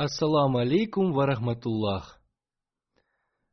Ассаламу 0.00 0.58
алейкум 0.58 1.12
ва 1.12 1.26
рахматуллах. 1.26 2.22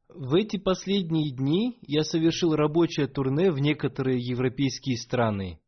В 0.09 0.35
эти 0.35 0.57
последние 0.57 1.35
дни 1.35 1.79
я 1.81 2.03
совершил 2.03 2.53
рабочее 2.55 3.07
турне 3.07 3.49
в 3.51 3.57
некоторые 3.57 4.19
европейские 4.19 4.97
страны. 4.97 5.59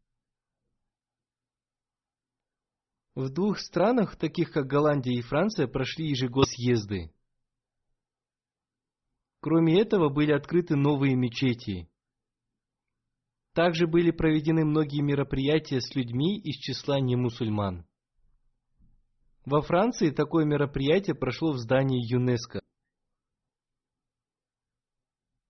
В 3.15 3.31
двух 3.31 3.57
странах, 3.57 4.17
таких 4.17 4.51
как 4.51 4.67
Голландия 4.67 5.17
и 5.17 5.23
Франция, 5.23 5.65
прошли 5.65 6.09
ежегодные 6.09 6.53
съезды. 6.53 7.11
Кроме 9.39 9.81
этого, 9.81 10.09
были 10.09 10.31
открыты 10.31 10.75
новые 10.75 11.15
мечети. 11.15 11.89
Также 13.53 13.87
были 13.87 14.11
проведены 14.11 14.63
многие 14.63 15.01
мероприятия 15.01 15.81
с 15.81 15.95
людьми 15.95 16.39
из 16.39 16.57
числа 16.57 16.99
немусульман. 16.99 17.87
Во 19.47 19.61
Франции 19.61 20.09
такое 20.09 20.43
мероприятие 20.43 21.15
прошло 21.15 21.53
в 21.53 21.57
здании 21.57 22.05
ЮНЕСКО. 22.05 22.59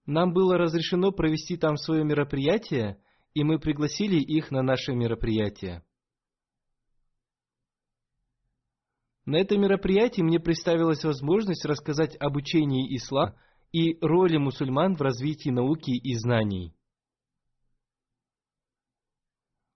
Нам 0.06 0.34
было 0.34 0.56
разрешено 0.60 1.12
провести 1.12 1.58
там 1.58 1.78
свое 1.78 2.06
мероприятие, 2.06 3.04
и 3.34 3.44
мы 3.44 3.58
пригласили 3.58 4.18
их 4.18 4.52
на 4.52 4.62
наше 4.62 4.94
мероприятие. 4.94 5.84
На 9.26 9.38
этом 9.38 9.62
мероприятии 9.62 10.22
мне 10.22 10.40
представилась 10.40 11.04
возможность 11.04 11.66
рассказать 11.66 12.16
об 12.18 12.36
учении 12.36 12.96
ислама 12.96 13.36
и 13.72 13.98
роли 14.00 14.38
мусульман 14.38 14.96
в 14.96 15.02
развитии 15.02 15.50
науки 15.50 15.90
и 15.90 16.14
знаний. 16.14 16.72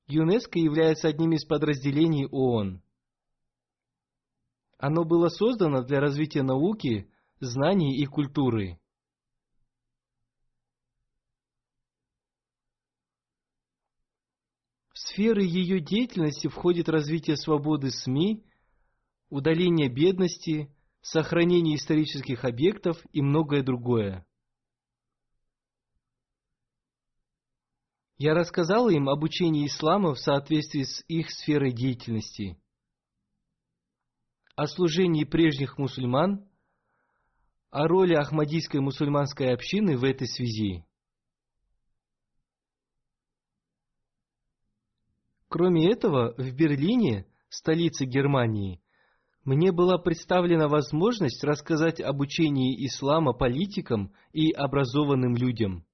ЮНЕСКО 0.06 0.60
является 0.60 1.08
одним 1.08 1.32
из 1.32 1.44
подразделений 1.44 2.28
ООН. 2.28 2.84
Оно 4.82 5.06
было 5.06 5.30
создано 5.30 5.84
для 5.84 6.00
развития 6.00 6.42
науки, 6.42 7.08
знаний 7.40 8.02
и 8.02 8.08
культуры. 8.08 8.80
В 14.92 14.98
сферы 14.98 15.44
ее 15.44 15.82
деятельности 15.82 16.48
входит 16.48 16.90
развитие 16.90 17.38
свободы 17.38 17.92
СМИ, 17.92 18.44
удаление 19.30 19.88
бедности, 19.88 20.76
сохранение 21.02 21.76
исторических 21.76 22.44
объектов 22.44 22.98
и 23.14 23.22
многое 23.22 23.62
другое. 23.62 24.26
Я 28.18 28.34
рассказал 28.34 28.90
им 28.90 29.10
об 29.10 29.22
учении 29.22 29.68
ислама 29.68 30.16
в 30.16 30.20
соответствии 30.20 30.86
с 30.86 31.04
их 31.08 31.30
сферой 31.30 31.72
деятельности, 31.72 32.58
о 34.56 34.68
служении 34.68 35.24
прежних 35.24 35.78
мусульман, 35.78 36.48
о 37.70 37.88
роли 37.88 38.14
Ахмадийской 38.14 38.82
мусульманской 38.82 39.54
общины 39.54 39.98
в 39.98 40.04
этой 40.04 40.28
связи. 40.28 40.86
Кроме 45.48 45.92
этого, 45.92 46.34
в 46.38 46.56
Берлине, 46.56 47.26
столице 47.50 48.06
Германии, 48.06 48.82
мне 49.44 49.72
была 49.72 49.98
представлена 49.98 50.68
возможность 50.68 51.44
рассказать 51.44 52.00
об 52.00 52.22
учении 52.22 52.86
ислама 52.86 53.34
политикам 53.34 54.14
и 54.34 54.52
образованным 54.52 55.36
людям. 55.36 55.86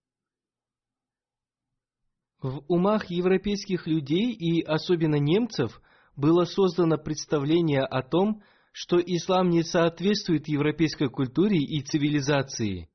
В 2.41 2.63
умах 2.68 3.09
европейских 3.09 3.88
людей 3.88 4.31
и 4.31 4.62
особенно 4.62 5.16
немцев 5.16 5.81
было 6.18 6.46
создано 6.46 6.98
представление 6.98 7.84
о 7.84 8.02
том, 8.02 8.42
что 8.74 9.00
ислам 9.00 9.50
не 9.50 9.64
соответствует 9.64 10.48
европейской 10.48 11.10
культуре 11.10 11.60
и 11.60 11.82
цивилизации. 11.82 12.90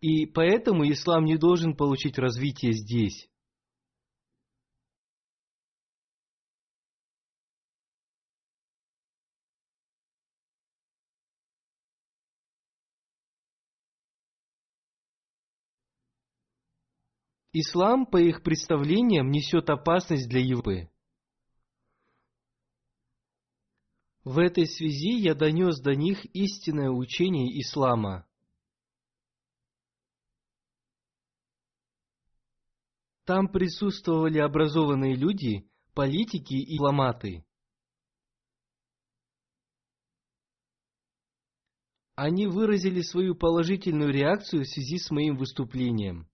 И 0.00 0.26
поэтому 0.26 0.88
ислам 0.90 1.24
не 1.24 1.36
должен 1.36 1.76
получить 1.76 2.18
развитие 2.18 2.72
здесь. 2.72 3.28
Ислам, 17.52 18.06
по 18.06 18.16
их 18.16 18.42
представлениям, 18.42 19.30
несет 19.30 19.68
опасность 19.68 20.28
для 20.28 20.40
Европы. 20.40 20.91
В 24.24 24.38
этой 24.38 24.66
связи 24.66 25.18
я 25.18 25.34
донес 25.34 25.80
до 25.80 25.96
них 25.96 26.24
истинное 26.34 26.90
учение 26.90 27.60
ислама. 27.60 28.26
Там 33.24 33.48
присутствовали 33.48 34.38
образованные 34.38 35.16
люди, 35.16 35.68
политики 35.94 36.54
и 36.54 36.72
дипломаты. 36.74 37.44
Они 42.14 42.46
выразили 42.46 43.00
свою 43.02 43.34
положительную 43.34 44.12
реакцию 44.12 44.62
в 44.62 44.68
связи 44.68 44.98
с 44.98 45.10
моим 45.10 45.36
выступлением. 45.36 46.28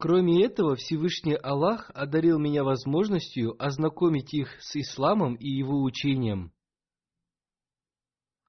Кроме 0.00 0.46
этого, 0.46 0.76
Всевышний 0.76 1.34
Аллах 1.34 1.90
одарил 1.92 2.38
меня 2.38 2.64
возможностью 2.64 3.54
ознакомить 3.62 4.32
их 4.32 4.48
с 4.58 4.74
исламом 4.76 5.34
и 5.34 5.46
его 5.46 5.82
учением. 5.82 6.54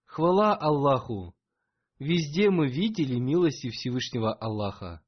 Хвала 0.06 0.56
Аллаху! 0.56 1.36
Везде 2.00 2.50
мы 2.50 2.70
видели 2.70 3.20
милости 3.20 3.70
Всевышнего 3.70 4.34
Аллаха. 4.34 5.04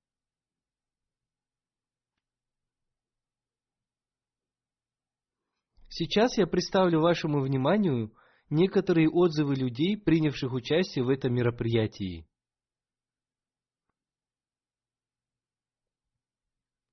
Сейчас 5.88 6.38
я 6.38 6.46
представлю 6.46 7.00
вашему 7.00 7.39
вниманию 7.39 8.13
некоторые 8.50 9.10
отзывы 9.10 9.56
людей, 9.56 9.96
принявших 9.96 10.51
участие 10.51 11.06
в 11.06 11.10
этом 11.10 11.34
мероприятии. 11.34 12.28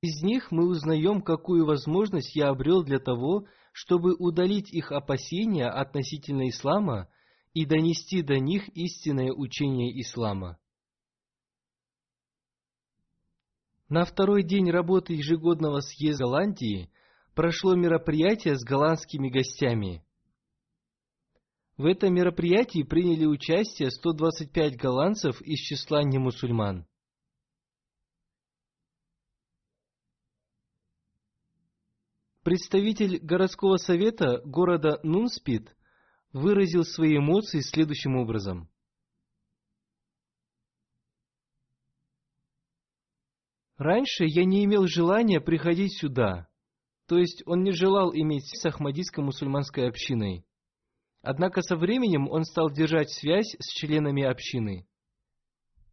Из 0.02 0.22
них 0.22 0.50
мы 0.50 0.66
узнаем, 0.66 1.20
какую 1.20 1.66
возможность 1.66 2.34
я 2.34 2.48
обрел 2.48 2.82
для 2.82 2.98
того, 2.98 3.46
чтобы 3.72 4.14
удалить 4.14 4.72
их 4.72 4.92
опасения 4.92 5.68
относительно 5.68 6.48
ислама 6.48 7.08
и 7.52 7.66
донести 7.66 8.22
до 8.22 8.38
них 8.38 8.68
истинное 8.70 9.30
учение 9.30 10.00
ислама. 10.00 10.58
На 13.90 14.04
второй 14.04 14.42
день 14.42 14.70
работы 14.70 15.14
ежегодного 15.14 15.80
съезда 15.80 16.24
Голландии 16.24 16.90
прошло 17.34 17.74
мероприятие 17.74 18.56
с 18.56 18.64
голландскими 18.64 19.28
гостями. 19.28 20.02
В 21.76 21.86
этом 21.86 22.14
мероприятии 22.14 22.84
приняли 22.84 23.26
участие 23.26 23.90
125 23.90 24.76
голландцев 24.76 25.42
из 25.42 25.58
числа 25.58 26.02
немусульман. 26.04 26.86
Представитель 32.42 33.18
городского 33.18 33.76
совета 33.76 34.40
города 34.44 34.98
Нунспит 35.02 35.76
выразил 36.32 36.84
свои 36.84 37.18
эмоции 37.18 37.60
следующим 37.60 38.16
образом. 38.16 38.70
Раньше 43.76 44.24
я 44.24 44.44
не 44.44 44.64
имел 44.64 44.86
желания 44.86 45.40
приходить 45.40 45.98
сюда, 45.98 46.48
то 47.06 47.18
есть 47.18 47.42
он 47.44 47.62
не 47.62 47.72
желал 47.72 48.14
иметь 48.14 48.46
с 48.46 48.64
Ахмадийской 48.64 49.22
мусульманской 49.22 49.88
общиной. 49.88 50.46
Однако 51.22 51.60
со 51.60 51.76
временем 51.76 52.26
он 52.28 52.44
стал 52.44 52.70
держать 52.70 53.10
связь 53.10 53.54
с 53.58 53.66
членами 53.72 54.22
общины. 54.22 54.86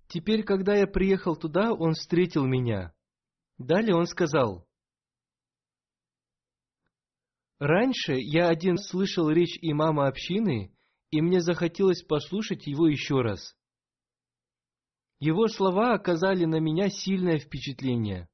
Теперь, 0.08 0.44
когда 0.44 0.76
я 0.76 0.88
приехал 0.88 1.36
туда, 1.36 1.74
он 1.74 1.94
встретил 1.94 2.46
меня. 2.46 2.94
Далее 3.58 3.96
он 3.96 4.06
сказал, 4.06 4.67
«Раньше 7.60 8.14
я 8.14 8.50
один 8.50 8.78
слышал 8.78 9.30
речь 9.30 9.58
имама 9.62 10.08
общины, 10.08 10.76
и 11.10 11.22
мне 11.22 11.42
захотелось 11.42 12.04
послушать 12.04 12.68
его 12.68 12.88
еще 12.88 13.22
раз. 13.22 13.56
Его 15.20 15.48
слова 15.48 15.94
оказали 15.94 16.46
на 16.46 16.60
меня 16.60 16.90
сильное 16.90 17.40
впечатление. 17.40 18.30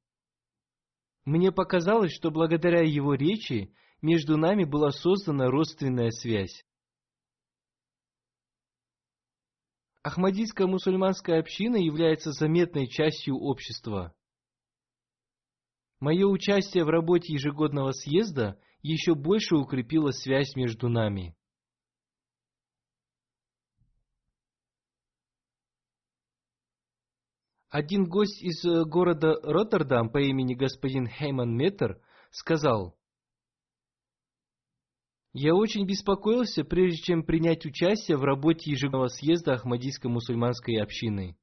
Мне 1.24 1.50
показалось, 1.50 2.12
что 2.12 2.30
благодаря 2.30 2.82
его 2.82 3.14
речи 3.14 3.74
между 4.02 4.36
нами 4.36 4.64
была 4.64 4.90
создана 4.90 5.50
родственная 5.50 6.10
связь. 6.10 6.66
Ахмадийская 10.02 10.66
мусульманская 10.66 11.40
община 11.40 11.76
является 11.76 12.32
заметной 12.32 12.86
частью 12.86 13.36
общества. 13.36 14.14
Мое 16.00 16.26
участие 16.26 16.84
в 16.84 16.90
работе 16.90 17.32
ежегодного 17.32 17.92
съезда 17.92 18.60
еще 18.92 19.14
больше 19.14 19.56
укрепило 19.56 20.10
связь 20.10 20.54
между 20.54 20.88
нами. 20.88 21.34
Один 27.70 28.04
гость 28.04 28.40
из 28.40 28.64
э, 28.64 28.84
города 28.84 29.34
Роттердам 29.42 30.08
по 30.10 30.18
имени 30.18 30.54
господин 30.54 31.08
Хейман 31.08 31.56
Меттер 31.56 32.00
сказал, 32.30 32.96
я 35.32 35.56
очень 35.56 35.84
беспокоился, 35.84 36.62
прежде 36.62 36.98
чем 36.98 37.24
принять 37.24 37.66
участие 37.66 38.16
в 38.16 38.22
работе 38.22 38.70
ежегодного 38.70 39.08
съезда 39.08 39.54
Ахмадийской 39.54 40.08
мусульманской 40.08 40.76
общины. 40.80 41.36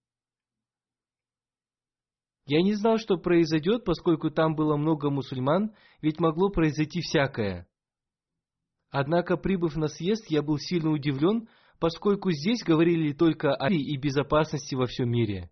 Я 2.51 2.61
не 2.63 2.73
знал, 2.73 2.97
что 2.97 3.15
произойдет, 3.15 3.85
поскольку 3.85 4.29
там 4.29 4.55
было 4.55 4.75
много 4.75 5.09
мусульман, 5.09 5.73
ведь 6.01 6.19
могло 6.19 6.49
произойти 6.49 6.99
всякое. 6.99 7.65
Однако, 8.89 9.37
прибыв 9.37 9.77
на 9.77 9.87
съезд, 9.87 10.25
я 10.27 10.41
был 10.41 10.57
сильно 10.57 10.89
удивлен, 10.89 11.47
поскольку 11.79 12.29
здесь 12.31 12.61
говорили 12.61 13.13
только 13.13 13.55
о 13.55 13.71
и 13.71 13.95
безопасности 13.95 14.75
во 14.75 14.85
всем 14.87 15.09
мире. 15.09 15.49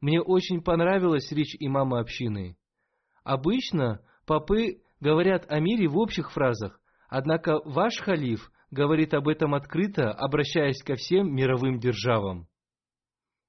Мне 0.00 0.22
очень 0.22 0.62
понравилась 0.62 1.30
речь 1.32 1.54
имама 1.60 2.00
общины. 2.00 2.56
Обычно 3.22 4.00
попы 4.24 4.80
говорят 5.00 5.44
о 5.50 5.60
мире 5.60 5.86
в 5.86 5.98
общих 5.98 6.32
фразах, 6.32 6.80
Однако 7.10 7.60
ваш 7.66 7.98
халиф 7.98 8.50
говорит 8.70 9.12
об 9.12 9.28
этом 9.28 9.54
открыто, 9.54 10.12
обращаясь 10.12 10.82
ко 10.82 10.94
всем 10.94 11.30
мировым 11.30 11.78
державам. 11.78 12.48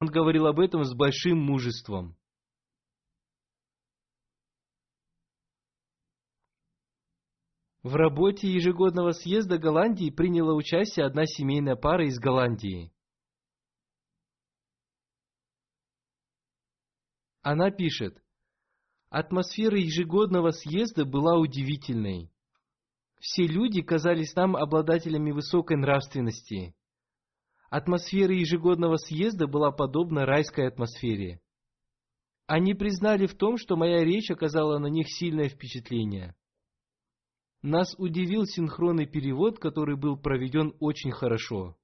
Он 0.01 0.09
говорил 0.09 0.47
об 0.47 0.59
этом 0.59 0.83
с 0.83 0.93
большим 0.93 1.39
мужеством. 1.39 2.16
В 7.87 7.95
работе 7.95 8.51
ежегодного 8.51 9.13
съезда 9.13 9.57
Голландии 9.57 10.09
приняла 10.09 10.53
участие 10.53 11.05
одна 11.05 11.25
семейная 11.25 11.77
пара 11.77 12.05
из 12.05 12.19
Голландии. 12.19 12.91
Она 17.43 17.71
пишет, 17.71 18.21
атмосфера 19.09 19.77
ежегодного 19.77 20.51
съезда 20.51 21.05
была 21.05 21.37
удивительной. 21.37 22.29
Все 23.21 23.47
люди 23.47 23.81
казались 23.81 24.35
нам 24.35 24.57
обладателями 24.57 25.31
высокой 25.31 25.77
нравственности. 25.77 26.75
Атмосфера 27.69 28.33
ежегодного 28.33 28.97
съезда 28.97 29.47
была 29.47 29.71
подобна 29.71 30.25
райской 30.25 30.67
атмосфере. 30.67 31.39
Они 32.47 32.73
признали 32.73 33.27
в 33.27 33.37
том, 33.37 33.55
что 33.55 33.77
моя 33.77 34.03
речь 34.03 34.29
оказала 34.29 34.77
на 34.77 34.87
них 34.87 35.07
сильное 35.09 35.47
впечатление. 35.47 36.35
Нас 37.69 37.93
удивил 37.97 38.45
синхронный 38.45 39.05
перевод, 39.05 39.59
который 39.59 39.97
был 39.97 40.15
проведен 40.15 40.73
очень 40.79 41.11
хорошо. 41.11 41.77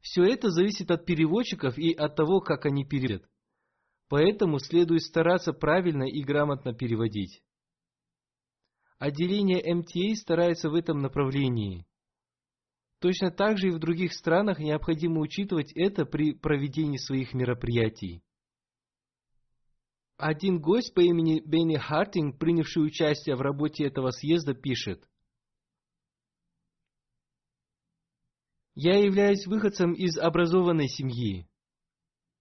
Все 0.00 0.22
это 0.22 0.50
зависит 0.50 0.92
от 0.92 1.04
переводчиков 1.04 1.76
и 1.76 1.92
от 1.92 2.14
того, 2.14 2.38
как 2.38 2.64
они 2.64 2.84
переводят. 2.84 3.28
Поэтому 4.06 4.60
следует 4.60 5.02
стараться 5.02 5.52
правильно 5.52 6.04
и 6.04 6.22
грамотно 6.22 6.72
переводить. 6.72 7.42
Отделение 8.98 9.74
МТА 9.74 10.14
старается 10.14 10.70
в 10.70 10.74
этом 10.74 10.98
направлении. 11.00 11.88
Точно 13.00 13.32
так 13.32 13.58
же 13.58 13.66
и 13.66 13.72
в 13.72 13.80
других 13.80 14.12
странах 14.12 14.60
необходимо 14.60 15.18
учитывать 15.22 15.72
это 15.72 16.06
при 16.06 16.34
проведении 16.34 16.98
своих 16.98 17.34
мероприятий. 17.34 18.22
Один 20.22 20.60
гость 20.60 20.94
по 20.94 21.00
имени 21.00 21.40
Бенни 21.40 21.76
Хартинг, 21.76 22.38
принявший 22.38 22.86
участие 22.86 23.34
в 23.34 23.40
работе 23.40 23.86
этого 23.86 24.12
съезда, 24.12 24.54
пишет. 24.54 25.02
Я 28.76 29.00
являюсь 29.04 29.48
выходцем 29.48 29.94
из 29.94 30.16
образованной 30.16 30.86
семьи. 30.86 31.48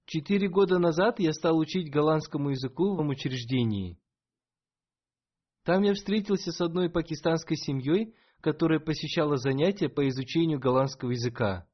Четыре 0.06 0.48
года 0.48 0.78
назад 0.78 1.20
я 1.20 1.34
стал 1.34 1.58
учить 1.58 1.92
голландскому 1.92 2.52
языку 2.52 2.96
в 2.96 3.00
учреждении. 3.08 4.00
Там 5.64 5.82
я 5.82 5.96
встретился 5.96 6.52
с 6.52 6.62
одной 6.62 6.88
пакистанской 6.92 7.58
семьей, 7.58 8.14
которая 8.42 8.80
посещала 8.80 9.38
занятия 9.38 9.90
по 9.90 10.08
изучению 10.08 10.60
голландского 10.60 11.10
языка. 11.10 11.68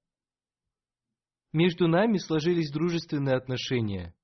Между 1.52 1.90
нами 1.90 2.18
сложились 2.18 2.72
дружественные 2.72 3.36
отношения. 3.36 4.16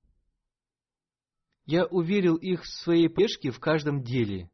Я 1.65 1.85
уверил 1.85 2.35
их 2.35 2.63
в 2.63 2.83
своей 2.83 3.07
пешке 3.07 3.51
в 3.51 3.59
каждом 3.59 4.03
деле. 4.03 4.49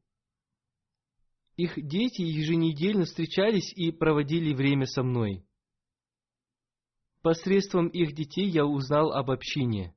Их 1.57 1.73
дети 1.75 2.21
еженедельно 2.21 3.05
встречались 3.05 3.73
и 3.75 3.91
проводили 3.91 4.53
время 4.53 4.85
со 4.85 5.03
мной. 5.03 5.45
Посредством 7.21 7.87
их 7.89 8.15
детей 8.15 8.47
я 8.47 8.65
узнал 8.65 9.11
об 9.11 9.29
общине. 9.29 9.93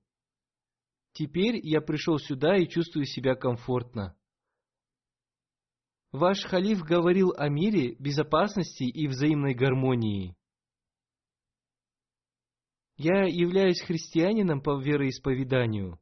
Теперь 1.12 1.60
я 1.62 1.80
пришел 1.80 2.18
сюда 2.18 2.56
и 2.56 2.66
чувствую 2.66 3.04
себя 3.04 3.36
комфортно. 3.36 4.16
Ваш 6.10 6.42
халиф 6.44 6.82
говорил 6.82 7.32
о 7.36 7.48
мире, 7.48 7.94
безопасности 7.94 8.84
и 8.84 9.06
взаимной 9.06 9.54
гармонии. 9.54 10.36
Я 12.96 13.24
являюсь 13.24 13.80
христианином 13.80 14.62
по 14.62 14.80
вероисповеданию. 14.80 16.01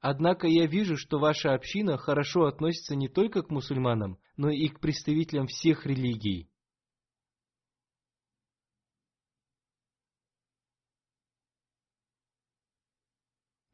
Однако 0.00 0.46
я 0.46 0.66
вижу, 0.66 0.96
что 0.96 1.18
ваша 1.18 1.54
община 1.54 1.96
хорошо 1.96 2.44
относится 2.44 2.94
не 2.94 3.08
только 3.08 3.42
к 3.42 3.50
мусульманам, 3.50 4.18
но 4.36 4.50
и 4.50 4.68
к 4.68 4.80
представителям 4.80 5.46
всех 5.46 5.86
религий. 5.86 6.48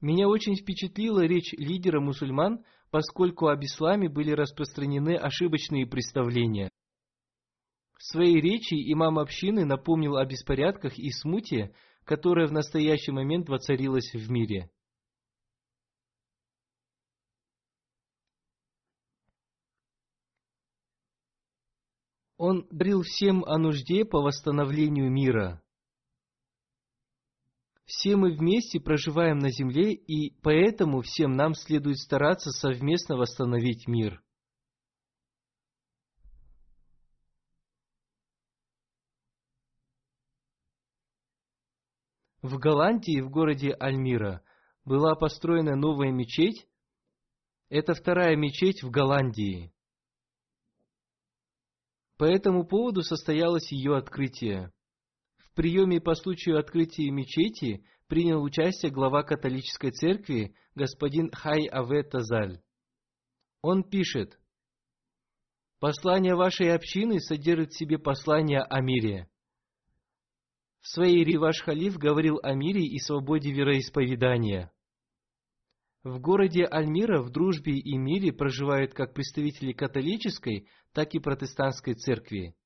Меня 0.00 0.28
очень 0.28 0.56
впечатлила 0.56 1.24
речь 1.24 1.52
лидера 1.52 2.00
мусульман, 2.00 2.64
поскольку 2.90 3.46
об 3.46 3.62
исламе 3.62 4.08
были 4.08 4.32
распространены 4.32 5.16
ошибочные 5.16 5.86
представления. 5.86 6.70
В 7.96 8.02
своей 8.02 8.40
речи 8.40 8.74
имам 8.92 9.20
общины 9.20 9.64
напомнил 9.64 10.16
о 10.16 10.26
беспорядках 10.26 10.98
и 10.98 11.10
смуте, 11.12 11.72
которая 12.04 12.48
в 12.48 12.52
настоящий 12.52 13.12
момент 13.12 13.48
воцарилась 13.48 14.12
в 14.12 14.28
мире. 14.28 14.70
Он 22.44 22.66
говорил 22.72 23.02
всем 23.02 23.44
о 23.44 23.56
нужде 23.56 24.04
по 24.04 24.20
восстановлению 24.20 25.08
мира. 25.12 25.62
Все 27.84 28.16
мы 28.16 28.36
вместе 28.36 28.80
проживаем 28.80 29.38
на 29.38 29.52
земле, 29.52 29.94
и 29.94 30.34
поэтому 30.42 31.02
всем 31.02 31.36
нам 31.36 31.54
следует 31.54 31.98
стараться 31.98 32.50
совместно 32.50 33.16
восстановить 33.16 33.86
мир. 33.86 34.24
В 42.42 42.58
Голландии, 42.58 43.20
в 43.20 43.30
городе 43.30 43.70
Альмира, 43.70 44.42
была 44.84 45.14
построена 45.14 45.76
новая 45.76 46.10
мечеть. 46.10 46.66
Это 47.68 47.94
вторая 47.94 48.34
мечеть 48.34 48.82
в 48.82 48.90
Голландии. 48.90 49.72
По 52.22 52.26
этому 52.26 52.64
поводу 52.64 53.02
состоялось 53.02 53.72
ее 53.72 53.96
открытие. 53.96 54.70
В 55.38 55.52
приеме 55.54 56.00
по 56.00 56.14
случаю 56.14 56.56
открытия 56.56 57.10
мечети 57.10 57.84
принял 58.06 58.40
участие 58.40 58.92
глава 58.92 59.24
католической 59.24 59.90
церкви 59.90 60.54
господин 60.76 61.32
Хай 61.32 61.66
Аве 61.66 62.04
Тазаль. 62.04 62.60
Он 63.60 63.82
пишет, 63.82 64.38
«Послание 65.80 66.36
вашей 66.36 66.72
общины 66.72 67.18
содержит 67.18 67.72
в 67.72 67.76
себе 67.76 67.98
послание 67.98 68.60
о 68.60 68.80
мире. 68.80 69.28
В 70.80 70.90
своей 70.90 71.24
ри 71.24 71.36
ваш 71.38 71.60
халиф 71.60 71.96
говорил 71.98 72.38
о 72.44 72.54
мире 72.54 72.82
и 72.82 73.00
свободе 73.00 73.50
вероисповедания. 73.50 74.70
В 76.04 76.18
городе 76.18 76.64
Альмира 76.64 77.22
в 77.22 77.30
дружбе 77.30 77.78
и 77.78 77.96
мире 77.96 78.32
проживают 78.32 78.92
как 78.92 79.14
представители 79.14 79.72
католической, 79.72 80.68
так 80.92 81.14
и 81.14 81.20
протестантской 81.20 81.94
церкви. 81.94 82.56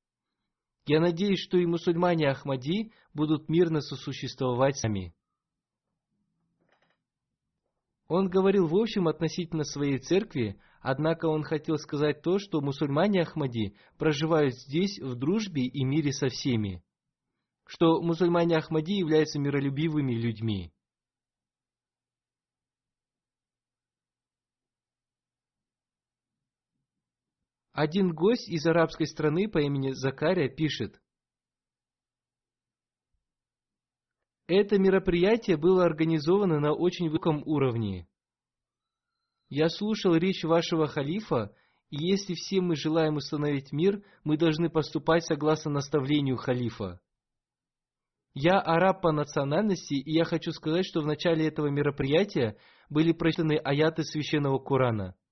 Я 0.87 0.99
надеюсь, 0.99 1.39
что 1.39 1.57
и 1.57 1.65
мусульмане 1.67 2.29
Ахмади 2.29 2.91
будут 3.13 3.47
мирно 3.47 3.81
сосуществовать 3.81 4.77
сами. 4.77 5.13
Он 8.07 8.27
говорил 8.27 8.67
в 8.67 8.75
общем 8.75 9.07
относительно 9.07 9.65
своей 9.65 9.99
церкви, 9.99 10.59
однако 10.81 11.25
он 11.25 11.43
хотел 11.43 11.77
сказать 11.77 12.23
то, 12.23 12.39
что 12.39 12.61
мусульмане 12.61 13.21
Ахмади 13.21 13.75
проживают 13.99 14.55
здесь 14.55 14.97
в 14.99 15.13
дружбе 15.15 15.63
и 15.63 15.83
мире 15.83 16.11
со 16.11 16.29
всеми, 16.29 16.81
что 17.67 18.01
мусульмане 18.01 18.57
Ахмади 18.57 18.93
являются 18.93 19.37
миролюбивыми 19.37 20.13
людьми. 20.13 20.71
Один 27.77 28.11
гость 28.11 28.49
из 28.49 28.65
арабской 28.65 29.05
страны 29.05 29.47
по 29.47 29.59
имени 29.59 29.91
Закария 29.91 30.49
пишет, 30.49 30.99
Это 34.47 34.79
мероприятие 34.79 35.57
было 35.57 35.85
организовано 35.85 36.59
на 36.59 36.73
очень 36.73 37.07
высоком 37.07 37.43
уровне. 37.45 38.07
Я 39.49 39.69
слушал 39.69 40.15
речь 40.15 40.43
вашего 40.43 40.87
халифа, 40.87 41.53
и 41.91 41.97
если 41.97 42.33
все 42.33 42.61
мы 42.61 42.75
желаем 42.75 43.17
установить 43.17 43.71
мир, 43.71 44.03
мы 44.23 44.37
должны 44.37 44.71
поступать 44.71 45.25
согласно 45.25 45.69
наставлению 45.69 46.37
халифа. 46.37 46.99
Я 48.33 48.59
араб 48.59 49.03
по 49.03 49.11
национальности, 49.11 49.93
и 49.93 50.13
я 50.13 50.23
хочу 50.23 50.51
сказать, 50.51 50.87
что 50.87 51.01
в 51.01 51.05
начале 51.05 51.45
этого 51.45 51.67
мероприятия 51.67 52.57
были 52.89 53.11
прочитаны 53.11 53.57
аяты 53.57 54.01
священного 54.03 54.57
Корана– 54.57 55.13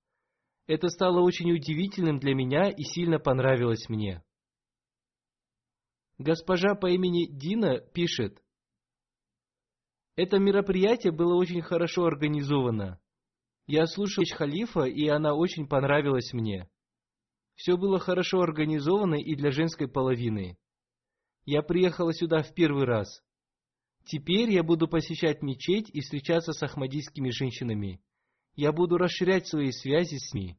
это 0.66 0.88
стало 0.88 1.20
очень 1.20 1.52
удивительным 1.52 2.18
для 2.18 2.34
меня 2.34 2.70
и 2.70 2.82
сильно 2.82 3.18
понравилось 3.18 3.88
мне. 3.88 4.22
Госпожа 6.18 6.74
по 6.74 6.90
имени 6.90 7.26
Дина 7.26 7.78
пишет, 7.78 8.42
это 10.16 10.38
мероприятие 10.38 11.12
было 11.12 11.34
очень 11.36 11.60
хорошо 11.60 12.06
организовано. 12.06 12.98
Я 13.66 13.86
слушал 13.86 14.22
речь 14.22 14.32
халифа, 14.32 14.84
и 14.84 15.06
она 15.08 15.34
очень 15.34 15.68
понравилась 15.68 16.32
мне. 16.32 16.68
Все 17.54 17.76
было 17.76 17.98
хорошо 17.98 18.40
организовано 18.40 19.16
и 19.16 19.34
для 19.34 19.50
женской 19.50 19.88
половины. 19.88 20.56
Я 21.44 21.62
приехала 21.62 22.12
сюда 22.14 22.42
в 22.42 22.54
первый 22.54 22.84
раз. 22.84 23.22
Теперь 24.06 24.50
я 24.50 24.62
буду 24.62 24.88
посещать 24.88 25.42
мечеть 25.42 25.90
и 25.90 26.00
встречаться 26.00 26.52
с 26.52 26.62
ахмадийскими 26.62 27.30
женщинами 27.30 28.00
я 28.56 28.72
буду 28.72 28.96
расширять 28.96 29.46
свои 29.46 29.70
связи 29.70 30.16
с 30.16 30.32
ними. 30.32 30.58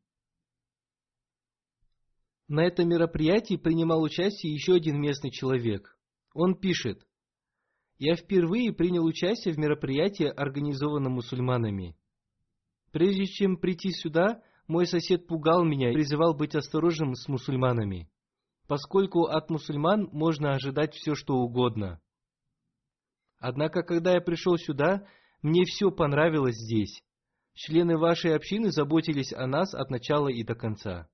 На 2.48 2.63
этом 2.66 2.88
мероприятии 2.88 3.58
принимал 3.58 4.01
участие 4.01 4.54
еще 4.54 4.75
один 4.75 5.01
местный 5.01 5.32
человек. 5.32 5.98
Он 6.34 6.56
пишет, 6.56 7.06
«Я 7.98 8.16
впервые 8.16 8.72
принял 8.72 9.04
участие 9.04 9.54
в 9.54 9.58
мероприятии, 9.58 10.27
организованном 10.27 11.13
мусульманами. 11.13 11.98
Прежде 12.92 13.25
чем 13.25 13.58
прийти 13.58 13.92
сюда, 13.92 14.42
мой 14.68 14.86
сосед 14.86 15.27
пугал 15.27 15.66
меня 15.66 15.89
и 15.89 15.94
призывал 15.94 16.36
быть 16.36 16.56
осторожным 16.56 17.16
с 17.16 17.27
мусульманами, 17.27 18.10
поскольку 18.68 19.24
от 19.24 19.50
мусульман 19.50 20.10
можно 20.12 20.54
ожидать 20.54 20.94
все, 20.94 21.16
что 21.16 21.36
угодно. 21.36 22.00
Однако, 23.39 23.82
когда 23.82 24.13
я 24.13 24.22
пришел 24.22 24.58
сюда, 24.58 25.08
мне 25.42 25.63
все 25.66 25.92
понравилось 25.92 26.56
здесь. 26.56 27.01
Члены 27.57 27.97
вашей 27.97 28.35
общины 28.35 28.71
заботились 28.71 29.33
о 29.33 29.47
нас 29.47 29.73
от 29.73 29.89
начала 29.89 30.27
и 30.27 30.43
до 30.43 30.53
конца. 30.53 31.09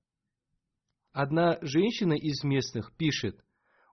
Одна 1.10 1.56
женщина 1.62 2.12
из 2.12 2.44
местных 2.44 2.94
пишет, 2.98 3.42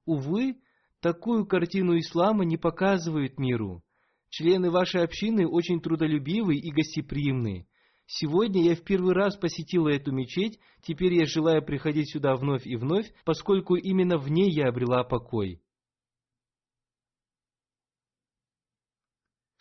«Увы, 0.06 0.58
такую 1.00 1.46
картину 1.46 1.98
ислама 1.98 2.44
не 2.44 2.58
показывают 2.58 3.40
миру. 3.40 3.86
Члены 4.28 4.70
вашей 4.70 5.02
общины 5.02 5.48
очень 5.48 5.80
трудолюбивы 5.80 6.58
и 6.58 6.72
гостеприимны. 6.72 7.70
Сегодня 8.06 8.64
я 8.64 8.76
в 8.76 8.84
первый 8.84 9.14
раз 9.14 9.38
посетила 9.38 9.88
эту 9.88 10.12
мечеть, 10.12 10.60
теперь 10.82 11.14
я 11.14 11.26
желаю 11.26 11.64
приходить 11.64 12.12
сюда 12.12 12.36
вновь 12.36 12.68
и 12.68 12.76
вновь, 12.76 13.14
поскольку 13.24 13.76
именно 13.76 14.18
в 14.18 14.30
ней 14.30 14.52
я 14.52 14.68
обрела 14.68 15.06
покой. 15.06 15.62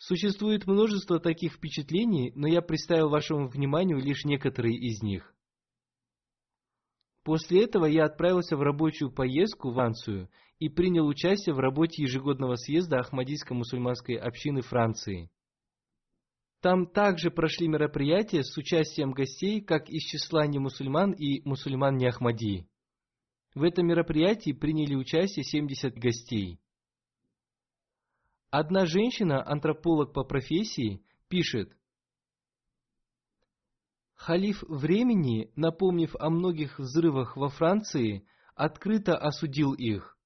Существует 0.01 0.65
множество 0.65 1.19
таких 1.19 1.53
впечатлений, 1.53 2.31
но 2.33 2.47
я 2.47 2.63
представил 2.63 3.09
вашему 3.09 3.47
вниманию 3.47 3.99
лишь 3.99 4.25
некоторые 4.25 4.75
из 4.75 5.03
них. 5.03 5.31
После 7.23 7.65
этого 7.65 7.85
я 7.85 8.05
отправился 8.05 8.57
в 8.57 8.63
рабочую 8.63 9.11
поездку 9.11 9.69
в 9.69 9.75
Францию 9.75 10.27
и 10.57 10.69
принял 10.69 11.05
участие 11.05 11.53
в 11.53 11.59
работе 11.59 12.01
ежегодного 12.01 12.55
съезда 12.55 12.97
Ахмадийской 12.97 13.55
мусульманской 13.55 14.15
общины 14.15 14.61
Франции. 14.61 15.29
Там 16.61 16.87
также 16.87 17.29
прошли 17.29 17.67
мероприятия 17.67 18.43
с 18.43 18.57
участием 18.57 19.11
гостей 19.11 19.61
как 19.61 19.87
из 19.87 20.01
числа 20.01 20.47
не 20.47 20.57
мусульман 20.57 21.11
и 21.11 21.47
мусульман 21.47 21.97
не 21.97 22.07
Ахмадии. 22.07 22.67
В 23.53 23.61
этом 23.61 23.85
мероприятии 23.85 24.51
приняли 24.51 24.95
участие 24.95 25.43
70 25.43 25.93
гостей. 25.93 26.59
Одна 28.51 28.85
женщина, 28.85 29.41
антрополог 29.49 30.11
по 30.11 30.25
профессии, 30.25 31.05
пишет, 31.29 31.71
Халиф 34.15 34.61
времени, 34.67 35.51
напомнив 35.55 36.13
о 36.19 36.29
многих 36.29 36.77
взрывах 36.77 37.37
во 37.37 37.47
Франции, 37.47 38.27
открыто 38.53 39.17
осудил 39.17 39.73
их. 39.73 40.17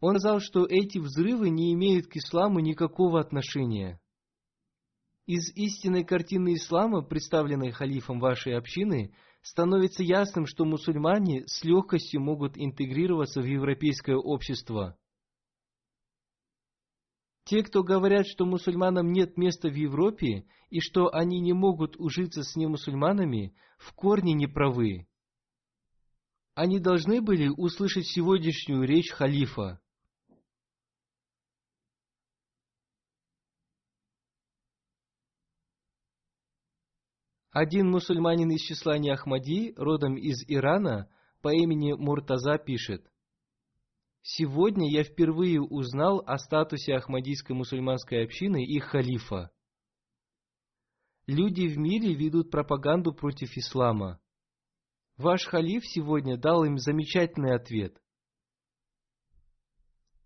Он 0.00 0.18
сказал, 0.20 0.38
что 0.38 0.64
эти 0.64 0.98
взрывы 0.98 1.50
не 1.50 1.74
имеют 1.74 2.06
к 2.06 2.16
исламу 2.16 2.60
никакого 2.60 3.20
отношения. 3.20 4.00
Из 5.26 5.54
истинной 5.56 6.04
картины 6.04 6.54
ислама, 6.54 7.02
представленной 7.02 7.72
халифом 7.72 8.20
вашей 8.20 8.56
общины, 8.56 9.12
становится 9.42 10.04
ясным, 10.04 10.46
что 10.46 10.64
мусульмане 10.64 11.46
с 11.46 11.64
легкостью 11.64 12.20
могут 12.20 12.56
интегрироваться 12.56 13.42
в 13.42 13.44
европейское 13.44 14.16
общество– 14.16 14.96
те, 17.44 17.62
кто 17.62 17.82
говорят, 17.82 18.26
что 18.26 18.46
мусульманам 18.46 19.12
нет 19.12 19.36
места 19.36 19.68
в 19.68 19.74
Европе 19.74 20.46
и 20.70 20.80
что 20.80 21.14
они 21.14 21.40
не 21.40 21.52
могут 21.52 21.96
ужиться 21.98 22.42
с 22.42 22.56
немусульманами, 22.56 23.54
в 23.78 23.92
корне 23.92 24.32
неправы. 24.32 25.06
Они 26.54 26.78
должны 26.78 27.20
были 27.20 27.48
услышать 27.48 28.06
сегодняшнюю 28.06 28.84
речь 28.84 29.10
халифа. 29.10 29.80
Один 37.50 37.88
мусульманин 37.90 38.50
из 38.50 38.62
числа 38.62 38.94
Ахмади, 38.94 39.74
родом 39.76 40.16
из 40.16 40.42
Ирана, 40.48 41.08
по 41.40 41.54
имени 41.54 41.92
Муртаза 41.92 42.58
пишет. 42.58 43.08
Сегодня 44.26 44.90
я 44.90 45.04
впервые 45.04 45.60
узнал 45.60 46.22
о 46.26 46.38
статусе 46.38 46.94
Ахмадийской 46.94 47.54
мусульманской 47.54 48.24
общины 48.24 48.64
и 48.64 48.78
халифа. 48.78 49.50
Люди 51.26 51.66
в 51.66 51.76
мире 51.76 52.14
ведут 52.14 52.50
пропаганду 52.50 53.12
против 53.12 53.54
ислама. 53.58 54.18
Ваш 55.18 55.44
халиф 55.44 55.84
сегодня 55.84 56.38
дал 56.38 56.64
им 56.64 56.78
замечательный 56.78 57.54
ответ. 57.54 58.00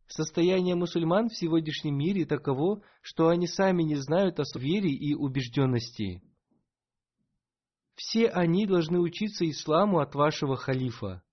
Состояние 0.07 0.77
мусульман 0.77 1.29
в 1.29 1.37
сегодняшнем 1.37 1.99
мире 1.99 2.25
таково, 2.25 2.85
что 3.03 3.27
они 3.27 3.49
сами 3.49 3.83
не 3.83 3.97
знают 3.97 4.39
о 4.39 4.45
вере 4.55 4.91
и 4.91 5.15
убежденности. 5.15 6.23
Все 7.97 8.29
они 8.29 8.65
должны 8.65 9.01
учиться 9.01 9.45
исламу 9.51 9.99
от 9.99 10.15
вашего 10.15 10.55
халифа. 10.55 11.25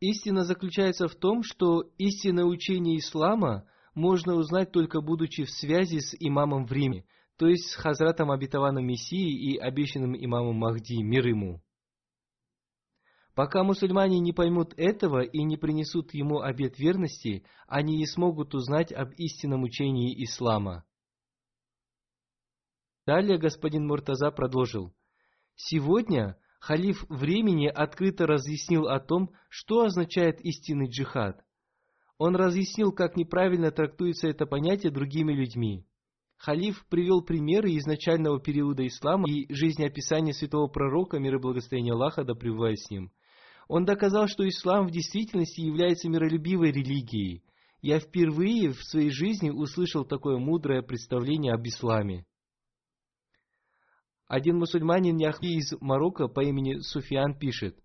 Истина 0.00 0.44
заключается 0.44 1.08
в 1.08 1.14
том, 1.14 1.42
что 1.42 1.82
истинное 1.96 2.44
учение 2.44 2.98
ислама 2.98 3.66
можно 3.94 4.34
узнать 4.34 4.70
только 4.70 5.00
будучи 5.00 5.44
в 5.44 5.50
связи 5.50 6.00
с 6.00 6.14
имамом 6.18 6.66
в 6.66 6.72
Риме, 6.72 7.06
то 7.38 7.46
есть 7.46 7.70
с 7.70 7.74
Хазратом 7.74 8.30
обетованным 8.30 8.86
Мессией 8.86 9.54
и 9.54 9.56
обещанным 9.56 10.14
имамом 10.14 10.56
Махди, 10.56 11.02
мир 11.02 11.26
ему. 11.26 11.62
Пока 13.34 13.64
мусульмане 13.64 14.18
не 14.18 14.32
поймут 14.32 14.72
этого 14.78 15.22
и 15.22 15.42
не 15.42 15.56
принесут 15.56 16.14
ему 16.14 16.40
обет 16.40 16.78
верности, 16.78 17.44
они 17.66 17.96
не 17.96 18.06
смогут 18.06 18.54
узнать 18.54 18.92
об 18.92 19.12
истинном 19.12 19.62
учении 19.62 20.24
ислама. 20.24 20.84
Далее 23.06 23.38
господин 23.38 23.86
Муртаза 23.86 24.30
продолжил. 24.30 24.94
Сегодня 25.54 26.38
халиф 26.66 27.04
времени 27.08 27.68
открыто 27.68 28.26
разъяснил 28.26 28.88
о 28.88 28.98
том, 28.98 29.30
что 29.48 29.82
означает 29.82 30.40
истинный 30.40 30.88
джихад. 30.88 31.44
Он 32.18 32.34
разъяснил, 32.34 32.90
как 32.90 33.16
неправильно 33.16 33.70
трактуется 33.70 34.26
это 34.26 34.46
понятие 34.46 34.90
другими 34.90 35.32
людьми. 35.32 35.86
Халиф 36.38 36.84
привел 36.88 37.22
примеры 37.22 37.76
изначального 37.76 38.40
периода 38.40 38.84
ислама 38.84 39.28
и 39.30 39.46
жизнеописания 39.52 40.32
святого 40.32 40.66
пророка, 40.66 41.20
мир 41.20 41.36
и 41.36 41.38
благословение 41.38 41.92
Аллаха, 41.92 42.24
да 42.24 42.34
пребывает 42.34 42.80
с 42.80 42.90
ним– 42.90 43.12
он 43.68 43.84
доказал, 43.84 44.28
что 44.28 44.48
ислам 44.48 44.86
в 44.86 44.92
действительности 44.92 45.60
является 45.60 46.08
миролюбивой 46.08 46.70
религией. 46.70 47.42
Я 47.82 47.98
впервые 47.98 48.70
в 48.70 48.82
своей 48.84 49.10
жизни 49.10 49.50
услышал 49.50 50.04
такое 50.04 50.38
мудрое 50.38 50.82
представление 50.82 51.52
об 51.52 51.66
исламе. 51.66 52.26
Один 54.28 54.58
мусульманин 54.58 55.16
Яхви 55.18 55.56
из 55.56 55.72
Марокко 55.80 56.26
по 56.28 56.44
имени 56.44 56.80
Суфиан 56.80 57.38
пишет, 57.38 57.78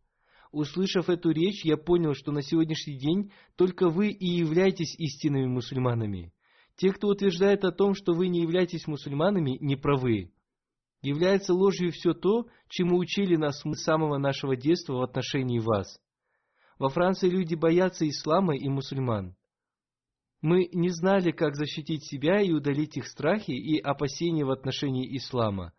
Услышав 0.51 1.09
эту 1.09 1.31
речь, 1.31 1.63
я 1.63 1.77
понял, 1.77 2.13
что 2.13 2.33
на 2.33 2.41
сегодняшний 2.41 2.97
день 2.97 3.31
только 3.55 3.89
вы 3.89 4.09
и 4.09 4.25
являетесь 4.25 4.95
истинными 4.99 5.45
мусульманами. 5.45 6.33
Те, 6.75 6.91
кто 6.91 7.07
утверждает 7.07 7.63
о 7.63 7.71
том, 7.71 7.93
что 7.93 8.13
вы 8.13 8.27
не 8.27 8.41
являетесь 8.41 8.85
мусульманами, 8.85 9.57
не 9.61 9.77
правы. 9.77 10.33
Является 11.01 11.53
ложью 11.53 11.91
все 11.91 12.13
то, 12.13 12.47
чему 12.67 12.97
учили 12.97 13.37
нас 13.37 13.61
с 13.61 13.83
самого 13.83 14.17
нашего 14.17 14.57
детства 14.57 14.93
в 14.93 15.01
отношении 15.03 15.59
вас. 15.59 15.99
Во 16.77 16.89
Франции 16.89 17.29
люди 17.29 17.55
боятся 17.55 18.07
ислама 18.07 18.55
и 18.55 18.67
мусульман. 18.67 19.35
Мы 20.41 20.67
не 20.73 20.89
знали, 20.89 21.31
как 21.31 21.55
защитить 21.55 22.03
себя 22.03 22.41
и 22.41 22.51
удалить 22.51 22.97
их 22.97 23.07
страхи 23.07 23.51
и 23.51 23.79
опасения 23.79 24.43
в 24.43 24.51
отношении 24.51 25.15
ислама. 25.15 25.73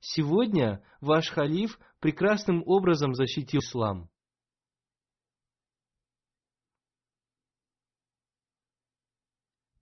Сегодня 0.00 0.82
ваш 1.00 1.28
халиф 1.28 1.78
прекрасным 2.00 2.62
образом 2.66 3.14
защитил 3.14 3.60
ислам. 3.60 4.10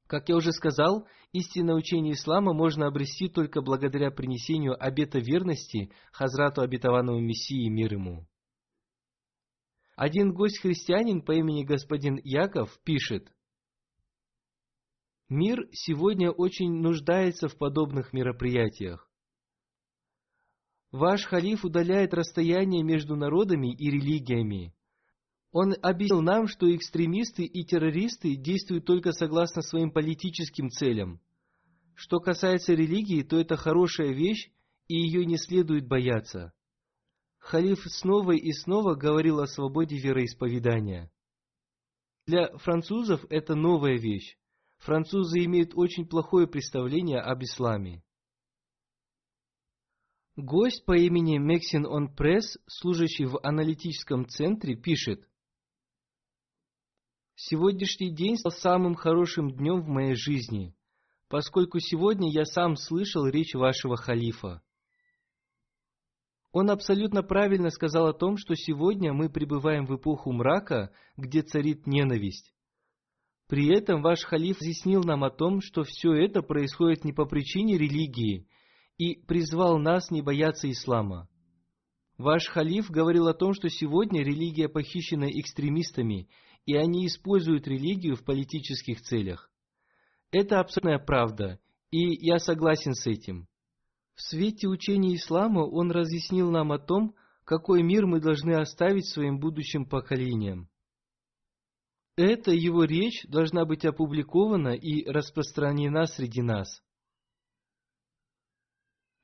Как 0.08 0.28
я 0.28 0.36
уже 0.36 0.52
сказал, 0.52 1.06
истинное 1.32 1.74
учение 1.74 2.14
ислама 2.14 2.52
можно 2.52 2.86
обрести 2.86 3.28
только 3.28 3.60
благодаря 3.60 4.10
принесению 4.10 4.74
обета 4.82 5.18
верности 5.18 5.92
Хазрату 6.12 6.62
обетованному 6.62 7.20
Мессии 7.20 7.68
мир 7.68 7.92
ему. 7.92 8.26
Один 9.96 10.32
гость-христианин 10.32 11.22
по 11.22 11.32
имени 11.32 11.64
господин 11.64 12.18
Яков 12.24 12.80
пишет, 12.84 13.30
«Мир 15.28 15.68
сегодня 15.72 16.30
очень 16.30 16.72
нуждается 16.72 17.48
в 17.48 17.58
подобных 17.58 18.14
мероприятиях. 18.14 19.07
Ваш 20.90 21.24
халиф 21.24 21.64
удаляет 21.64 22.14
расстояние 22.14 22.82
между 22.82 23.16
народами 23.16 23.74
и 23.74 23.90
религиями, 23.90 24.74
он 25.50 25.74
объяснил 25.80 26.20
нам, 26.20 26.46
что 26.46 26.74
экстремисты 26.74 27.44
и 27.44 27.64
террористы 27.64 28.36
действуют 28.36 28.84
только 28.84 29.12
согласно 29.12 29.62
своим 29.62 29.90
политическим 29.90 30.68
целям. 30.68 31.20
Что 31.94 32.20
касается 32.20 32.74
религии, 32.74 33.22
то 33.22 33.40
это 33.40 33.56
хорошая 33.56 34.12
вещь, 34.12 34.50
и 34.88 34.94
ее 34.94 35.24
не 35.24 35.36
следует 35.36 35.88
бояться. 35.88 36.52
Халиф 37.38 37.80
снова 37.86 38.32
и 38.32 38.52
снова 38.52 38.94
говорил 38.94 39.40
о 39.40 39.46
свободе 39.46 39.96
вероисповедания. 39.96 41.10
Для 42.26 42.56
французов 42.58 43.24
это 43.30 43.54
новая 43.54 43.96
вещь. 43.96 44.36
Французы 44.78 45.44
имеют 45.44 45.72
очень 45.74 46.06
плохое 46.06 46.46
представление 46.46 47.20
об 47.20 47.42
исламе. 47.42 48.02
Гость 50.40 50.84
по 50.84 50.96
имени 50.96 51.38
Мексин 51.38 51.84
Он 51.84 52.14
Пресс, 52.14 52.58
служащий 52.68 53.24
в 53.24 53.40
аналитическом 53.42 54.28
центре, 54.28 54.76
пишет, 54.76 55.28
Сегодняшний 57.34 58.14
день 58.14 58.36
стал 58.36 58.52
самым 58.52 58.94
хорошим 58.94 59.50
днем 59.50 59.80
в 59.80 59.88
моей 59.88 60.14
жизни, 60.14 60.76
поскольку 61.28 61.80
сегодня 61.80 62.30
я 62.30 62.44
сам 62.44 62.76
слышал 62.76 63.26
речь 63.26 63.54
вашего 63.54 63.96
халифа. 63.96 64.62
Он 66.52 66.70
абсолютно 66.70 67.24
правильно 67.24 67.70
сказал 67.70 68.06
о 68.06 68.14
том, 68.14 68.36
что 68.36 68.54
сегодня 68.54 69.12
мы 69.12 69.28
пребываем 69.30 69.86
в 69.86 69.96
эпоху 69.96 70.30
мрака, 70.30 70.92
где 71.16 71.42
царит 71.42 71.88
ненависть. 71.88 72.54
При 73.48 73.66
этом 73.76 74.02
ваш 74.02 74.22
халиф 74.22 74.58
разъяснил 74.60 75.02
нам 75.02 75.24
о 75.24 75.30
том, 75.30 75.60
что 75.60 75.82
все 75.82 76.12
это 76.12 76.42
происходит 76.42 77.02
не 77.02 77.12
по 77.12 77.24
причине 77.24 77.76
религии, 77.76 78.46
и 78.98 79.14
призвал 79.14 79.78
нас 79.78 80.10
не 80.10 80.22
бояться 80.22 80.70
ислама. 80.70 81.28
Ваш 82.18 82.48
халиф 82.48 82.90
говорил 82.90 83.28
о 83.28 83.34
том, 83.34 83.54
что 83.54 83.68
сегодня 83.68 84.22
религия 84.22 84.68
похищена 84.68 85.30
экстремистами, 85.30 86.28
и 86.66 86.74
они 86.74 87.06
используют 87.06 87.68
религию 87.68 88.16
в 88.16 88.24
политических 88.24 89.00
целях. 89.00 89.50
Это 90.32 90.60
абсолютная 90.60 90.98
правда, 90.98 91.60
и 91.90 92.26
я 92.26 92.38
согласен 92.38 92.94
с 92.94 93.06
этим. 93.06 93.46
В 94.14 94.22
свете 94.22 94.66
учения 94.66 95.14
ислама 95.14 95.60
он 95.60 95.92
разъяснил 95.92 96.50
нам 96.50 96.72
о 96.72 96.78
том, 96.78 97.14
какой 97.44 97.82
мир 97.84 98.04
мы 98.04 98.20
должны 98.20 98.52
оставить 98.52 99.06
своим 99.06 99.38
будущим 99.38 99.86
поколениям. 99.86 100.68
Эта 102.16 102.50
его 102.50 102.82
речь 102.82 103.24
должна 103.28 103.64
быть 103.64 103.84
опубликована 103.84 104.74
и 104.74 105.08
распространена 105.08 106.06
среди 106.06 106.42
нас. 106.42 106.82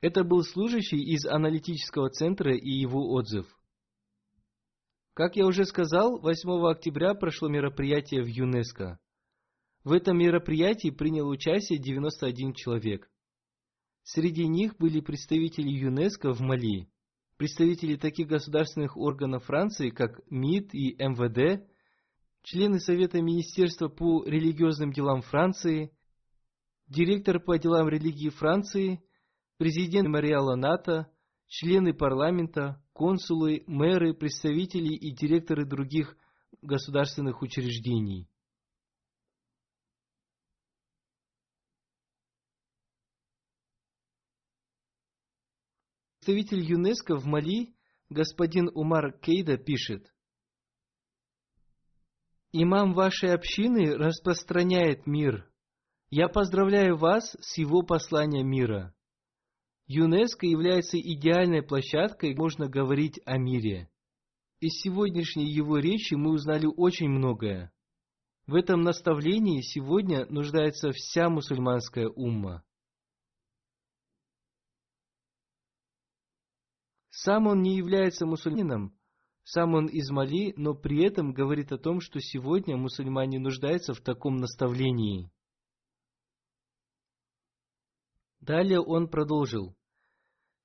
Это 0.04 0.22
был 0.22 0.42
служащий 0.42 1.02
из 1.02 1.24
аналитического 1.24 2.10
центра 2.10 2.54
и 2.54 2.68
его 2.68 3.14
отзыв. 3.14 3.46
Как 5.14 5.34
я 5.34 5.46
уже 5.46 5.64
сказал, 5.64 6.20
8 6.20 6.66
октября 6.66 7.14
прошло 7.14 7.48
мероприятие 7.48 8.22
в 8.22 8.26
ЮНЕСКО. 8.26 8.98
В 9.82 9.92
этом 9.92 10.18
мероприятии 10.18 10.90
принял 10.90 11.26
участие 11.26 11.78
91 11.78 12.52
человек. 12.52 13.10
Среди 14.02 14.46
них 14.46 14.76
были 14.76 15.00
представители 15.00 15.70
ЮНЕСКО 15.70 16.34
в 16.34 16.40
Мали, 16.42 16.90
представители 17.38 17.96
таких 17.96 18.28
государственных 18.28 18.98
органов 18.98 19.44
Франции, 19.44 19.88
как 19.88 20.20
МИД 20.28 20.74
и 20.74 20.96
МВД, 20.98 21.66
члены 22.42 22.78
Совета 22.78 23.22
Министерства 23.22 23.88
по 23.88 24.22
религиозным 24.26 24.92
делам 24.92 25.22
Франции, 25.22 25.96
директор 26.88 27.40
по 27.40 27.58
делам 27.58 27.88
религии 27.88 28.28
Франции, 28.28 29.02
президент 29.58 30.08
мемориала 30.08 30.56
НАТО, 30.56 31.10
члены 31.46 31.94
парламента, 31.94 32.82
консулы, 32.92 33.64
мэры, 33.66 34.14
представители 34.14 34.94
и 34.94 35.14
директоры 35.14 35.64
других 35.66 36.16
государственных 36.62 37.42
учреждений. 37.42 38.28
Представитель 46.18 46.64
ЮНЕСКО 46.64 47.16
в 47.16 47.26
Мали, 47.26 47.74
господин 48.08 48.70
Умар 48.72 49.12
Кейда, 49.20 49.58
пишет, 49.58 50.10
«Имам 52.50 52.94
вашей 52.94 53.34
общины 53.34 53.94
распространяет 53.94 55.06
мир. 55.06 55.50
Я 56.08 56.28
поздравляю 56.28 56.96
вас 56.96 57.36
с 57.40 57.58
его 57.58 57.82
посланием 57.82 58.48
мира. 58.48 58.93
ЮНЕСКО 59.86 60.46
является 60.46 60.98
идеальной 60.98 61.62
площадкой, 61.62 62.32
где 62.32 62.40
можно 62.40 62.68
говорить 62.68 63.20
о 63.26 63.36
мире. 63.36 63.90
Из 64.60 64.80
сегодняшней 64.80 65.50
его 65.50 65.78
речи 65.78 66.14
мы 66.14 66.30
узнали 66.32 66.66
очень 66.66 67.08
многое. 67.08 67.72
В 68.46 68.54
этом 68.54 68.82
наставлении 68.82 69.60
сегодня 69.60 70.26
нуждается 70.26 70.90
вся 70.92 71.28
мусульманская 71.28 72.08
умма. 72.08 72.62
Сам 77.10 77.46
он 77.46 77.62
не 77.62 77.76
является 77.76 78.26
мусульманином, 78.26 78.98
сам 79.44 79.74
он 79.74 79.86
из 79.86 80.10
Мали, 80.10 80.54
но 80.56 80.74
при 80.74 81.04
этом 81.04 81.34
говорит 81.34 81.70
о 81.70 81.78
том, 81.78 82.00
что 82.00 82.18
сегодня 82.20 82.76
мусульмане 82.76 83.38
нуждаются 83.38 83.92
в 83.92 84.00
таком 84.00 84.36
наставлении. 84.36 85.30
Далее 88.44 88.80
он 88.80 89.08
продолжил. 89.08 89.74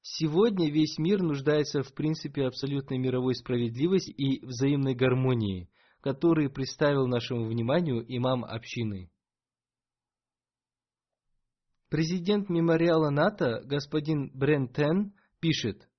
Сегодня 0.02 0.70
весь 0.70 0.98
мир 0.98 1.22
нуждается 1.22 1.82
в 1.82 1.94
принципе 1.94 2.46
абсолютной 2.46 2.98
мировой 2.98 3.36
справедливости 3.36 4.12
и 4.12 4.46
взаимной 4.46 4.96
гармонии, 4.96 5.70
которые 6.02 6.50
представил 6.50 7.08
нашему 7.08 7.46
вниманию 7.46 8.04
имам 8.06 8.44
общины. 8.44 9.10
Президент 11.88 12.50
мемориала 12.50 13.12
НАТО 13.12 13.62
господин 13.64 14.30
Брентен 14.34 15.14
пишет, 15.40 15.90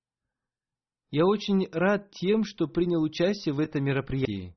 «Я 1.09 1.25
очень 1.25 1.67
рад 1.71 2.11
тем, 2.11 2.43
что 2.43 2.67
принял 2.67 3.01
участие 3.01 3.55
в 3.55 3.59
этом 3.59 3.83
мероприятии. 3.83 4.55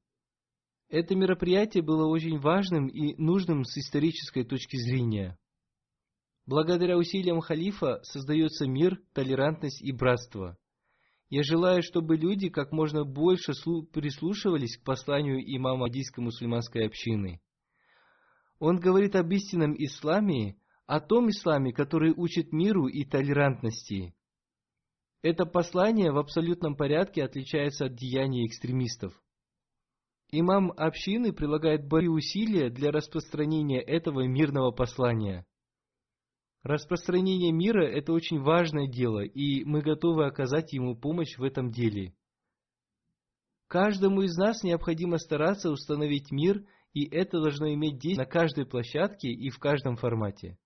Это 0.91 1.15
мероприятие 1.15 1.83
было 1.83 2.07
очень 2.07 2.39
важным 2.39 2.87
и 2.89 3.15
нужным 3.17 3.65
с 3.65 3.79
исторической 3.79 4.45
точки 4.45 4.77
зрения. 4.77 5.39
Благодаря 6.47 6.99
усилиям 6.99 7.41
халифа 7.41 8.01
создается 8.03 8.67
мир, 8.67 9.01
толерантность 9.15 9.81
и 9.81 9.93
братство. 9.93 10.59
Я 11.31 11.43
желаю, 11.43 11.83
чтобы 11.83 12.17
люди 12.17 12.51
как 12.51 12.71
можно 12.71 13.05
больше 13.05 13.53
прислушивались 13.93 14.77
к 14.77 14.85
посланию 14.85 15.39
имама 15.41 15.87
Адийской 15.87 16.23
мусульманской 16.23 16.87
общины. 16.87 17.41
Он 18.59 18.79
говорит 18.79 19.17
об 19.17 19.33
истинном 19.33 19.75
исламе, 19.75 20.59
о 20.87 21.01
том 21.01 21.31
исламе, 21.31 21.73
который 21.73 22.13
учит 22.15 22.53
миру 22.53 22.89
и 22.89 23.05
толерантности. 23.05 24.15
Это 25.23 25.47
послание 25.47 26.13
в 26.13 26.19
абсолютном 26.19 26.77
порядке 26.77 27.25
отличается 27.25 27.87
от 27.87 27.95
деяний 27.95 28.47
экстремистов. 28.47 29.19
Имам 30.31 30.73
общины 30.77 31.33
прилагает 31.33 31.89
большие 31.89 32.11
усилия 32.11 32.69
для 32.69 32.91
распространения 32.91 33.81
этого 33.81 34.27
мирного 34.27 34.71
послания– 34.73 35.47
Распространение 36.65 37.53
мира– 37.53 37.87
это 37.87 38.15
очень 38.15 38.41
важное 38.41 38.89
дело, 38.89 39.23
и 39.23 39.65
мы 39.65 39.83
готовы 39.83 40.25
оказать 40.25 40.73
ему 40.73 40.97
помощь 40.97 41.37
в 41.37 41.43
этом 41.43 41.71
деле. 41.71 42.15
Каждому 43.69 44.23
из 44.23 44.35
нас 44.39 44.63
необходимо 44.63 45.19
стараться 45.19 45.71
установить 45.71 46.33
мир, 46.33 46.65
и 46.95 47.05
это 47.05 47.39
должно 47.39 47.71
иметь 47.75 47.99
действие 47.99 48.25
на 48.25 48.25
каждой 48.25 48.65
площадке 48.65 49.29
и 49.29 49.51
в 49.51 49.59
каждом 49.59 49.97
формате. 49.97 50.57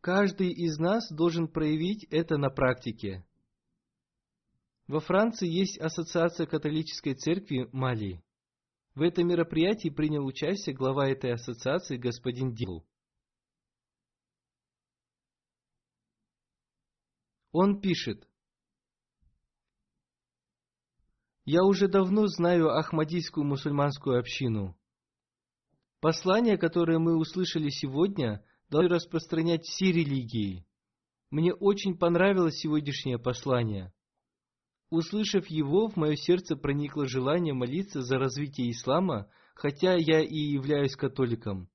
Каждый 0.00 0.52
из 0.52 0.78
нас 0.78 1.10
должен 1.10 1.48
проявить 1.48 2.04
это 2.10 2.36
на 2.36 2.50
практике. 2.50 3.26
Во 4.86 5.00
Франции 5.00 5.48
есть 5.48 5.76
Ассоциация 5.80 6.46
католической 6.46 7.14
церкви 7.14 7.68
Мали. 7.72 8.22
В 8.94 9.02
этом 9.02 9.26
мероприятии 9.26 9.88
принял 9.88 10.24
участие 10.24 10.76
глава 10.76 11.08
этой 11.08 11.32
ассоциации 11.32 11.96
господин 11.96 12.52
Дил. 12.54 12.84
Он 17.54 17.80
пишет, 17.80 18.28
«Я 21.44 21.62
уже 21.62 21.86
давно 21.86 22.26
знаю 22.26 22.70
Ахмадийскую 22.70 23.46
мусульманскую 23.46 24.18
общину. 24.18 24.76
Послание, 26.00 26.58
которое 26.58 26.98
мы 26.98 27.16
услышали 27.16 27.68
сегодня, 27.68 28.44
должны 28.70 28.88
распространять 28.88 29.62
все 29.62 29.92
религии. 29.92 30.66
Мне 31.30 31.54
очень 31.54 31.96
понравилось 31.96 32.56
сегодняшнее 32.56 33.20
послание. 33.20 33.92
Услышав 34.90 35.46
его, 35.46 35.86
в 35.86 35.94
мое 35.94 36.16
сердце 36.16 36.56
проникло 36.56 37.06
желание 37.06 37.54
молиться 37.54 38.02
за 38.02 38.18
развитие 38.18 38.72
ислама, 38.72 39.30
хотя 39.54 39.94
я 39.94 40.20
и 40.20 40.34
являюсь 40.34 40.96
католиком. 40.96 41.68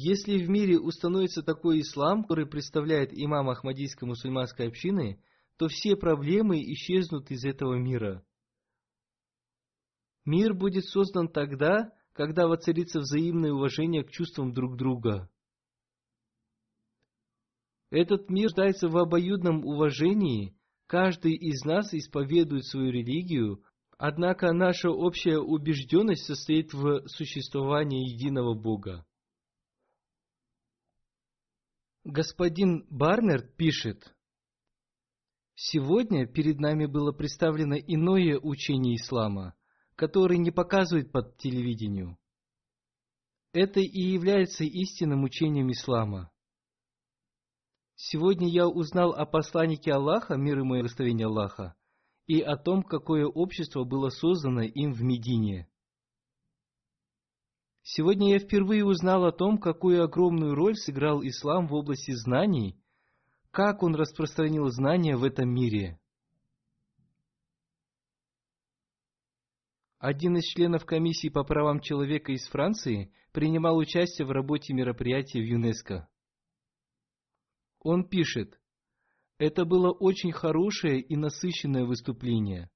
Если 0.00 0.38
в 0.38 0.48
мире 0.48 0.78
установится 0.78 1.42
такой 1.42 1.80
ислам, 1.80 2.22
который 2.22 2.46
представляет 2.46 3.10
имам 3.12 3.50
Ахмадийской 3.50 4.06
мусульманской 4.06 4.68
общины, 4.68 5.20
то 5.56 5.66
все 5.66 5.96
проблемы 5.96 6.62
исчезнут 6.62 7.32
из 7.32 7.44
этого 7.44 7.74
мира. 7.74 8.24
Мир 10.24 10.54
будет 10.54 10.84
создан 10.84 11.26
тогда, 11.26 11.92
когда 12.12 12.46
воцарится 12.46 13.00
взаимное 13.00 13.50
уважение 13.50 14.04
к 14.04 14.12
чувствам 14.12 14.52
друг 14.52 14.76
друга. 14.76 15.28
Этот 17.90 18.30
мир 18.30 18.50
нуждается 18.50 18.86
в 18.88 18.96
обоюдном 18.96 19.64
уважении, 19.64 20.56
каждый 20.86 21.34
из 21.34 21.64
нас 21.64 21.92
исповедует 21.92 22.66
свою 22.66 22.92
религию, 22.92 23.64
однако 23.96 24.52
наша 24.52 24.90
общая 24.90 25.38
убежденность 25.38 26.24
состоит 26.24 26.72
в 26.72 27.08
существовании 27.08 28.08
единого 28.08 28.54
Бога. 28.54 29.04
Господин 32.10 32.86
Барнер 32.88 33.42
пишет, 33.42 34.16
«Сегодня 35.54 36.26
перед 36.26 36.58
нами 36.58 36.86
было 36.86 37.12
представлено 37.12 37.76
иное 37.76 38.38
учение 38.38 38.96
ислама, 38.96 39.54
которое 39.94 40.38
не 40.38 40.50
показывает 40.50 41.12
под 41.12 41.36
телевидению. 41.36 42.16
Это 43.52 43.80
и 43.80 44.00
является 44.00 44.64
истинным 44.64 45.22
учением 45.22 45.70
ислама. 45.70 46.32
Сегодня 47.94 48.48
я 48.48 48.66
узнал 48.66 49.12
о 49.12 49.26
посланнике 49.26 49.92
Аллаха, 49.92 50.36
мир 50.36 50.60
ему 50.60 50.76
и 50.76 50.78
благословение 50.78 51.26
Аллаха, 51.26 51.74
и 52.26 52.40
о 52.40 52.56
том, 52.56 52.84
какое 52.84 53.26
общество 53.26 53.84
было 53.84 54.08
создано 54.08 54.62
им 54.62 54.94
в 54.94 55.02
Медине. 55.02 55.67
Сегодня 57.90 58.34
я 58.34 58.38
впервые 58.38 58.84
узнал 58.84 59.24
о 59.24 59.32
том, 59.32 59.56
какую 59.56 60.04
огромную 60.04 60.54
роль 60.54 60.76
сыграл 60.76 61.22
ислам 61.22 61.66
в 61.66 61.72
области 61.72 62.10
знаний, 62.10 62.78
как 63.50 63.82
он 63.82 63.94
распространил 63.94 64.68
знания 64.68 65.16
в 65.16 65.24
этом 65.24 65.48
мире. 65.48 65.98
Один 69.98 70.36
из 70.36 70.44
членов 70.44 70.84
комиссии 70.84 71.28
по 71.30 71.44
правам 71.44 71.80
человека 71.80 72.32
из 72.32 72.46
Франции 72.48 73.10
принимал 73.32 73.78
участие 73.78 74.26
в 74.26 74.32
работе 74.32 74.74
мероприятия 74.74 75.40
в 75.40 75.46
ЮНЕСКО. 75.46 76.06
Он 77.80 78.06
пишет, 78.06 78.60
это 79.38 79.64
было 79.64 79.92
очень 79.92 80.32
хорошее 80.32 81.00
и 81.00 81.16
насыщенное 81.16 81.86
выступление. 81.86 82.70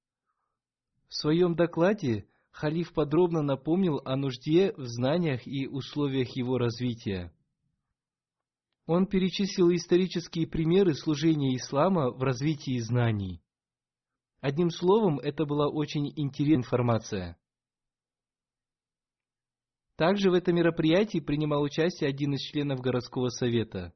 В 1.08 1.14
своем 1.14 1.54
докладе 1.54 2.26
халиф 2.52 2.92
подробно 2.92 3.42
напомнил 3.42 4.00
о 4.04 4.14
нужде 4.16 4.72
в 4.76 4.84
знаниях 4.84 5.46
и 5.46 5.66
условиях 5.66 6.36
его 6.36 6.58
развития. 6.58 7.32
Он 8.86 9.06
перечислил 9.06 9.72
исторические 9.72 10.46
примеры 10.46 10.94
служения 10.94 11.56
ислама 11.56 12.10
в 12.10 12.22
развитии 12.22 12.78
знаний. 12.78 13.42
Одним 14.40 14.70
словом, 14.70 15.18
это 15.18 15.46
была 15.46 15.68
очень 15.68 16.12
интересная 16.16 16.56
информация. 16.56 17.38
Также 19.96 20.30
в 20.30 20.34
этом 20.34 20.56
мероприятии 20.56 21.20
принимал 21.20 21.62
участие 21.62 22.10
один 22.10 22.34
из 22.34 22.40
членов 22.40 22.80
городского 22.80 23.28
совета. 23.28 23.92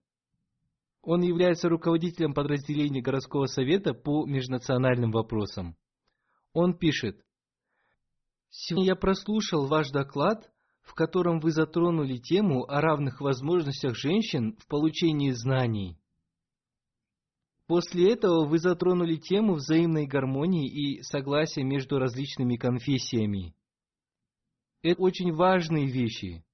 Он 1.02 1.20
является 1.20 1.68
руководителем 1.68 2.32
подразделения 2.32 3.02
городского 3.02 3.46
совета 3.46 3.92
по 3.92 4.24
межнациональным 4.24 5.10
вопросам. 5.10 5.76
Он 6.52 6.76
пишет, 6.78 7.24
Сегодня 8.50 8.86
я 8.86 8.96
прослушал 8.96 9.66
ваш 9.66 9.90
доклад, 9.90 10.50
в 10.82 10.94
котором 10.94 11.40
вы 11.40 11.50
затронули 11.50 12.16
тему 12.16 12.64
о 12.64 12.80
равных 12.80 13.20
возможностях 13.20 13.96
женщин 13.96 14.56
в 14.58 14.66
получении 14.68 15.32
знаний. 15.32 15.98
После 17.66 18.12
этого 18.12 18.46
вы 18.46 18.58
затронули 18.58 19.16
тему 19.16 19.54
взаимной 19.54 20.06
гармонии 20.06 20.68
и 20.68 21.02
согласия 21.02 21.64
между 21.64 21.98
различными 21.98 22.56
конфессиями. 22.56 23.56
Это 24.82 25.02
очень 25.02 25.32
важные 25.32 25.86
вещи. 25.86 26.44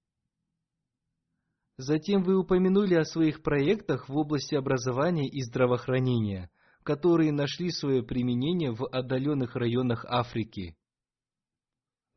Затем 1.77 2.23
вы 2.23 2.39
упомянули 2.39 2.95
о 2.95 3.05
своих 3.05 3.43
проектах 3.43 4.09
в 4.09 4.17
области 4.17 4.55
образования 4.55 5.29
и 5.29 5.43
здравоохранения, 5.43 6.51
которые 6.83 7.33
нашли 7.33 7.71
свое 7.71 8.03
применение 8.03 8.73
в 8.73 8.87
отдаленных 8.87 9.57
районах 9.57 10.07
Африки– 10.07 10.77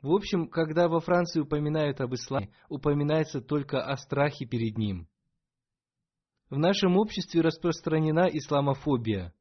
в 0.01 0.12
общем, 0.12 0.47
когда 0.47 0.88
во 0.88 0.99
Франции 0.99 1.39
упоминают 1.39 2.01
об 2.01 2.13
исламе, 2.13 2.51
упоминается 2.69 3.41
только 3.41 3.81
о 3.81 3.97
страхе 3.97 4.45
перед 4.45 4.77
ним. 4.77 5.08
В 6.49 6.58
нашем 6.58 6.97
обществе 6.97 7.41
распространена 7.41 8.29
исламофобия. 8.31 9.34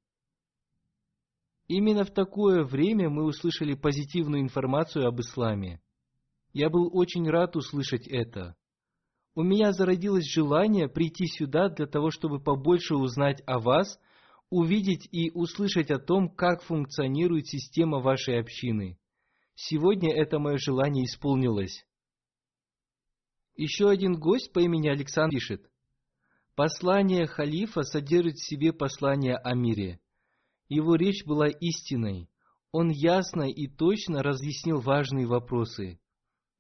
Именно 1.69 2.05
в 2.05 2.11
такое 2.11 2.65
время 2.65 3.09
мы 3.09 3.25
услышали 3.25 3.75
позитивную 3.75 4.43
информацию 4.43 5.07
об 5.07 5.21
исламе. 5.21 5.81
Я 6.53 6.71
был 6.71 6.91
очень 6.93 7.29
рад 7.29 7.57
услышать 7.57 8.07
это. 8.07 8.55
У 9.35 9.43
меня 9.43 9.73
зародилось 9.73 10.31
желание 10.31 10.89
прийти 10.89 11.27
сюда 11.27 11.69
для 11.69 11.87
того, 11.87 12.11
чтобы 12.11 12.41
побольше 12.41 12.95
узнать 12.95 13.43
о 13.47 13.59
вас, 13.59 13.99
увидеть 14.49 15.09
и 15.11 15.31
услышать 15.33 15.91
о 15.91 15.99
том, 15.99 16.29
как 16.29 16.63
функционирует 16.63 17.49
система 17.49 17.99
вашей 17.99 18.39
общины. 18.39 18.99
Сегодня 19.55 20.13
это 20.13 20.39
мое 20.39 20.59
желание 20.59 21.05
исполнилось. 21.05 21.87
Еще 23.57 23.89
один 23.89 24.19
гость 24.19 24.53
по 24.53 24.59
имени 24.59 24.89
Александр 24.89 25.37
пишет. 25.37 25.71
Послание 26.57 27.27
халифа 27.27 27.83
содержит 27.83 28.35
в 28.37 28.47
себе 28.47 28.73
послание 28.73 29.37
о 29.37 29.55
мире. 29.55 30.01
Его 30.69 30.97
речь 30.97 31.25
была 31.25 31.49
истинной. 31.49 32.29
Он 32.73 32.91
ясно 32.91 33.43
и 33.43 33.69
точно 33.69 34.23
разъяснил 34.23 34.81
важные 34.81 35.27
вопросы. 35.27 36.01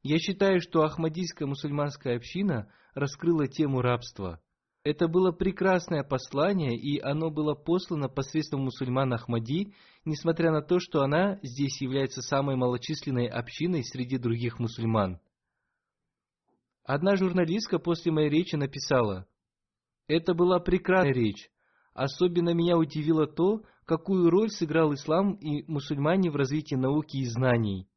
Я 0.02 0.18
считаю, 0.18 0.60
что 0.60 0.82
Ахмадийская 0.82 1.48
мусульманская 1.48 2.16
община 2.16 2.72
раскрыла 2.94 3.48
тему 3.48 3.80
рабства. 3.80 4.40
Это 4.84 5.08
было 5.08 5.32
прекрасное 5.32 6.04
послание, 6.04 6.76
и 6.76 7.00
оно 7.00 7.30
было 7.30 7.54
послано 7.54 8.10
посредством 8.10 8.64
мусульман 8.64 9.14
Ахмади, 9.14 9.72
несмотря 10.04 10.52
на 10.52 10.60
то, 10.60 10.78
что 10.78 11.00
она 11.00 11.40
здесь 11.42 11.80
является 11.80 12.20
самой 12.20 12.56
малочисленной 12.56 13.26
общиной 13.26 13.82
среди 13.82 14.18
других 14.18 14.58
мусульман. 14.58 15.20
Одна 16.84 17.16
журналистка 17.16 17.78
после 17.78 18.12
моей 18.12 18.28
речи 18.28 18.56
написала, 18.56 19.26
«Это 20.06 20.34
была 20.34 20.60
прекрасная 20.60 21.14
речь. 21.14 21.48
Особенно 21.94 22.50
меня 22.50 22.76
удивило 22.76 23.26
то, 23.26 23.62
какую 23.86 24.28
роль 24.28 24.50
сыграл 24.50 24.92
ислам 24.92 25.32
и 25.36 25.64
мусульмане 25.66 26.30
в 26.30 26.36
развитии 26.36 26.74
науки 26.74 27.16
и 27.16 27.24
знаний. 27.24 27.88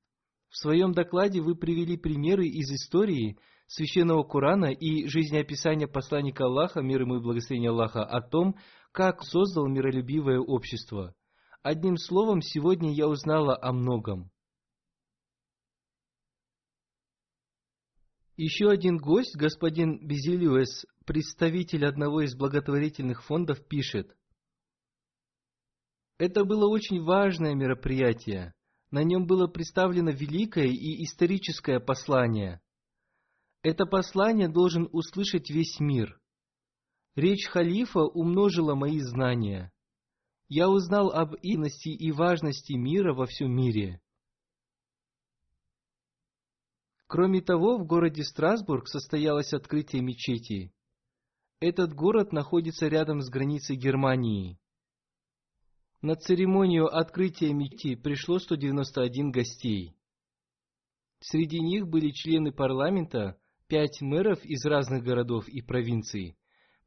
В 0.47 0.55
своем 0.57 0.93
докладе 0.93 1.41
вы 1.41 1.55
привели 1.55 1.97
примеры 1.97 2.47
из 2.47 2.71
истории, 2.71 3.37
Священного 3.67 4.23
Корана 4.23 4.71
и 4.71 5.07
жизнеописания 5.07 5.87
посланника 5.87 6.45
Аллаха, 6.45 6.81
мир 6.81 7.01
ему 7.01 7.17
и 7.17 7.21
благословения 7.21 7.69
Аллаха, 7.69 8.03
о 8.03 8.21
том, 8.21 8.55
как 8.93 9.23
создал 9.23 9.67
миролюбивое 9.67 10.39
общество. 10.39 11.13
Одним 11.63 11.97
словом, 11.97 12.41
сегодня 12.41 12.93
я 12.93 13.09
узнала 13.09 13.57
о 13.61 13.73
многом. 13.73 14.31
Еще 18.37 18.69
один 18.69 18.97
гость, 18.97 19.35
господин 19.35 19.99
Безилиуэс, 20.07 20.85
представитель 21.05 21.85
одного 21.85 22.21
из 22.21 22.35
благотворительных 22.35 23.23
фондов, 23.23 23.67
пишет. 23.67 24.15
Это 26.19 26.45
было 26.45 26.69
очень 26.69 27.03
важное 27.03 27.53
мероприятие. 27.53 28.53
На 28.91 29.03
нем 29.03 29.27
было 29.27 29.47
представлено 29.47 30.11
великое 30.11 30.67
и 30.67 31.03
историческое 31.03 31.81
послание– 31.81 32.61
это 33.67 33.85
послание 33.85 34.47
должен 34.47 34.87
услышать 34.93 35.49
весь 35.49 35.81
мир. 35.81 36.21
Речь 37.15 37.47
халифа 37.47 37.99
умножила 37.99 38.75
мои 38.75 38.99
знания. 39.01 39.73
Я 40.47 40.69
узнал 40.69 41.11
об 41.11 41.33
истинности 41.35 41.89
и 41.89 42.13
важности 42.13 42.73
мира 42.73 43.13
во 43.13 43.25
всем 43.25 43.53
мире. 43.53 43.99
Кроме 47.07 47.41
того, 47.41 47.77
в 47.77 47.85
городе 47.85 48.23
Страсбург 48.23 48.87
состоялось 48.87 49.51
открытие 49.51 50.01
мечети. 50.01 50.73
Этот 51.59 51.93
город 51.93 52.31
находится 52.31 52.87
рядом 52.87 53.21
с 53.21 53.29
границей 53.29 53.75
Германии. 53.75 54.57
На 56.01 56.15
церемонию 56.15 56.85
открытия 56.87 57.51
мечети 57.53 57.95
пришло 57.95 58.39
191 58.39 59.31
гостей. 59.31 59.97
Среди 61.19 61.59
них 61.59 61.87
были 61.87 62.11
члены 62.11 62.53
парламента, 62.53 63.37
пять 63.67 64.01
мэров 64.01 64.43
из 64.45 64.65
разных 64.65 65.03
городов 65.03 65.47
и 65.47 65.61
провинций, 65.61 66.37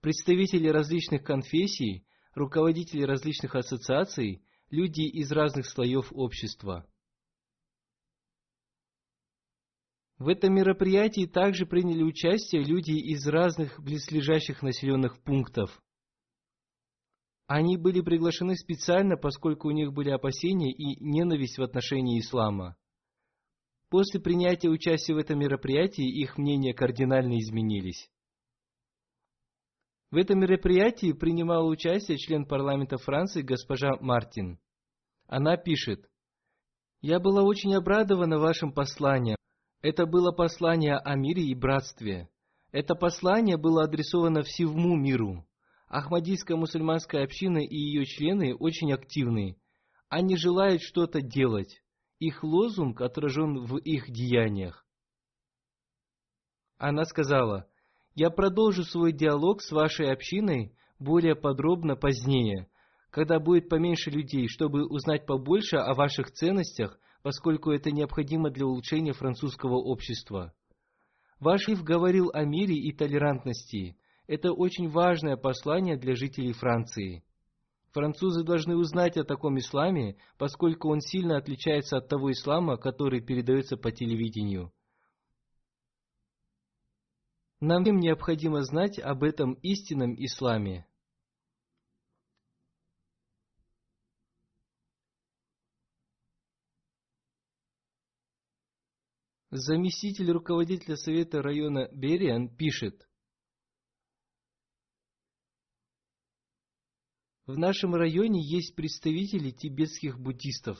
представители 0.01 0.69
различных 0.69 1.23
конфессий, 1.23 2.07
руководители 2.35 3.03
различных 3.03 3.55
ассоциаций, 3.55 4.43
люди 4.71 5.03
из 5.03 5.31
разных 5.33 5.67
слоев 5.67 6.13
общества. 6.13 6.87
В 10.19 10.29
этом 10.29 10.55
мероприятии 10.55 11.27
также 11.27 11.65
приняли 11.65 12.03
участие 12.03 12.63
люди 12.63 12.93
из 12.93 13.27
разных 13.27 13.81
близлежащих 13.81 14.63
населенных 14.63 15.23
пунктов. 15.23 15.83
Они 17.47 17.79
были 17.79 18.03
приглашены 18.03 18.55
специально, 18.55 19.17
поскольку 19.17 19.69
у 19.69 19.71
них 19.71 19.93
были 19.93 20.11
опасения 20.11 20.73
и 20.73 21.03
ненависть 21.03 21.59
в 21.59 21.63
отношении 21.63 22.21
ислама. 22.21 22.77
После 23.91 24.21
принятия 24.21 24.69
участия 24.69 25.15
в 25.15 25.19
этом 25.19 25.41
мероприятии 25.41 26.07
их 26.07 26.39
мнения 26.39 26.73
кардинально 26.73 27.41
изменились. 27.41 28.09
В 30.13 30.17
этом 30.17 30.39
мероприятии 30.39 31.13
принимала 31.13 31.69
участие 31.69 32.17
член 32.17 32.47
парламента 32.47 32.99
Франции 32.99 33.43
госпожа 33.43 33.97
Мартин. 34.01 34.61
Она 35.27 35.57
пишет, 35.57 36.09
«Я 37.01 37.19
была 37.19 37.43
очень 37.43 37.75
обрадована 37.75 38.39
вашим 38.39 38.73
посланием. 38.73 39.37
Это 39.83 40.07
было 40.07 40.31
послание 40.31 40.97
о 40.97 41.17
мире 41.17 41.43
и 41.43 41.55
братстве. 41.57 42.29
Это 42.71 42.95
послание 42.95 43.57
было 43.57 43.85
адресовано 43.85 44.43
всему 44.43 44.95
миру. 44.97 45.45
Ахмадийская 45.89 46.57
мусульманская 46.57 47.25
община 47.25 47.59
и 47.59 47.75
ее 47.75 48.05
члены 48.05 48.55
очень 48.55 48.93
активны. 48.93 49.57
Они 50.09 50.37
желают 50.37 50.83
что-то 50.83 51.21
делать 51.21 51.80
их 52.21 52.45
лозунг 52.45 53.01
отражен 53.01 53.65
в 53.65 53.79
их 53.79 54.11
деяниях. 54.11 54.87
Она 56.77 57.05
сказала, 57.05 57.69
«Я 58.15 58.31
продолжу 58.31 58.85
свой 58.85 59.13
диалог 59.13 59.63
с 59.63 59.73
вашей 59.73 60.13
общиной 60.13 60.77
более 60.99 61.35
подробно 61.35 61.97
позднее, 61.97 62.69
когда 63.11 63.41
будет 63.41 63.69
поменьше 63.69 64.11
людей, 64.11 64.47
чтобы 64.49 64.87
узнать 64.87 65.27
побольше 65.27 65.77
о 65.77 65.95
ваших 65.95 66.31
ценностях, 66.31 66.99
поскольку 67.23 67.71
это 67.71 67.91
необходимо 67.91 68.51
для 68.51 68.67
улучшения 68.67 69.13
французского 69.13 69.77
общества. 69.77 70.55
Ваш 71.39 71.69
Ив 71.69 71.83
говорил 71.83 72.31
о 72.35 72.45
мире 72.45 72.77
и 72.77 72.93
толерантности. 72.93 73.97
Это 74.27 74.53
очень 74.53 74.89
важное 74.89 75.37
послание 75.37 75.97
для 75.97 76.15
жителей 76.15 76.53
Франции. 76.53 77.25
Французы 77.93 78.45
должны 78.45 78.77
узнать 78.77 79.17
о 79.17 79.25
таком 79.25 79.59
исламе, 79.59 80.17
поскольку 80.39 80.91
он 80.91 81.01
сильно 81.01 81.37
отличается 81.37 81.97
от 81.97 82.09
того 82.09 82.31
ислама, 82.31 82.77
который 82.77 83.21
передается 83.21 83.77
по 83.77 83.91
телевидению. 83.91 84.73
Нам 87.59 87.83
всем 87.83 87.99
необходимо 87.99 88.63
знать 88.63 88.99
об 89.01 89.25
этом 89.25 89.55
истинном 89.55 90.15
исламе. 90.15 90.87
Заместитель 99.51 100.31
руководителя 100.31 100.95
Совета 100.95 101.43
района 101.43 101.89
Бериан 101.93 102.49
пишет– 102.49 103.09
В 107.51 107.59
нашем 107.59 107.97
районе 107.97 108.41
есть 108.41 108.77
представители 108.77 109.51
тибетских 109.51 110.21
буддистов. 110.21 110.79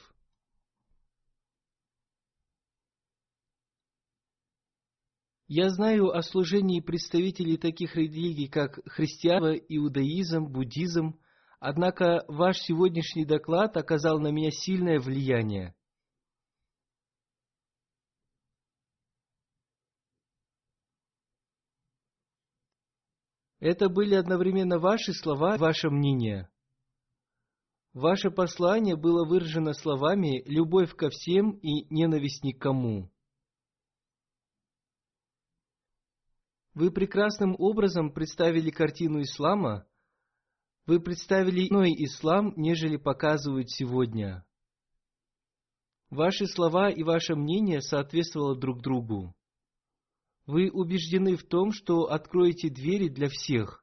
Я 5.49 5.69
знаю 5.71 6.17
о 6.17 6.23
служении 6.23 6.79
представителей 6.79 7.57
таких 7.57 7.97
религий, 7.97 8.47
как 8.47 8.79
христианство, 8.87 9.53
иудаизм, 9.53 10.47
буддизм, 10.47 11.19
однако 11.59 12.25
ваш 12.29 12.59
сегодняшний 12.59 13.25
доклад 13.25 13.77
оказал 13.77 14.21
на 14.21 14.29
меня 14.29 14.53
сильное 14.53 15.01
влияние. 15.01 15.75
Это 23.59 23.89
были 23.89 24.15
одновременно 24.15 24.79
ваши 24.79 25.13
слова 25.13 25.57
и 25.57 25.59
ваше 25.59 25.91
мнение. 25.91 26.50
Ваше 27.93 28.31
послание 28.31 28.95
было 28.95 29.27
выражено 29.27 29.73
словами 29.73 30.43
«любовь 30.47 30.95
ко 30.95 31.11
всем 31.11 31.59
и 31.59 31.93
ненависть 31.93 32.45
никому». 32.45 33.11
Вы 36.73 36.93
прекрасным 36.93 37.57
образом 37.59 38.13
представили 38.13 38.71
картину 38.71 39.23
ислама. 39.23 39.89
Вы 40.87 41.01
представили 41.01 41.69
иной 41.69 41.93
ислам, 42.05 42.55
нежели 42.57 42.97
показывают 42.97 43.71
сегодня. 43.71 44.47
Ваши 46.11 46.47
слова 46.47 46.91
и 46.91 47.03
ваше 47.03 47.35
мнение 47.35 47.81
соответствовало 47.81 48.57
друг 48.57 48.83
другу. 48.83 49.35
Вы 50.47 50.71
убеждены 50.71 51.37
в 51.37 51.45
том, 51.45 51.73
что 51.73 52.05
откроете 52.05 52.71
двери 52.71 53.09
для 53.09 53.29
всех. 53.29 53.80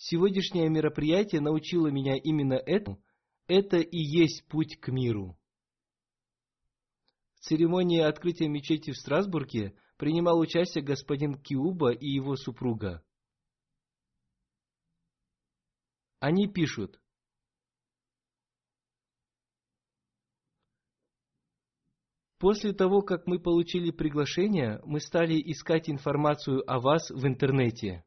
Сегодняшнее 0.00 0.68
мероприятие 0.68 1.40
научило 1.40 1.88
меня 1.88 2.14
именно 2.14 2.54
этому. 2.54 3.02
Это 3.48 3.78
и 3.78 3.98
есть 3.98 4.46
путь 4.46 4.78
к 4.78 4.92
миру. 4.92 5.36
В 7.34 7.40
церемонии 7.40 8.00
открытия 8.00 8.48
мечети 8.48 8.92
в 8.92 8.96
Страсбурге 8.96 9.76
принимал 9.96 10.38
участие 10.38 10.84
господин 10.84 11.34
Киуба 11.34 11.90
и 11.90 12.06
его 12.06 12.36
супруга. 12.36 13.04
Они 16.20 16.46
пишут. 16.46 17.00
После 22.38 22.72
того, 22.72 23.02
как 23.02 23.26
мы 23.26 23.40
получили 23.40 23.90
приглашение, 23.90 24.80
мы 24.84 25.00
стали 25.00 25.42
искать 25.50 25.90
информацию 25.90 26.62
о 26.70 26.78
вас 26.78 27.10
в 27.10 27.26
интернете. 27.26 28.04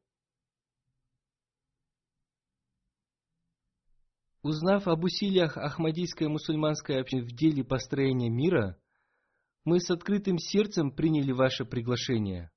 Узнав 4.43 4.88
об 4.88 5.04
усилиях 5.04 5.56
Ахмадийской 5.58 6.27
мусульманской 6.27 6.99
общины 6.99 7.21
в 7.21 7.32
деле 7.32 7.63
построения 7.63 8.30
мира, 8.30 8.75
мы 9.65 9.80
с 9.80 9.91
открытым 9.91 10.39
сердцем 10.39 10.91
приняли 10.91 11.32
ваше 11.32 11.63
приглашение. 11.63 12.51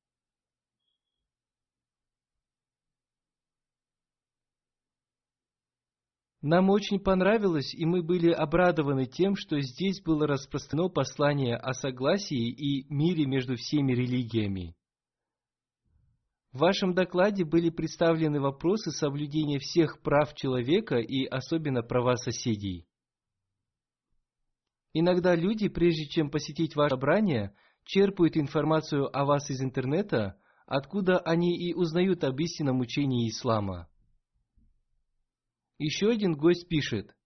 Нам 6.40 6.68
очень 6.68 7.00
понравилось, 7.00 7.74
и 7.74 7.86
мы 7.86 8.02
были 8.02 8.30
обрадованы 8.30 9.06
тем, 9.06 9.34
что 9.34 9.60
здесь 9.60 10.02
было 10.02 10.26
распространено 10.26 10.90
послание 10.90 11.56
о 11.56 11.72
согласии 11.72 12.50
и 12.50 12.86
мире 12.92 13.26
между 13.26 13.56
всеми 13.56 13.92
религиями. 13.92 14.74
В 16.54 16.58
вашем 16.58 16.94
докладе 16.94 17.44
были 17.44 17.68
представлены 17.68 18.40
вопросы 18.40 18.92
соблюдения 18.92 19.58
всех 19.58 20.00
прав 20.02 20.36
человека 20.36 20.98
и 20.98 21.24
особенно 21.24 21.82
права 21.82 22.14
соседей. 22.14 22.86
Иногда 24.92 25.34
люди, 25.34 25.68
прежде 25.68 26.06
чем 26.06 26.30
посетить 26.30 26.76
ваше 26.76 26.90
собрание, 26.90 27.56
черпают 27.82 28.36
информацию 28.36 29.10
о 29.12 29.24
вас 29.24 29.50
из 29.50 29.60
интернета, 29.62 30.40
откуда 30.64 31.18
они 31.18 31.58
и 31.58 31.74
узнают 31.74 32.22
об 32.22 32.38
истинном 32.38 32.78
учении 32.78 33.28
ислама. 33.28 33.88
Еще 35.78 36.08
один 36.08 36.36
гость 36.36 36.68
пишет, 36.68 37.16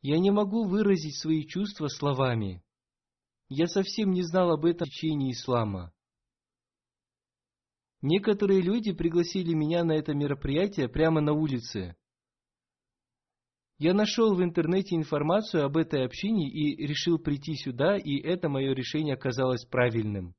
«Я 0.00 0.18
не 0.18 0.30
могу 0.30 0.64
выразить 0.64 1.20
свои 1.20 1.44
чувства 1.46 1.88
словами. 1.88 2.64
Я 3.50 3.66
совсем 3.66 4.12
не 4.12 4.22
знал 4.22 4.52
об 4.52 4.64
этом 4.64 4.88
учении 4.88 5.32
ислама. 5.32 5.92
Некоторые 8.02 8.60
люди 8.60 8.92
пригласили 8.92 9.54
меня 9.54 9.84
на 9.84 9.92
это 9.92 10.12
мероприятие 10.12 10.88
прямо 10.88 11.20
на 11.20 11.32
улице. 11.32 11.96
Я 13.78 13.94
нашел 13.94 14.34
в 14.34 14.42
интернете 14.42 14.96
информацию 14.96 15.64
об 15.64 15.76
этой 15.76 16.04
общине 16.04 16.48
и 16.48 16.86
решил 16.86 17.18
прийти 17.18 17.54
сюда, 17.54 17.96
и 17.96 18.16
это 18.16 18.48
мое 18.48 18.74
решение 18.74 19.14
оказалось 19.14 19.64
правильным. 19.64 20.34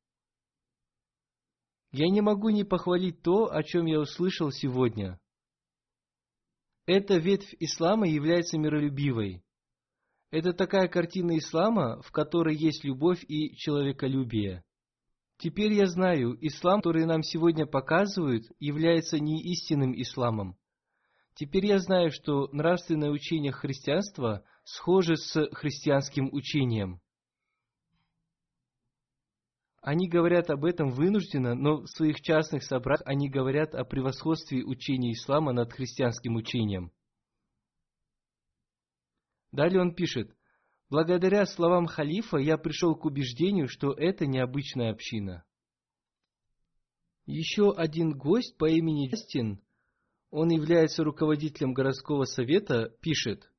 Я 1.92 2.10
не 2.10 2.22
могу 2.22 2.50
не 2.50 2.66
похвалить 2.66 3.22
то, 3.22 3.54
о 3.54 3.64
чем 3.64 3.86
я 3.86 4.00
услышал 4.00 4.52
сегодня. 4.52 5.20
Эта 6.86 7.16
ветвь 7.16 7.56
ислама 7.60 8.08
является 8.08 8.58
миролюбивой. 8.58 9.42
Это 10.32 10.52
такая 10.52 10.90
картина 10.90 11.38
ислама, 11.38 12.02
в 12.02 12.12
которой 12.12 12.56
есть 12.56 12.84
любовь 12.84 13.24
и 13.28 13.56
человеколюбие. 13.56 14.64
Теперь 15.44 15.74
я 15.74 15.88
знаю, 15.88 16.38
ислам, 16.40 16.80
который 16.80 17.06
нам 17.06 17.22
сегодня 17.22 17.66
показывают, 17.66 18.46
является 18.60 19.20
не 19.20 19.44
истинным 19.52 19.92
исламом. 19.94 20.58
Теперь 21.36 21.66
я 21.66 21.80
знаю, 21.80 22.12
что 22.12 22.48
нравственное 22.54 23.10
учение 23.10 23.52
христианства 23.52 24.46
схоже 24.64 25.18
с 25.18 25.50
христианским 25.52 26.30
учением. 26.32 27.02
Они 29.82 30.08
говорят 30.08 30.50
об 30.50 30.64
этом 30.64 30.92
вынужденно, 30.92 31.56
но 31.56 31.82
в 31.82 31.88
своих 31.88 32.22
частных 32.22 32.64
собраниях 32.64 33.06
они 33.06 33.30
говорят 33.30 33.76
о 33.76 33.84
превосходстве 33.84 34.64
учения 34.64 35.12
ислама 35.12 35.52
над 35.52 35.74
христианским 35.74 36.38
учением. 36.38 36.94
Далее 39.52 39.82
он 39.82 39.94
пишет, 39.94 40.38
Благодаря 40.94 41.48
словам 41.48 41.88
халифа 41.88 42.38
я 42.38 42.56
пришел 42.56 42.96
к 42.96 43.06
убеждению, 43.06 43.68
что 43.68 43.94
это 43.94 44.28
необычная 44.28 44.92
община. 44.92 45.44
Еще 47.26 47.74
один 47.76 48.16
гость 48.16 48.56
по 48.60 48.70
имени 48.70 49.10
Джастин, 49.10 49.60
он 50.30 50.50
является 50.50 51.04
руководителем 51.04 51.74
городского 51.74 52.26
совета, 52.26 52.96
пишет. 53.02 53.52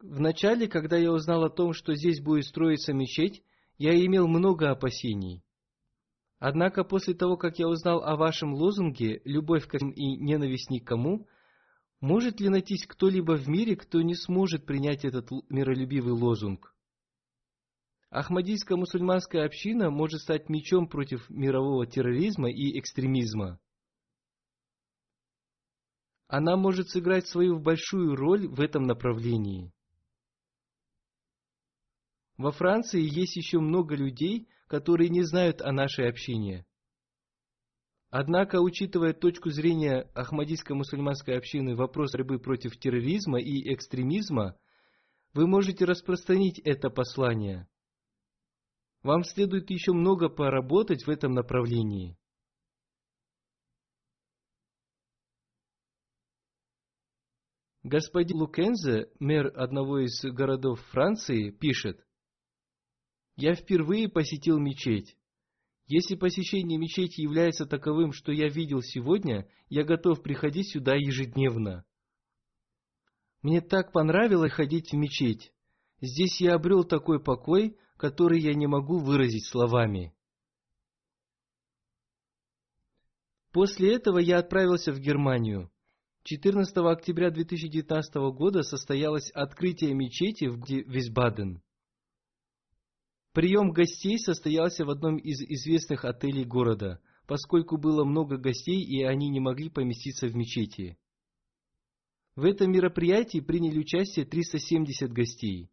Вначале, 0.00 0.66
когда 0.66 0.96
я 0.96 1.12
узнал 1.12 1.44
о 1.44 1.50
том, 1.50 1.74
что 1.74 1.94
здесь 1.94 2.20
будет 2.20 2.46
строиться 2.46 2.92
мечеть, 2.92 3.44
я 3.78 3.94
имел 4.04 4.26
много 4.26 4.72
опасений. 4.72 5.44
Однако 6.40 6.82
после 6.82 7.14
того, 7.14 7.36
как 7.36 7.60
я 7.60 7.68
узнал 7.68 8.02
о 8.02 8.16
вашем 8.16 8.52
лозунге 8.52 9.20
«Любовь 9.24 9.68
к 9.68 9.76
и 9.76 10.16
ненависть 10.16 10.70
никому», 10.70 11.28
может 12.06 12.40
ли 12.40 12.48
найтись 12.48 12.86
кто-либо 12.86 13.36
в 13.36 13.48
мире, 13.48 13.74
кто 13.74 14.00
не 14.00 14.14
сможет 14.14 14.64
принять 14.64 15.04
этот 15.04 15.28
миролюбивый 15.50 16.12
лозунг? 16.12 16.72
Ахмадийская 18.10 18.78
мусульманская 18.78 19.44
община 19.44 19.90
может 19.90 20.20
стать 20.20 20.48
мечом 20.48 20.88
против 20.88 21.28
мирового 21.28 21.84
терроризма 21.84 22.48
и 22.48 22.78
экстремизма. 22.78 23.58
Она 26.28 26.56
может 26.56 26.88
сыграть 26.90 27.26
свою 27.26 27.58
большую 27.58 28.14
роль 28.14 28.46
в 28.46 28.60
этом 28.60 28.84
направлении. 28.84 29.72
Во 32.36 32.52
Франции 32.52 33.02
есть 33.02 33.36
еще 33.36 33.58
много 33.58 33.96
людей, 33.96 34.48
которые 34.68 35.08
не 35.08 35.22
знают 35.22 35.60
о 35.60 35.72
нашей 35.72 36.08
общине. 36.08 36.66
Однако, 38.10 38.60
учитывая 38.60 39.12
точку 39.12 39.50
зрения 39.50 40.08
Ахмадийской 40.14 40.76
мусульманской 40.76 41.36
общины 41.36 41.74
вопрос 41.74 42.12
борьбы 42.12 42.38
против 42.38 42.78
терроризма 42.78 43.40
и 43.40 43.72
экстремизма, 43.72 44.56
вы 45.34 45.46
можете 45.46 45.84
распространить 45.84 46.58
это 46.60 46.88
послание. 46.88 47.68
Вам 49.02 49.24
следует 49.24 49.70
еще 49.70 49.92
много 49.92 50.28
поработать 50.28 51.04
в 51.06 51.10
этом 51.10 51.32
направлении. 51.32 52.16
Господин 57.82 58.38
Лукензе, 58.38 59.12
мэр 59.20 59.52
одного 59.54 60.00
из 60.00 60.20
городов 60.24 60.80
Франции, 60.90 61.50
пишет, 61.50 62.04
«Я 63.36 63.54
впервые 63.54 64.08
посетил 64.08 64.58
мечеть. 64.58 65.16
Если 65.86 66.16
посещение 66.16 66.78
мечети 66.78 67.20
является 67.20 67.64
таковым, 67.64 68.12
что 68.12 68.32
я 68.32 68.48
видел 68.48 68.82
сегодня, 68.82 69.48
я 69.68 69.84
готов 69.84 70.22
приходить 70.22 70.70
сюда 70.72 70.96
ежедневно. 70.96 71.84
Мне 73.42 73.60
так 73.60 73.92
понравилось 73.92 74.52
ходить 74.52 74.90
в 74.90 74.96
мечеть. 74.96 75.52
Здесь 76.00 76.40
я 76.40 76.54
обрел 76.54 76.82
такой 76.82 77.22
покой, 77.22 77.76
который 77.96 78.40
я 78.40 78.54
не 78.54 78.66
могу 78.66 78.98
выразить 78.98 79.46
словами. 79.46 80.12
После 83.52 83.94
этого 83.94 84.18
я 84.18 84.38
отправился 84.38 84.92
в 84.92 84.98
Германию. 84.98 85.70
14 86.24 86.76
октября 86.78 87.30
2019 87.30 88.14
года 88.34 88.64
состоялось 88.64 89.30
открытие 89.30 89.94
мечети 89.94 90.46
в 90.46 90.58
Висбаден. 90.68 91.62
Прием 93.36 93.70
гостей 93.70 94.18
состоялся 94.18 94.86
в 94.86 94.88
одном 94.88 95.18
из 95.18 95.42
известных 95.42 96.06
отелей 96.06 96.46
города, 96.46 97.02
поскольку 97.26 97.76
было 97.76 98.02
много 98.02 98.38
гостей 98.38 98.82
и 98.82 99.02
они 99.02 99.28
не 99.28 99.40
могли 99.40 99.68
поместиться 99.68 100.26
в 100.26 100.34
мечети. 100.34 100.96
В 102.34 102.46
этом 102.46 102.72
мероприятии 102.72 103.40
приняли 103.40 103.78
участие 103.78 104.24
370 104.24 105.12
гостей. 105.12 105.68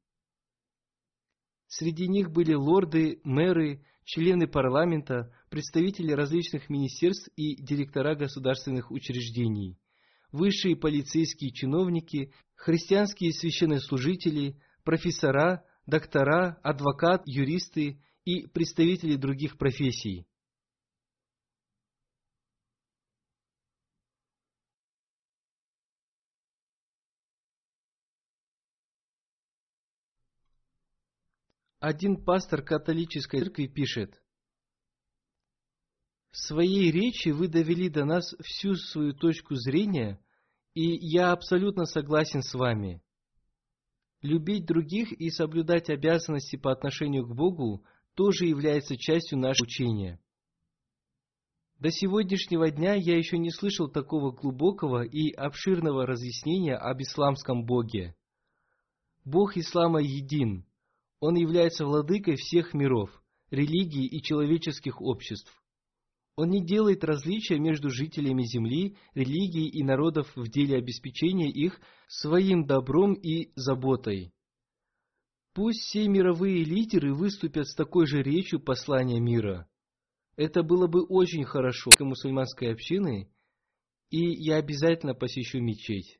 Среди 1.67 2.09
них 2.09 2.31
были 2.31 2.53
лорды, 2.53 3.21
мэры, 3.23 3.85
члены 4.03 4.45
парламента, 4.45 5.33
представители 5.49 6.11
различных 6.11 6.69
министерств 6.69 7.29
и 7.37 7.55
директора 7.55 8.13
государственных 8.15 8.91
учреждений, 8.91 9.79
высшие 10.33 10.75
полицейские 10.75 11.53
чиновники, 11.53 12.33
христианские 12.55 13.31
священнослужители, 13.31 14.59
профессора, 14.83 15.63
доктора, 15.85 16.59
адвокат, 16.63 17.23
юристы 17.25 18.01
и 18.25 18.47
представители 18.47 19.15
других 19.15 19.57
профессий. 19.57 20.25
Один 31.83 32.15
пастор 32.23 32.63
католической 32.63 33.41
церкви 33.41 33.67
пишет, 33.67 34.23
«В 36.31 36.37
своей 36.37 36.89
речи 36.91 37.27
вы 37.27 37.49
довели 37.49 37.89
до 37.89 38.05
нас 38.05 38.33
всю 38.41 38.75
свою 38.75 39.13
точку 39.13 39.55
зрения, 39.55 40.23
и 40.73 40.81
я 40.81 41.33
абсолютно 41.33 41.83
согласен 41.83 42.41
с 42.41 42.53
вами. 42.53 43.02
Любить 44.23 44.65
других 44.65 45.11
и 45.11 45.29
соблюдать 45.29 45.89
обязанности 45.89 46.55
по 46.55 46.71
отношению 46.71 47.27
к 47.27 47.35
Богу 47.35 47.83
тоже 48.15 48.45
является 48.45 48.95
частью 48.95 49.37
нашего 49.37 49.65
учения. 49.65 50.17
До 51.79 51.91
сегодняшнего 51.91 52.71
дня 52.71 52.93
я 52.93 53.17
еще 53.17 53.37
не 53.37 53.51
слышал 53.51 53.89
такого 53.89 54.31
глубокого 54.31 55.03
и 55.03 55.31
обширного 55.33 56.05
разъяснения 56.05 56.77
об 56.77 57.01
исламском 57.01 57.65
Боге. 57.65 58.15
Бог 59.25 59.57
ислама 59.57 60.01
един. 60.01 60.65
Он 61.19 61.35
является 61.35 61.85
владыкой 61.85 62.37
всех 62.37 62.73
миров, 62.73 63.21
религий 63.51 64.05
и 64.05 64.21
человеческих 64.21 65.01
обществ. 65.01 65.61
Он 66.35 66.49
не 66.49 66.65
делает 66.65 67.03
различия 67.03 67.59
между 67.59 67.89
жителями 67.89 68.43
Земли, 68.43 68.97
религий 69.13 69.67
и 69.67 69.83
народов 69.83 70.31
в 70.35 70.47
деле 70.49 70.77
обеспечения 70.77 71.49
их 71.49 71.79
своим 72.07 72.65
добром 72.65 73.13
и 73.13 73.51
заботой. 73.55 74.33
Пусть 75.53 75.81
все 75.81 76.07
мировые 76.07 76.63
лидеры 76.63 77.13
выступят 77.13 77.67
с 77.67 77.75
такой 77.75 78.07
же 78.07 78.23
речью 78.23 78.59
послания 78.59 79.19
мира. 79.19 79.69
Это 80.35 80.63
было 80.63 80.87
бы 80.87 81.05
очень 81.05 81.43
хорошо 81.43 81.91
для 81.95 82.07
мусульманской 82.07 82.71
общины, 82.71 83.29
и 84.09 84.31
я 84.43 84.55
обязательно 84.55 85.13
посещу 85.13 85.59
мечеть. 85.59 86.19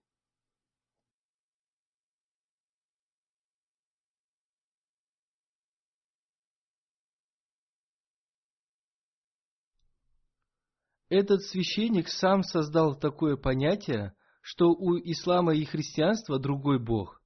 Этот 11.14 11.44
священник 11.44 12.08
сам 12.10 12.42
создал 12.42 12.96
такое 12.98 13.38
понятие, 13.38 14.16
что 14.42 14.72
у 14.72 14.98
ислама 14.98 15.54
и 15.54 15.64
христианства 15.64 16.40
другой 16.40 16.84
бог. 16.84 17.22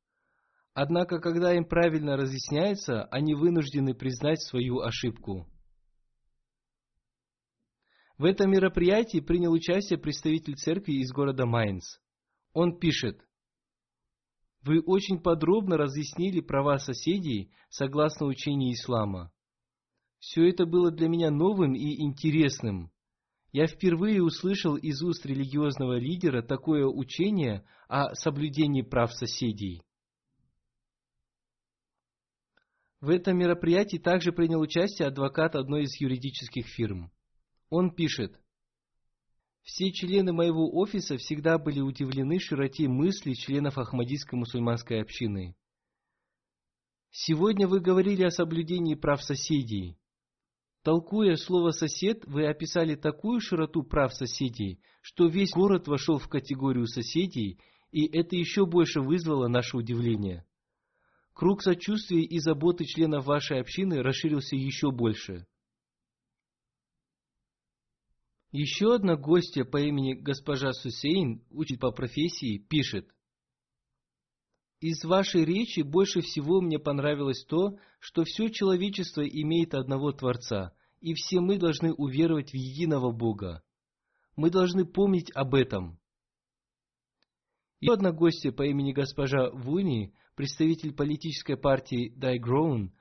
Однако, 0.73 1.19
когда 1.21 1.55
им 1.55 1.63
правильно 1.63 2.17
разъясняется, 2.17 3.05
они 3.05 3.33
вынуждены 3.33 3.95
признать 3.95 4.41
свою 4.41 4.81
ошибку. 4.81 5.47
В 8.17 8.25
этом 8.25 8.51
мероприятии 8.51 9.21
принял 9.21 9.53
участие 9.53 9.97
представитель 9.97 10.55
церкви 10.55 10.95
из 10.95 11.09
города 11.13 11.45
Майнц. 11.45 11.85
Он 12.51 12.77
пишет, 12.77 13.21
«Вы 14.63 14.81
очень 14.81 15.21
подробно 15.21 15.77
разъяснили 15.77 16.41
права 16.41 16.77
соседей 16.77 17.53
согласно 17.69 18.25
учению 18.25 18.73
ислама. 18.73 19.31
Все 20.19 20.49
это 20.49 20.65
было 20.65 20.91
для 20.91 21.07
меня 21.07 21.31
новым 21.31 21.73
и 21.73 22.03
интересным. 22.03 22.91
Я 23.60 23.66
впервые 23.66 24.22
услышал 24.22 24.76
из 24.76 25.01
уст 25.01 25.26
религиозного 25.26 25.97
лидера 25.97 26.43
такое 26.43 26.86
учение 26.86 27.66
о 27.88 28.14
соблюдении 28.14 28.84
прав 28.84 29.12
соседей. 29.12 29.82
В 33.01 33.10
этом 33.10 33.36
мероприятии 33.36 33.97
также 33.97 34.32
принял 34.32 34.60
участие 34.60 35.08
адвокат 35.08 35.55
одной 35.55 35.86
из 35.86 35.99
юридических 35.99 36.68
фирм. 36.68 37.12
Он 37.72 37.89
пишет, 37.89 38.39
«Все 39.64 39.91
члены 39.91 40.34
моего 40.34 40.80
офиса 40.80 41.18
всегда 41.18 41.58
были 41.58 41.80
удивлены 41.80 42.38
широте 42.38 42.88
мыслей 42.88 43.34
членов 43.34 43.80
Ахмадийской 43.80 44.38
мусульманской 44.38 45.01
общины. 45.01 45.55
Сегодня 47.10 47.68
вы 47.68 47.80
говорили 47.80 48.22
о 48.22 48.30
соблюдении 48.30 48.93
прав 48.93 49.24
соседей. 49.24 49.97
Толкуя 50.88 51.35
слово 51.35 51.71
«сосед», 51.71 52.23
вы 52.27 52.47
описали 52.47 52.95
такую 52.95 53.41
широту 53.41 53.83
прав 53.83 54.13
соседей, 54.13 54.79
что 55.01 55.27
весь 55.27 55.51
город 55.51 55.89
вошел 55.89 56.17
в 56.17 56.29
категорию 56.29 56.88
соседей, 56.88 57.59
и 57.91 58.05
это 58.05 58.38
еще 58.38 58.65
больше 58.65 59.01
вызвало 59.01 59.49
наше 59.49 59.75
удивление. 59.75 60.45
Круг 61.33 61.61
сочувствия 61.61 62.23
и 62.23 62.39
заботы 62.39 62.85
членов 62.85 63.25
вашей 63.25 63.59
общины 63.59 64.01
расширился 64.01 64.55
еще 64.55 64.91
больше. 64.91 65.45
Еще 68.53 68.95
одна 68.95 69.17
гостья 69.17 69.65
по 69.65 69.81
имени 69.81 70.13
госпожа 70.13 70.71
Сусейн, 70.71 71.43
учит 71.49 71.81
по 71.81 71.91
профессии, 71.91 72.59
пишет. 72.59 73.13
Из 74.79 75.03
вашей 75.03 75.43
речи 75.43 75.81
больше 75.81 76.21
всего 76.21 76.61
мне 76.61 76.79
понравилось 76.79 77.43
то, 77.43 77.77
что 77.99 78.23
все 78.23 78.47
человечество 78.47 79.27
имеет 79.27 79.73
одного 79.73 80.13
Творца, 80.13 80.76
и 81.01 81.13
все 81.13 81.39
мы 81.39 81.57
должны 81.57 81.93
уверовать 81.93 82.51
в 82.51 82.55
единого 82.55 83.11
Бога. 83.11 83.63
Мы 84.35 84.49
должны 84.49 84.85
помнить 84.85 85.31
об 85.35 85.55
этом. 85.55 85.99
Еще 87.79 87.93
одна 87.93 88.11
гостья 88.11 88.51
по 88.51 88.63
имени 88.63 88.91
госпожа 88.91 89.49
Вуни, 89.51 90.13
представитель 90.35 90.93
политической 90.93 91.57
партии 91.57 92.13
Дайгроун, 92.15 92.93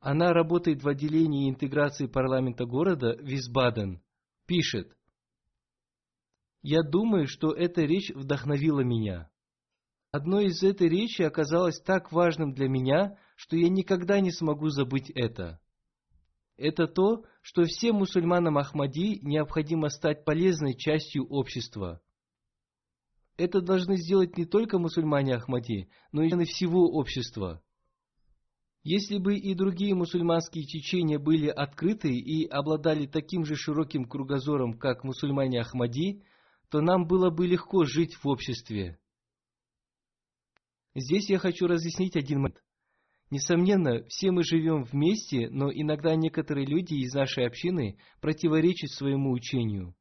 она 0.00 0.32
работает 0.32 0.82
в 0.82 0.88
отделении 0.88 1.50
интеграции 1.50 2.06
парламента 2.06 2.66
города 2.66 3.16
Висбаден, 3.20 4.02
пишет, 4.46 4.94
«Я 6.62 6.82
думаю, 6.82 7.26
что 7.26 7.52
эта 7.52 7.82
речь 7.82 8.10
вдохновила 8.14 8.80
меня. 8.80 9.30
Одно 10.10 10.40
из 10.40 10.62
этой 10.62 10.88
речи 10.88 11.22
оказалось 11.22 11.80
так 11.80 12.12
важным 12.12 12.52
для 12.52 12.68
меня, 12.68 13.18
что 13.36 13.56
я 13.56 13.68
никогда 13.68 14.20
не 14.20 14.32
смогу 14.32 14.68
забыть 14.68 15.10
это. 15.10 15.60
Это 16.58 16.88
то, 16.88 17.24
что 17.40 17.62
всем 17.62 17.96
мусульманам 17.96 18.58
Ахмади 18.58 19.20
необходимо 19.22 19.88
стать 19.90 20.24
полезной 20.24 20.74
частью 20.74 21.24
общества. 21.28 22.02
Это 23.36 23.60
должны 23.60 23.96
сделать 23.96 24.36
не 24.36 24.44
только 24.44 24.80
мусульмане 24.80 25.36
Ахмади, 25.36 25.88
но 26.10 26.24
и 26.24 26.44
всего 26.44 26.90
общества. 26.90 27.62
Если 28.82 29.18
бы 29.18 29.36
и 29.36 29.54
другие 29.54 29.94
мусульманские 29.94 30.64
течения 30.64 31.20
были 31.20 31.46
открыты 31.46 32.12
и 32.12 32.48
обладали 32.48 33.06
таким 33.06 33.44
же 33.44 33.54
широким 33.54 34.04
кругозором, 34.04 34.76
как 34.76 35.04
мусульмане 35.04 35.60
Ахмади, 35.60 36.24
то 36.70 36.80
нам 36.80 37.06
было 37.06 37.30
бы 37.30 37.46
легко 37.46 37.84
жить 37.84 38.16
в 38.16 38.26
обществе. 38.26 38.98
Здесь 40.96 41.30
я 41.30 41.38
хочу 41.38 41.68
разъяснить 41.68 42.16
один 42.16 42.38
момент. 42.38 42.64
Несомненно, 43.30 44.04
все 44.08 44.30
мы 44.30 44.42
живем 44.42 44.84
вместе, 44.84 45.50
но 45.50 45.70
иногда 45.70 46.16
некоторые 46.16 46.66
люди 46.66 46.94
из 46.94 47.12
нашей 47.12 47.46
общины 47.46 47.98
противоречат 48.20 48.90
своему 48.90 49.32
учению. 49.32 49.94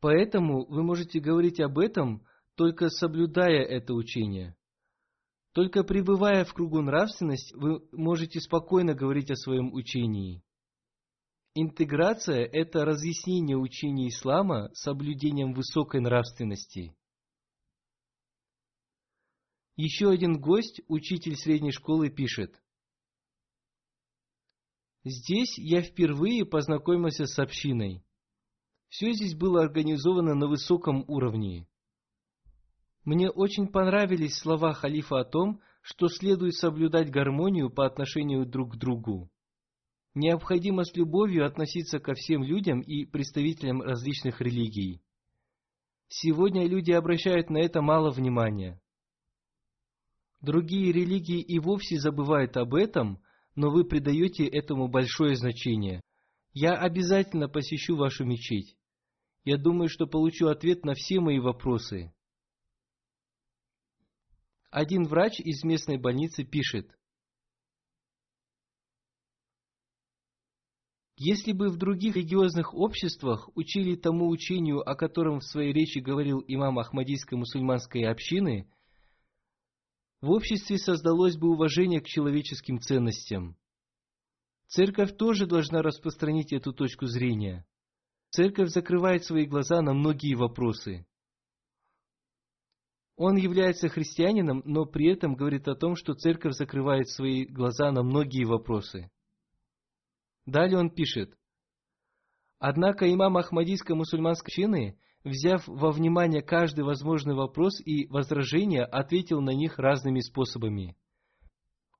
Поэтому 0.00 0.64
вы 0.66 0.82
можете 0.82 1.20
говорить 1.20 1.60
об 1.60 1.78
этом, 1.78 2.24
только 2.54 2.88
соблюдая 2.88 3.62
это 3.62 3.92
учение. 3.92 4.56
Только 5.52 5.84
пребывая 5.84 6.44
в 6.44 6.54
кругу 6.54 6.80
нравственности, 6.80 7.54
вы 7.54 7.80
можете 7.92 8.40
спокойно 8.40 8.94
говорить 8.94 9.30
о 9.30 9.36
своем 9.36 9.72
учении. 9.72 10.42
Интеграция– 11.54 12.44
это 12.52 12.84
разъяснение 12.84 13.56
учения 13.56 14.08
ислама 14.08 14.70
соблюдением 14.74 15.54
высокой 15.54 16.00
нравственности. 16.00 16.94
Еще 19.76 20.08
один 20.08 20.40
гость, 20.40 20.80
учитель 20.88 21.36
средней 21.36 21.70
школы, 21.70 22.08
пишет. 22.08 22.62
Здесь 25.04 25.58
я 25.58 25.82
впервые 25.82 26.46
познакомился 26.46 27.26
с 27.26 27.38
общиной. 27.38 28.02
Все 28.88 29.12
здесь 29.12 29.34
было 29.34 29.60
организовано 29.60 30.34
на 30.34 30.48
высоком 30.48 31.04
уровне. 31.08 31.68
Мне 33.04 33.30
очень 33.30 33.68
понравились 33.68 34.38
слова 34.38 34.72
халифа 34.72 35.20
о 35.20 35.24
том, 35.24 35.60
что 35.82 36.08
следует 36.08 36.54
соблюдать 36.54 37.10
гармонию 37.10 37.70
по 37.70 37.86
отношению 37.86 38.46
друг 38.46 38.74
к 38.74 38.76
другу. 38.76 39.30
Необходимо 40.14 40.84
с 40.84 40.96
любовью 40.96 41.46
относиться 41.46 42.00
ко 42.00 42.14
всем 42.14 42.42
людям 42.42 42.80
и 42.80 43.04
представителям 43.04 43.82
различных 43.82 44.40
религий. 44.40 45.02
Сегодня 46.08 46.66
люди 46.66 46.92
обращают 46.92 47.50
на 47.50 47.58
это 47.58 47.82
мало 47.82 48.10
внимания. 48.10 48.80
Другие 50.46 50.92
религии 50.92 51.40
и 51.40 51.58
вовсе 51.58 51.98
забывают 51.98 52.56
об 52.56 52.76
этом, 52.76 53.20
но 53.56 53.68
вы 53.68 53.84
придаете 53.84 54.46
этому 54.46 54.86
большое 54.86 55.34
значение. 55.34 56.00
Я 56.52 56.74
обязательно 56.74 57.48
посещу 57.48 57.96
вашу 57.96 58.24
мечеть. 58.24 58.76
Я 59.42 59.56
думаю, 59.56 59.88
что 59.88 60.06
получу 60.06 60.46
ответ 60.46 60.84
на 60.84 60.94
все 60.94 61.18
мои 61.18 61.40
вопросы. 61.40 62.14
Один 64.70 65.02
врач 65.08 65.40
из 65.40 65.64
местной 65.64 65.98
больницы 65.98 66.44
пишет. 66.44 66.96
Если 71.16 71.50
бы 71.50 71.70
в 71.70 71.76
других 71.76 72.14
религиозных 72.14 72.72
обществах 72.72 73.50
учили 73.56 73.96
тому 73.96 74.28
учению, 74.28 74.88
о 74.88 74.94
котором 74.94 75.40
в 75.40 75.44
своей 75.44 75.72
речи 75.72 75.98
говорил 75.98 76.38
имам 76.46 76.78
Ахмадийской 76.78 77.36
мусульманской 77.36 78.04
общины, 78.04 78.70
в 80.26 80.30
обществе 80.32 80.76
создалось 80.76 81.36
бы 81.36 81.48
уважение 81.48 82.00
к 82.00 82.06
человеческим 82.06 82.80
ценностям. 82.80 83.56
Церковь 84.66 85.16
тоже 85.16 85.46
должна 85.46 85.82
распространить 85.82 86.52
эту 86.52 86.72
точку 86.72 87.06
зрения. 87.06 87.64
Церковь 88.30 88.70
закрывает 88.70 89.24
свои 89.24 89.46
глаза 89.46 89.80
на 89.82 89.94
многие 89.94 90.34
вопросы. 90.34 91.06
Он 93.14 93.36
является 93.36 93.88
христианином, 93.88 94.62
но 94.64 94.84
при 94.84 95.12
этом 95.12 95.36
говорит 95.36 95.68
о 95.68 95.76
том, 95.76 95.94
что 95.94 96.14
церковь 96.14 96.54
закрывает 96.54 97.08
свои 97.08 97.46
глаза 97.46 97.92
на 97.92 98.02
многие 98.02 98.44
вопросы. 98.44 99.10
Далее 100.44 100.78
он 100.78 100.90
пишет. 100.90 101.38
Однако 102.58 103.10
имам 103.10 103.36
Ахмадийской 103.36 103.94
мусульманской 103.94 104.50
общины 104.52 104.98
взяв 105.26 105.66
во 105.66 105.90
внимание 105.90 106.40
каждый 106.40 106.84
возможный 106.84 107.34
вопрос 107.34 107.80
и 107.84 108.06
возражение, 108.06 108.84
ответил 108.84 109.40
на 109.40 109.50
них 109.50 109.78
разными 109.78 110.20
способами. 110.20 110.96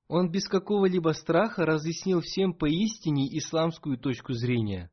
Он 0.09 0.31
без 0.31 0.49
какого-либо 0.49 1.11
страха 1.11 1.66
разъяснил 1.66 2.20
всем 2.20 2.55
поистине 2.55 3.27
исламскую 3.37 3.99
точку 3.99 4.33
зрения. 4.33 4.93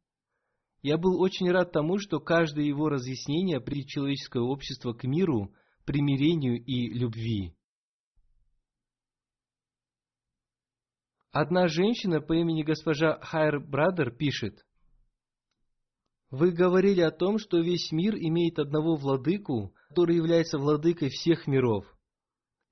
Я 0.81 0.97
был 0.97 1.21
очень 1.21 1.49
рад 1.51 1.71
тому, 1.71 1.99
что 1.99 2.19
каждое 2.19 2.65
его 2.65 2.89
разъяснение 2.89 3.61
при 3.61 3.85
человеческое 3.85 4.41
общество 4.41 4.93
к 4.93 5.03
миру, 5.03 5.53
примирению 5.85 6.61
и 6.61 6.89
любви. 6.89 7.55
Одна 11.31 11.67
женщина 11.67 12.19
по 12.19 12.33
имени 12.33 12.63
госпожа 12.63 13.19
Хайр 13.21 13.59
Брадер 13.59 14.11
пишет, 14.11 14.65
«Вы 16.33 16.49
говорили 16.49 17.01
о 17.01 17.11
том, 17.11 17.37
что 17.37 17.59
весь 17.59 17.91
мир 17.91 18.15
имеет 18.15 18.57
одного 18.57 18.95
владыку, 18.95 19.75
который 19.89 20.15
является 20.15 20.57
владыкой 20.57 21.09
всех 21.09 21.45
миров. 21.45 21.85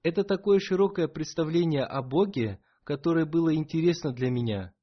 Это 0.01 0.24
такое 0.24 0.57
широкое 0.57 1.07
представление 1.07 1.84
о 1.84 2.01
Боге, 2.01 2.59
которое 2.84 3.28
было 3.28 3.53
интересно 3.53 4.14
для 4.14 4.32
меня. 4.32 4.74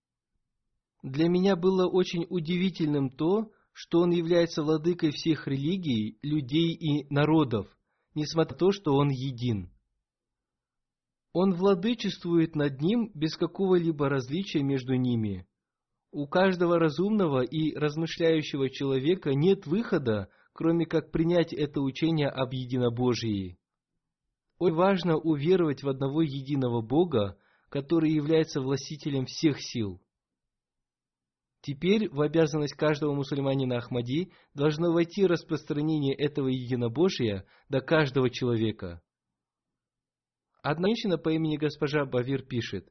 Для 1.03 1.29
меня 1.29 1.57
было 1.57 1.89
очень 1.89 2.25
удивительным 2.31 3.11
то, 3.11 3.51
что 3.73 3.99
Он 3.99 4.13
является 4.13 4.63
владыкой 4.63 5.11
всех 5.11 5.49
религий, 5.49 6.17
людей 6.23 6.73
и 6.73 7.13
народов, 7.13 7.67
несмотря 8.15 8.53
на 8.53 8.59
то, 8.61 8.71
что 8.71 8.95
Он 8.95 9.09
един. 9.09 9.73
Он 11.33 11.53
владычествует 11.53 12.55
над 12.55 12.81
ним 12.81 13.11
без 13.13 13.37
какого-либо 13.37 14.09
различия 14.09 14.63
между 14.63 14.95
ними. 14.95 15.49
У 16.11 16.27
каждого 16.27 16.79
разумного 16.79 17.43
и 17.43 17.75
размышляющего 17.75 18.71
человека 18.71 19.35
нет 19.35 19.67
выхода, 19.67 20.29
кроме 20.55 20.87
как 20.87 21.11
принять 21.11 21.53
это 21.53 21.81
учение 21.81 22.29
об 22.29 22.53
единобожии. 22.53 23.59
Очень 24.59 24.75
важно 24.75 25.17
уверовать 25.17 25.83
в 25.83 25.89
одного 25.89 26.23
единого 26.23 26.81
Бога, 26.81 27.39
который 27.69 28.11
является 28.11 28.61
властителем 28.61 29.27
всех 29.27 29.59
сил. 29.61 30.01
Теперь 31.61 32.09
в 32.09 32.23
обязанность 32.23 32.75
каждого 32.75 33.15
мусульманина 33.15 33.77
Ахмади 33.77 34.33
должно 34.55 34.93
войти 34.93 35.27
распространение 35.27 36.15
этого 36.15 36.49
единобожия 36.49 37.45
до 37.69 37.81
каждого 37.81 38.31
человека. 38.31 39.03
Одна 40.63 40.89
женщина 40.89 41.19
по 41.19 41.29
имени 41.29 41.57
госпожа 41.57 42.05
Бавир 42.05 42.43
пишет, 42.43 42.89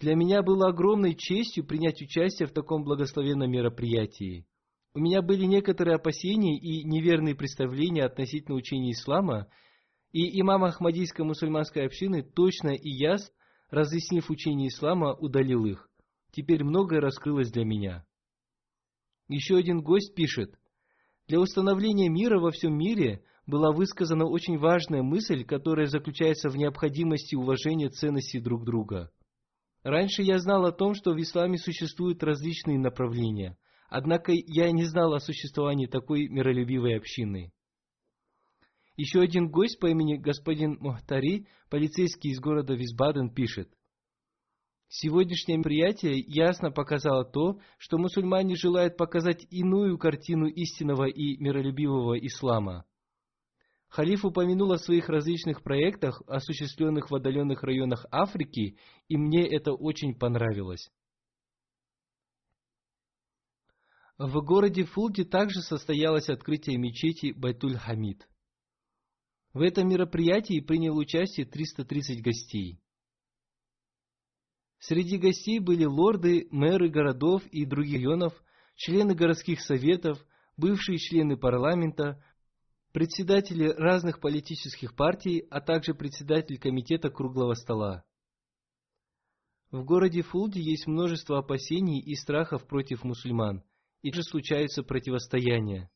«Для 0.00 0.14
меня 0.14 0.42
было 0.42 0.68
огромной 0.68 1.14
честью 1.14 1.64
принять 1.64 2.02
участие 2.02 2.48
в 2.48 2.52
таком 2.52 2.84
благословенном 2.84 3.50
мероприятии. 3.50 4.46
У 4.94 5.00
меня 5.00 5.22
были 5.22 5.44
некоторые 5.44 5.96
опасения 5.96 6.58
и 6.58 6.84
неверные 6.84 7.34
представления 7.34 8.04
относительно 8.04 8.56
учения 8.56 8.92
ислама, 8.92 9.48
и 10.12 10.40
имам 10.40 10.64
Ахмадийской 10.64 11.24
мусульманской 11.24 11.84
общины 11.84 12.22
точно 12.22 12.70
и 12.70 12.88
ясно, 12.88 13.34
разъяснив 13.70 14.30
учение 14.30 14.68
ислама, 14.68 15.12
удалил 15.14 15.64
их. 15.64 15.88
Теперь 16.30 16.64
многое 16.64 17.00
раскрылось 17.00 17.50
для 17.50 17.64
меня. 17.64 18.04
Еще 19.28 19.56
один 19.56 19.82
гость 19.82 20.14
пишет, 20.14 20.54
для 21.26 21.40
установления 21.40 22.08
мира 22.08 22.38
во 22.38 22.50
всем 22.50 22.76
мире 22.76 23.24
была 23.46 23.72
высказана 23.72 24.26
очень 24.26 24.58
важная 24.58 25.02
мысль, 25.02 25.44
которая 25.44 25.86
заключается 25.86 26.50
в 26.50 26.56
необходимости 26.56 27.34
уважения 27.34 27.88
ценностей 27.88 28.40
друг 28.40 28.64
друга. 28.64 29.10
Раньше 29.84 30.22
я 30.22 30.38
знал 30.38 30.64
о 30.64 30.72
том, 30.72 30.94
что 30.94 31.12
в 31.12 31.20
исламе 31.20 31.58
существуют 31.58 32.22
различные 32.22 32.78
направления, 32.78 33.58
однако 33.90 34.32
я 34.32 34.72
не 34.72 34.84
знал 34.84 35.12
о 35.12 35.20
существовании 35.20 35.86
такой 35.86 36.26
миролюбивой 36.28 36.96
общины. 36.96 37.52
Еще 38.96 39.20
один 39.20 39.50
гость 39.50 39.78
по 39.78 39.86
имени 39.86 40.16
господин 40.16 40.78
Мохтари, 40.80 41.46
полицейский 41.68 42.30
из 42.30 42.40
города 42.40 42.72
Висбаден, 42.74 43.28
пишет. 43.28 43.68
Сегодняшнее 44.88 45.58
мероприятие 45.58 46.18
ясно 46.18 46.70
показало 46.70 47.24
то, 47.24 47.58
что 47.76 47.98
мусульмане 47.98 48.54
желают 48.54 48.96
показать 48.96 49.46
иную 49.50 49.98
картину 49.98 50.46
истинного 50.46 51.08
и 51.08 51.36
миролюбивого 51.36 52.16
ислама. 52.18 52.86
Халиф 53.94 54.24
упомянул 54.24 54.72
о 54.72 54.78
своих 54.78 55.08
различных 55.08 55.62
проектах, 55.62 56.20
осуществленных 56.26 57.12
в 57.12 57.14
отдаленных 57.14 57.62
районах 57.62 58.06
Африки, 58.10 58.76
и 59.06 59.16
мне 59.16 59.46
это 59.46 59.72
очень 59.72 60.18
понравилось. 60.18 60.90
В 64.18 64.32
городе 64.44 64.82
Фулде 64.82 65.24
также 65.24 65.60
состоялось 65.60 66.28
открытие 66.28 66.76
мечети 66.76 67.32
Байтуль-Хамид. 67.36 68.26
В 69.52 69.60
этом 69.60 69.88
мероприятии 69.88 70.58
приняло 70.58 70.98
участие 70.98 71.46
330 71.46 72.20
гостей. 72.20 72.80
Среди 74.80 75.18
гостей 75.18 75.60
были 75.60 75.84
лорды, 75.84 76.48
мэры 76.50 76.88
городов 76.88 77.46
и 77.52 77.64
других 77.64 77.98
районов, 77.98 78.32
члены 78.74 79.14
городских 79.14 79.60
советов, 79.60 80.18
бывшие 80.56 80.98
члены 80.98 81.36
парламента, 81.36 82.20
председатели 82.94 83.70
разных 83.70 84.20
политических 84.20 84.94
партий, 84.94 85.48
а 85.50 85.60
также 85.60 85.94
председатель 85.94 86.60
комитета 86.60 87.10
круглого 87.10 87.54
стола. 87.54 88.04
В 89.72 89.84
городе 89.84 90.22
Фулде 90.22 90.60
есть 90.60 90.86
множество 90.86 91.38
опасений 91.38 91.98
и 91.98 92.14
страхов 92.14 92.68
против 92.68 93.02
мусульман, 93.02 93.64
и 94.02 94.12
же 94.12 94.22
случаются 94.22 94.84
противостояния. 94.84 95.90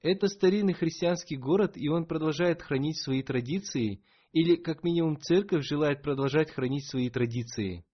Это 0.00 0.28
старинный 0.28 0.72
христианский 0.72 1.36
город, 1.36 1.76
и 1.76 1.90
он 1.90 2.06
продолжает 2.06 2.62
хранить 2.62 2.98
свои 3.02 3.22
традиции, 3.22 4.02
или 4.32 4.56
как 4.56 4.82
минимум 4.82 5.20
церковь 5.20 5.66
желает 5.66 6.00
продолжать 6.00 6.52
хранить 6.52 6.88
свои 6.88 7.10
традиции. 7.10 7.84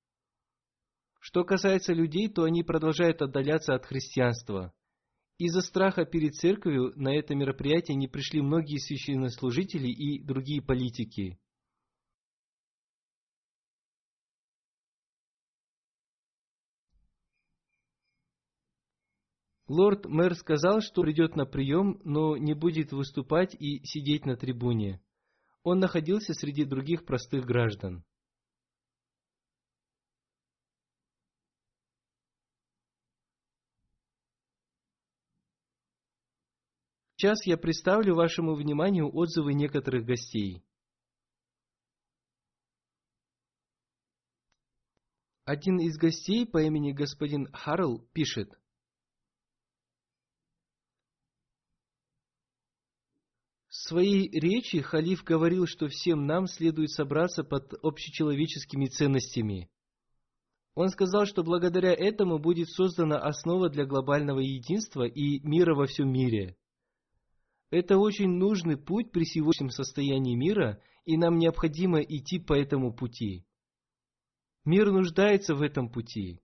Что 1.18 1.42
касается 1.42 1.94
людей, 1.94 2.28
то 2.28 2.44
они 2.44 2.62
продолжают 2.62 3.22
отдаляться 3.22 3.74
от 3.74 3.86
христианства. 3.86 4.72
Из-за 5.40 5.62
страха 5.62 6.04
перед 6.04 6.34
церковью 6.34 6.92
на 6.96 7.16
это 7.16 7.34
мероприятие 7.34 7.96
не 7.96 8.08
пришли 8.08 8.42
многие 8.42 8.76
священнослужители 8.76 9.88
и 9.88 10.22
другие 10.22 10.60
политики. 10.60 11.38
Лорд-мэр 19.66 20.34
сказал, 20.34 20.82
что 20.82 21.00
придет 21.00 21.36
на 21.36 21.46
прием, 21.46 22.02
но 22.04 22.36
не 22.36 22.52
будет 22.52 22.92
выступать 22.92 23.54
и 23.54 23.82
сидеть 23.86 24.26
на 24.26 24.36
трибуне. 24.36 25.00
Он 25.62 25.78
находился 25.78 26.34
среди 26.34 26.66
других 26.66 27.06
простых 27.06 27.46
граждан. 27.46 28.04
Сейчас 37.20 37.44
я 37.44 37.58
представлю 37.58 38.14
вашему 38.14 38.54
вниманию 38.54 39.14
отзывы 39.14 39.52
некоторых 39.52 40.06
гостей. 40.06 40.64
Один 45.44 45.80
из 45.80 45.98
гостей 45.98 46.46
по 46.46 46.62
имени 46.62 46.92
господин 46.92 47.52
Харл 47.52 48.08
пишет. 48.14 48.58
В 53.68 53.74
своей 53.74 54.30
речи 54.30 54.80
халиф 54.80 55.22
говорил, 55.22 55.66
что 55.66 55.88
всем 55.88 56.24
нам 56.24 56.46
следует 56.46 56.88
собраться 56.88 57.44
под 57.44 57.74
общечеловеческими 57.84 58.86
ценностями. 58.86 59.70
Он 60.74 60.88
сказал, 60.88 61.26
что 61.26 61.42
благодаря 61.42 61.92
этому 61.92 62.38
будет 62.38 62.70
создана 62.70 63.18
основа 63.18 63.68
для 63.68 63.84
глобального 63.84 64.40
единства 64.40 65.06
и 65.06 65.40
мира 65.40 65.74
во 65.74 65.84
всем 65.84 66.10
мире. 66.10 66.56
Это 67.70 67.98
очень 67.98 68.30
нужный 68.30 68.76
путь 68.76 69.12
при 69.12 69.24
сегодняшнем 69.24 69.70
состоянии 69.70 70.34
мира, 70.34 70.82
и 71.04 71.16
нам 71.16 71.38
необходимо 71.38 72.00
идти 72.00 72.38
по 72.38 72.54
этому 72.54 72.92
пути. 72.92 73.46
Мир 74.64 74.90
нуждается 74.90 75.54
в 75.54 75.62
этом 75.62 75.88
пути. 75.88 76.40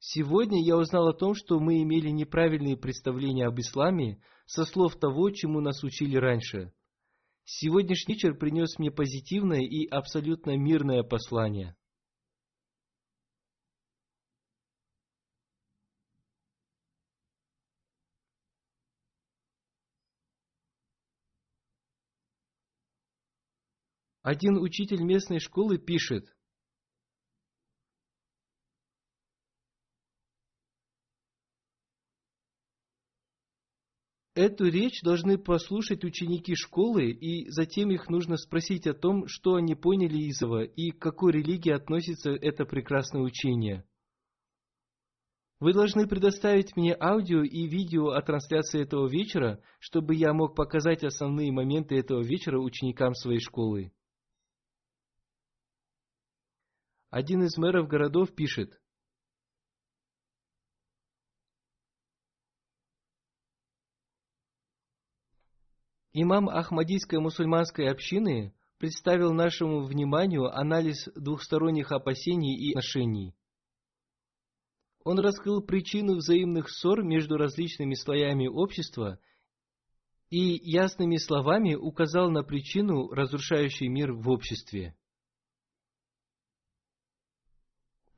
Сегодня 0.00 0.62
я 0.64 0.76
узнал 0.76 1.08
о 1.08 1.14
том, 1.14 1.34
что 1.34 1.60
мы 1.60 1.82
имели 1.82 2.08
неправильные 2.08 2.76
представления 2.76 3.46
об 3.46 3.60
исламе 3.60 4.20
со 4.46 4.64
слов 4.64 4.96
того, 4.98 5.30
чему 5.30 5.60
нас 5.60 5.84
учили 5.84 6.16
раньше. 6.16 6.72
Сегодняшний 7.44 8.14
вечер 8.14 8.34
принес 8.36 8.78
мне 8.78 8.90
позитивное 8.90 9.60
и 9.60 9.86
абсолютно 9.86 10.56
мирное 10.56 11.02
послание. 11.02 11.76
Один 24.22 24.58
учитель 24.58 25.02
местной 25.02 25.40
школы 25.40 25.78
пишет, 25.78 26.26
Эту 34.36 34.68
речь 34.68 35.02
должны 35.02 35.38
послушать 35.38 36.04
ученики 36.04 36.54
школы, 36.54 37.10
и 37.10 37.50
затем 37.50 37.90
их 37.90 38.08
нужно 38.08 38.36
спросить 38.36 38.86
о 38.86 38.94
том, 38.94 39.26
что 39.26 39.56
они 39.56 39.74
поняли 39.74 40.16
из 40.18 40.36
этого 40.36 40.62
и 40.62 40.92
к 40.92 40.98
какой 40.98 41.32
религии 41.32 41.72
относится 41.72 42.30
это 42.30 42.64
прекрасное 42.64 43.22
учение. 43.22 43.84
Вы 45.58 45.74
должны 45.74 46.06
предоставить 46.06 46.74
мне 46.74 46.96
аудио 46.98 47.42
и 47.42 47.66
видео 47.66 48.12
о 48.12 48.22
трансляции 48.22 48.80
этого 48.80 49.08
вечера, 49.08 49.60
чтобы 49.78 50.14
я 50.14 50.32
мог 50.32 50.54
показать 50.54 51.04
основные 51.04 51.52
моменты 51.52 51.96
этого 51.96 52.22
вечера 52.22 52.58
ученикам 52.58 53.14
своей 53.14 53.40
школы. 53.40 53.92
Один 57.10 57.42
из 57.42 57.56
мэров 57.56 57.88
городов 57.88 58.34
пишет, 58.34 58.80
Имам 66.12 66.48
Ахмадийской 66.48 67.20
мусульманской 67.20 67.88
общины 67.88 68.52
представил 68.78 69.32
нашему 69.32 69.84
вниманию 69.84 70.46
анализ 70.46 71.08
двухсторонних 71.14 71.92
опасений 71.92 72.56
и 72.56 72.70
отношений. 72.70 73.36
Он 75.04 75.20
раскрыл 75.20 75.62
причину 75.62 76.16
взаимных 76.16 76.68
ссор 76.68 77.04
между 77.04 77.36
различными 77.36 77.94
слоями 77.94 78.48
общества 78.48 79.20
и 80.30 80.60
ясными 80.62 81.16
словами 81.16 81.74
указал 81.74 82.30
на 82.30 82.42
причину, 82.42 83.08
разрушающей 83.10 83.86
мир 83.86 84.12
в 84.12 84.28
обществе. 84.28 84.96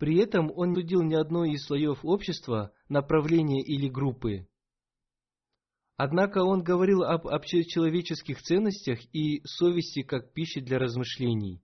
При 0.03 0.16
этом 0.16 0.50
он 0.57 0.70
не 0.70 0.82
судил 0.82 1.03
ни 1.03 1.14
одной 1.14 1.53
из 1.53 1.64
слоев 1.64 2.05
общества, 2.05 2.74
направления 2.88 3.62
или 3.62 3.88
группы. 3.88 4.48
Однако 5.96 6.38
он 6.38 6.64
говорил 6.64 7.05
об 7.05 7.28
общечеловеческих 7.28 8.42
ценностях 8.42 8.98
и 9.14 9.46
совести 9.46 10.03
как 10.03 10.32
пищи 10.32 10.61
для 10.61 10.80
размышлений. 10.80 11.62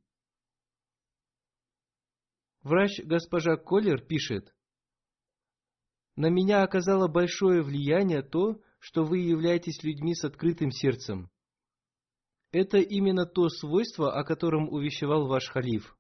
Врач 2.62 3.00
госпожа 3.02 3.56
Коллер 3.56 4.06
пишет, 4.06 4.54
«На 6.14 6.30
меня 6.30 6.62
оказало 6.62 7.08
большое 7.08 7.60
влияние 7.60 8.22
то, 8.22 8.62
что 8.78 9.02
вы 9.02 9.18
являетесь 9.18 9.82
людьми 9.82 10.14
с 10.14 10.22
открытым 10.22 10.70
сердцем. 10.70 11.28
Это 12.52 12.78
именно 12.78 13.26
то 13.26 13.48
свойство, 13.48 14.16
о 14.16 14.22
котором 14.22 14.68
увещевал 14.68 15.26
ваш 15.26 15.48
халиф. 15.48 15.97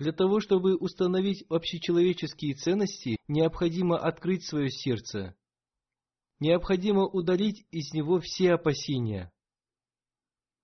Для 0.00 0.12
того, 0.12 0.40
чтобы 0.40 0.76
установить 0.76 1.44
общечеловеческие 1.50 2.54
ценности, 2.54 3.18
необходимо 3.28 3.98
открыть 3.98 4.44
свое 4.46 4.70
сердце– 4.70 5.36
необходимо 6.40 7.04
удалить 7.04 7.66
из 7.70 7.92
него 7.92 8.18
все 8.18 8.54
опасения. 8.54 9.30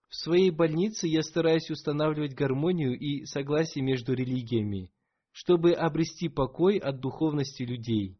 В 0.08 0.16
своей 0.16 0.50
больнице 0.50 1.06
я 1.06 1.22
стараюсь 1.22 1.70
устанавливать 1.70 2.34
гармонию 2.34 2.98
и 2.98 3.26
согласие 3.26 3.84
между 3.84 4.14
религиями, 4.14 4.90
чтобы 5.32 5.72
обрести 5.72 6.30
покой 6.30 6.78
от 6.78 7.00
духовности 7.00 7.62
людей. 7.62 8.18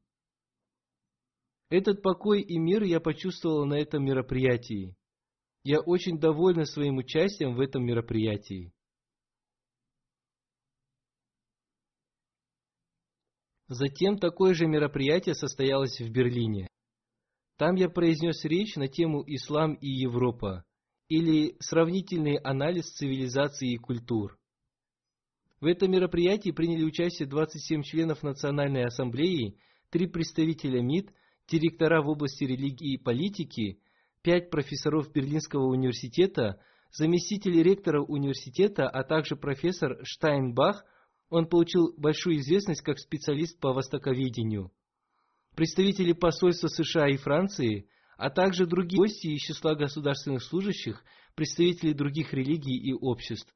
Этот 1.71 2.03
покой 2.03 2.43
и 2.43 2.59
мир 2.59 2.83
я 2.83 3.01
почувствовал 3.01 3.65
на 3.65 3.79
этом 3.79 4.05
мероприятии. 4.05 4.95
Я 5.65 5.81
очень 5.81 6.21
довольна 6.21 6.67
своим 6.67 6.99
участием 6.99 7.55
в 7.55 7.61
этом 7.61 7.87
мероприятии. 7.87 8.75
Затем 13.69 14.19
такое 14.19 14.55
же 14.55 14.67
мероприятие 14.67 15.35
состоялось 15.35 16.01
в 16.01 16.09
Берлине. 16.11 16.69
Там 17.57 17.75
я 17.75 17.89
произнес 17.89 18.45
речь 18.45 18.77
на 18.77 18.87
тему 18.87 19.25
«Ислам 19.27 19.75
и 19.75 19.89
Европа» 19.89 20.65
или 21.09 21.57
«Сравнительный 21.61 22.37
анализ 22.37 22.87
цивилизации 22.93 23.73
и 23.73 23.79
культур». 23.79 24.39
В 25.61 25.67
этом 25.67 25.91
мероприятии 25.91 26.51
приняли 26.51 26.85
участие 26.85 27.27
27 27.27 27.83
членов 27.83 28.23
Национальной 28.23 28.85
Ассамблеи, 28.85 29.57
три 29.91 30.07
представителя 30.07 30.83
МИД, 30.83 31.13
директора 31.49 32.03
в 32.03 32.09
области 32.09 32.45
религии 32.45 32.95
и 32.95 32.99
политики, 32.99 33.81
пять 34.23 34.51
профессоров 34.51 35.11
Берлинского 35.13 35.65
университета, 35.65 36.61
заместитель 36.93 37.63
ректора 37.63 38.03
университета, 38.03 38.89
а 38.89 39.03
также 39.03 39.37
профессор 39.37 39.99
Штайнбах. 40.03 40.85
Он 41.29 41.49
получил 41.49 41.93
большую 41.97 42.39
известность 42.39 42.83
как 42.83 42.99
специалист 42.99 43.59
по 43.61 43.73
востоковедению– 43.73 44.73
представители 45.57 46.13
посольства 46.13 46.69
США 46.69 47.09
и 47.09 47.17
Франции, 47.17 47.89
а 48.17 48.31
также 48.31 48.67
другие 48.67 48.99
гости 48.99 49.29
из 49.29 49.41
числа 49.41 49.75
государственных 49.75 50.43
служащих, 50.43 51.03
представители 51.35 51.93
других 51.93 52.33
религий 52.33 52.77
и 52.77 52.93
обществ, 52.93 53.53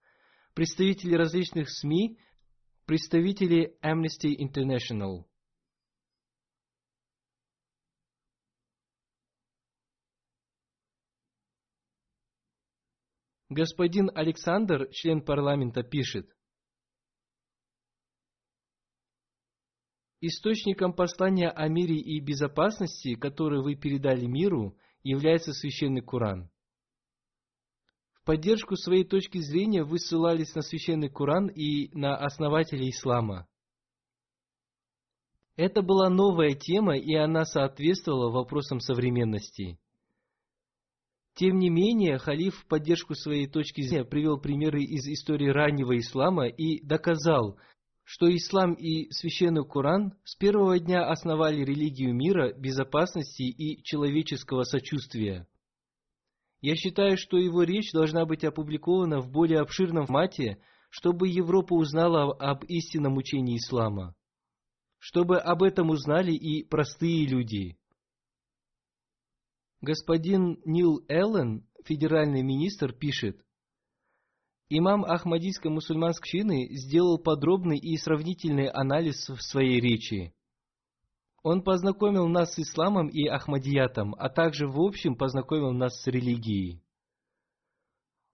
представители 0.54 1.14
различных 1.14 1.70
СМИ, 1.70 2.18
представители 2.86 3.76
Amnesty 3.82 4.34
International. 4.36 5.24
Господин 13.50 14.10
Александр, 14.14 14.88
член 14.92 15.22
парламента, 15.22 15.82
пишет– 15.82 16.30
Источником 20.22 20.92
послания 20.92 21.48
о 21.48 21.68
мире 21.68 21.96
и 21.96 22.20
безопасности, 22.20 23.14
которое 23.14 23.62
вы 23.62 23.74
передали 23.74 24.26
миру, 24.26 24.76
является 25.02 25.54
священный 25.54 26.02
Куран. 26.02 26.50
В 28.12 28.24
поддержку 28.24 28.76
своей 28.76 29.04
точки 29.04 29.38
зрения 29.38 29.82
вы 29.82 29.98
ссылались 29.98 30.54
на 30.54 30.60
священный 30.60 31.08
Куран 31.08 31.46
и 31.46 31.88
на 31.96 32.16
основателей 32.16 32.90
ислама. 32.90 33.48
Это 35.56 35.80
была 35.80 36.10
новая 36.10 36.54
тема, 36.54 36.98
и 36.98 37.14
она 37.14 37.46
соответствовала 37.46 38.30
вопросам 38.30 38.80
современности. 38.80 39.78
Тем 41.34 41.58
не 41.58 41.70
менее, 41.70 42.18
халиф 42.18 42.56
в 42.56 42.66
поддержку 42.66 43.14
своей 43.14 43.46
точки 43.46 43.80
зрения 43.80 44.04
привел 44.04 44.38
примеры 44.38 44.82
из 44.82 45.06
истории 45.06 45.48
раннего 45.48 45.98
ислама 45.98 46.46
и 46.46 46.84
доказал, 46.84 47.58
что 48.12 48.26
ислам 48.28 48.74
и 48.74 49.08
священный 49.12 49.64
Коран 49.64 50.14
с 50.24 50.34
первого 50.34 50.80
дня 50.80 51.08
основали 51.08 51.62
религию 51.64 52.12
мира, 52.12 52.52
безопасности 52.52 53.44
и 53.44 53.84
человеческого 53.84 54.64
сочувствия. 54.64 55.46
Я 56.60 56.74
считаю, 56.74 57.16
что 57.16 57.38
его 57.38 57.62
речь 57.62 57.92
должна 57.92 58.26
быть 58.26 58.42
опубликована 58.42 59.20
в 59.20 59.30
более 59.30 59.60
обширном 59.60 60.06
формате, 60.06 60.60
чтобы 60.90 61.28
Европа 61.28 61.74
узнала 61.74 62.34
об 62.34 62.64
истинном 62.64 63.16
учении 63.16 63.58
ислама, 63.58 64.16
чтобы 64.98 65.38
об 65.38 65.62
этом 65.62 65.90
узнали 65.90 66.32
и 66.32 66.64
простые 66.64 67.28
люди. 67.28 67.78
Господин 69.82 70.60
Нил 70.64 71.04
Эллен, 71.06 71.64
федеральный 71.84 72.42
министр, 72.42 72.92
пишет, 72.92 73.44
Имам 74.72 75.04
Ахмадийской 75.04 75.68
мусульманской 75.68 76.20
общины 76.20 76.68
сделал 76.76 77.18
подробный 77.18 77.76
и 77.76 77.96
сравнительный 77.96 78.68
анализ 78.68 79.28
в 79.28 79.42
своей 79.42 79.80
речи. 79.80 80.32
Он 81.42 81.62
познакомил 81.62 82.28
нас 82.28 82.54
с 82.54 82.60
исламом 82.60 83.08
и 83.08 83.26
ахмадиятом, 83.26 84.14
а 84.16 84.28
также 84.28 84.68
в 84.68 84.80
общем 84.80 85.16
познакомил 85.16 85.72
нас 85.72 86.00
с 86.00 86.06
религией. 86.06 86.84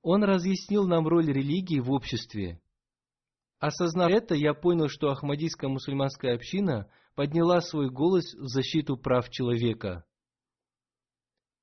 Он 0.02 0.24
разъяснил 0.24 0.86
нам 0.86 1.08
роль 1.08 1.32
религии 1.32 1.80
в 1.80 1.90
обществе. 1.90 2.60
Осознав 3.58 4.10
это, 4.10 4.34
я 4.34 4.52
понял, 4.52 4.88
что 4.88 5.08
Ахмадийская 5.08 5.70
мусульманская 5.70 6.34
община 6.34 6.90
подняла 7.14 7.62
свой 7.62 7.88
голос 7.88 8.34
в 8.34 8.46
защиту 8.48 8.98
прав 8.98 9.30
человека. 9.30 10.04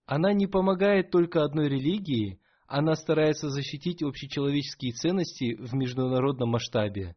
Она 0.08 0.34
не 0.34 0.48
помогает 0.48 1.12
только 1.12 1.44
одной 1.44 1.70
религии, 1.70 2.40
она 2.68 2.96
старается 2.96 3.50
защитить 3.50 4.02
общечеловеческие 4.02 4.94
ценности 4.94 5.56
в 5.56 5.74
международном 5.74 6.50
масштабе. 6.50 7.16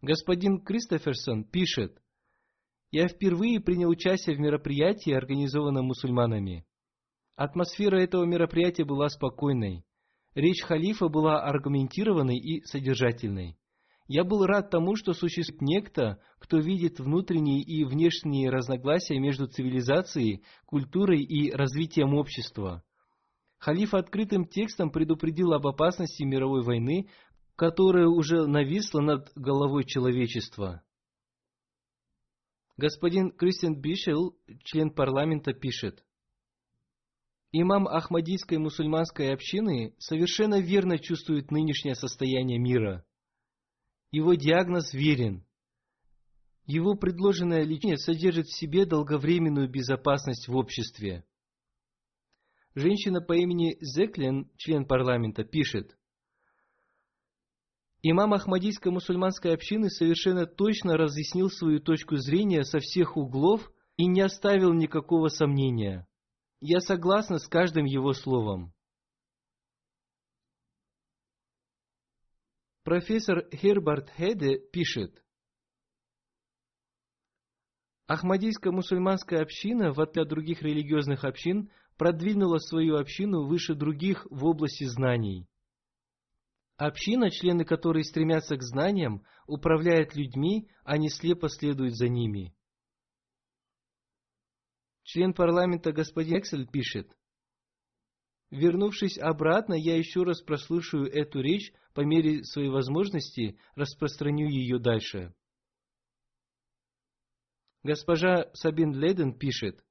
Господин 0.00 0.60
Кристоферсон 0.60 1.44
пишет, 1.44 2.00
«Я 2.90 3.08
впервые 3.08 3.60
принял 3.60 3.88
участие 3.88 4.36
в 4.36 4.40
мероприятии, 4.40 5.12
организованном 5.12 5.86
мусульманами. 5.86 6.64
Атмосфера 7.36 8.00
этого 8.00 8.24
мероприятия 8.24 8.84
была 8.84 9.08
спокойной. 9.08 9.84
Речь 10.34 10.62
халифа 10.62 11.08
была 11.08 11.42
аргументированной 11.42 12.38
и 12.38 12.62
содержательной. 12.64 13.56
Я 14.06 14.22
был 14.22 14.44
рад 14.44 14.70
тому, 14.70 14.96
что 14.96 15.12
существует 15.14 15.62
некто, 15.62 16.20
кто 16.38 16.58
видит 16.58 17.00
внутренние 17.00 17.62
и 17.62 17.84
внешние 17.84 18.50
разногласия 18.50 19.18
между 19.18 19.46
цивилизацией, 19.46 20.44
культурой 20.66 21.22
и 21.22 21.50
развитием 21.50 22.14
общества. 22.14 22.83
Халиф 23.64 23.94
открытым 23.94 24.46
текстом 24.46 24.90
предупредил 24.90 25.54
об 25.54 25.66
опасности 25.66 26.22
мировой 26.22 26.62
войны, 26.62 27.08
которая 27.56 28.08
уже 28.08 28.46
нависла 28.46 29.00
над 29.00 29.32
головой 29.34 29.84
человечества. 29.84 30.82
Господин 32.76 33.30
Кристиан 33.30 33.80
Бишел, 33.80 34.36
член 34.64 34.90
парламента, 34.90 35.54
пишет. 35.54 36.04
Имам 37.52 37.88
Ахмадийской 37.88 38.58
мусульманской 38.58 39.32
общины 39.32 39.94
совершенно 39.96 40.60
верно 40.60 40.98
чувствует 40.98 41.50
нынешнее 41.50 41.94
состояние 41.94 42.58
мира. 42.58 43.06
Его 44.10 44.34
диагноз 44.34 44.92
верен. 44.92 45.42
Его 46.66 46.96
предложенное 46.96 47.62
лечение 47.62 47.96
содержит 47.96 48.44
в 48.44 48.58
себе 48.58 48.84
долговременную 48.84 49.70
безопасность 49.70 50.48
в 50.48 50.54
обществе. 50.54 51.24
Женщина 52.74 53.20
по 53.20 53.34
имени 53.34 53.76
Зеклин, 53.80 54.50
член 54.56 54.84
парламента, 54.84 55.44
пишет. 55.44 55.96
Имам 58.02 58.34
Ахмадийской 58.34 58.90
мусульманской 58.90 59.54
общины 59.54 59.88
совершенно 59.88 60.44
точно 60.44 60.96
разъяснил 60.96 61.48
свою 61.50 61.80
точку 61.80 62.16
зрения 62.16 62.64
со 62.64 62.80
всех 62.80 63.16
углов 63.16 63.70
и 63.96 64.06
не 64.06 64.20
оставил 64.20 64.72
никакого 64.72 65.28
сомнения. 65.28 66.06
Я 66.60 66.80
согласна 66.80 67.38
с 67.38 67.46
каждым 67.46 67.84
его 67.84 68.12
словом. 68.12 68.74
Профессор 72.82 73.48
Херберт 73.54 74.10
Хеде 74.10 74.58
пишет. 74.58 75.24
Ахмадийская 78.06 78.72
мусульманская 78.72 79.40
община, 79.40 79.94
в 79.94 80.00
отличие 80.00 80.24
от 80.24 80.28
других 80.28 80.60
религиозных 80.62 81.24
общин, 81.24 81.70
продвинула 81.96 82.58
свою 82.58 82.96
общину 82.96 83.46
выше 83.46 83.74
других 83.74 84.26
в 84.30 84.44
области 84.44 84.84
знаний. 84.84 85.46
Община, 86.76 87.30
члены 87.30 87.64
которой 87.64 88.04
стремятся 88.04 88.56
к 88.56 88.62
знаниям, 88.62 89.24
управляет 89.46 90.16
людьми, 90.16 90.68
а 90.82 90.98
не 90.98 91.08
слепо 91.08 91.48
следует 91.48 91.94
за 91.94 92.08
ними. 92.08 92.54
Член 95.04 95.34
парламента 95.34 95.92
господин 95.92 96.38
Эксель 96.38 96.66
пишет, 96.66 97.16
Вернувшись 98.54 99.18
обратно, 99.18 99.74
я 99.74 99.96
еще 99.96 100.22
раз 100.22 100.40
прослушаю 100.40 101.06
эту 101.12 101.40
речь, 101.40 101.72
по 101.92 102.02
мере 102.02 102.44
своей 102.44 102.70
возможности 102.70 103.58
распространю 103.74 104.48
ее 104.48 104.78
дальше. 104.78 105.34
Госпожа 107.82 108.50
Сабин 108.54 108.94
Лейден 108.94 109.36
пишет, 109.36 109.84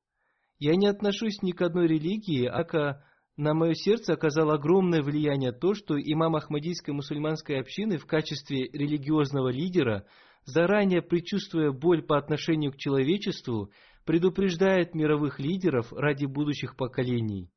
«Я 0.65 0.77
не 0.77 0.87
отношусь 0.87 1.41
ни 1.41 1.51
к 1.51 1.61
одной 1.61 1.87
религии, 1.87 2.45
ака 2.45 3.03
на 3.35 3.53
мое 3.53 3.73
сердце 3.73 4.13
оказало 4.13 4.53
огромное 4.53 5.01
влияние 5.01 5.51
то, 5.51 5.73
что 5.73 5.99
имам 5.99 6.37
Ахмадийской 6.37 6.93
мусульманской 6.93 7.59
общины 7.59 7.97
в 7.97 8.05
качестве 8.05 8.69
религиозного 8.69 9.49
лидера, 9.49 10.07
заранее 10.45 11.01
предчувствуя 11.01 11.73
боль 11.73 12.01
по 12.01 12.17
отношению 12.17 12.71
к 12.71 12.77
человечеству, 12.77 13.71
предупреждает 14.05 14.95
мировых 14.95 15.37
лидеров 15.37 15.91
ради 15.91 16.27
будущих 16.27 16.77
поколений. 16.77 17.51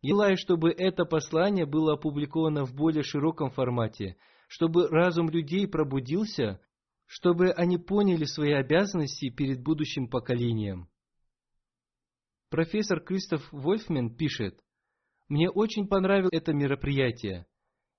Желаю, 0.00 0.36
чтобы 0.36 0.70
это 0.70 1.04
послание 1.04 1.66
было 1.66 1.94
опубликовано 1.94 2.64
в 2.64 2.76
более 2.76 3.02
широком 3.02 3.50
формате, 3.50 4.18
чтобы 4.46 4.86
разум 4.86 5.30
людей 5.30 5.66
пробудился, 5.66 6.60
чтобы 7.06 7.50
они 7.50 7.76
поняли 7.76 8.22
свои 8.22 8.52
обязанности 8.52 9.30
перед 9.30 9.64
будущим 9.64 10.06
поколением. 10.06 10.88
Профессор 12.50 13.00
Кристоф 13.00 13.46
Вольфмен 13.52 14.14
пишет, 14.14 14.58
«Мне 15.28 15.50
очень 15.50 15.86
понравилось 15.86 16.32
это 16.32 16.54
мероприятие. 16.54 17.46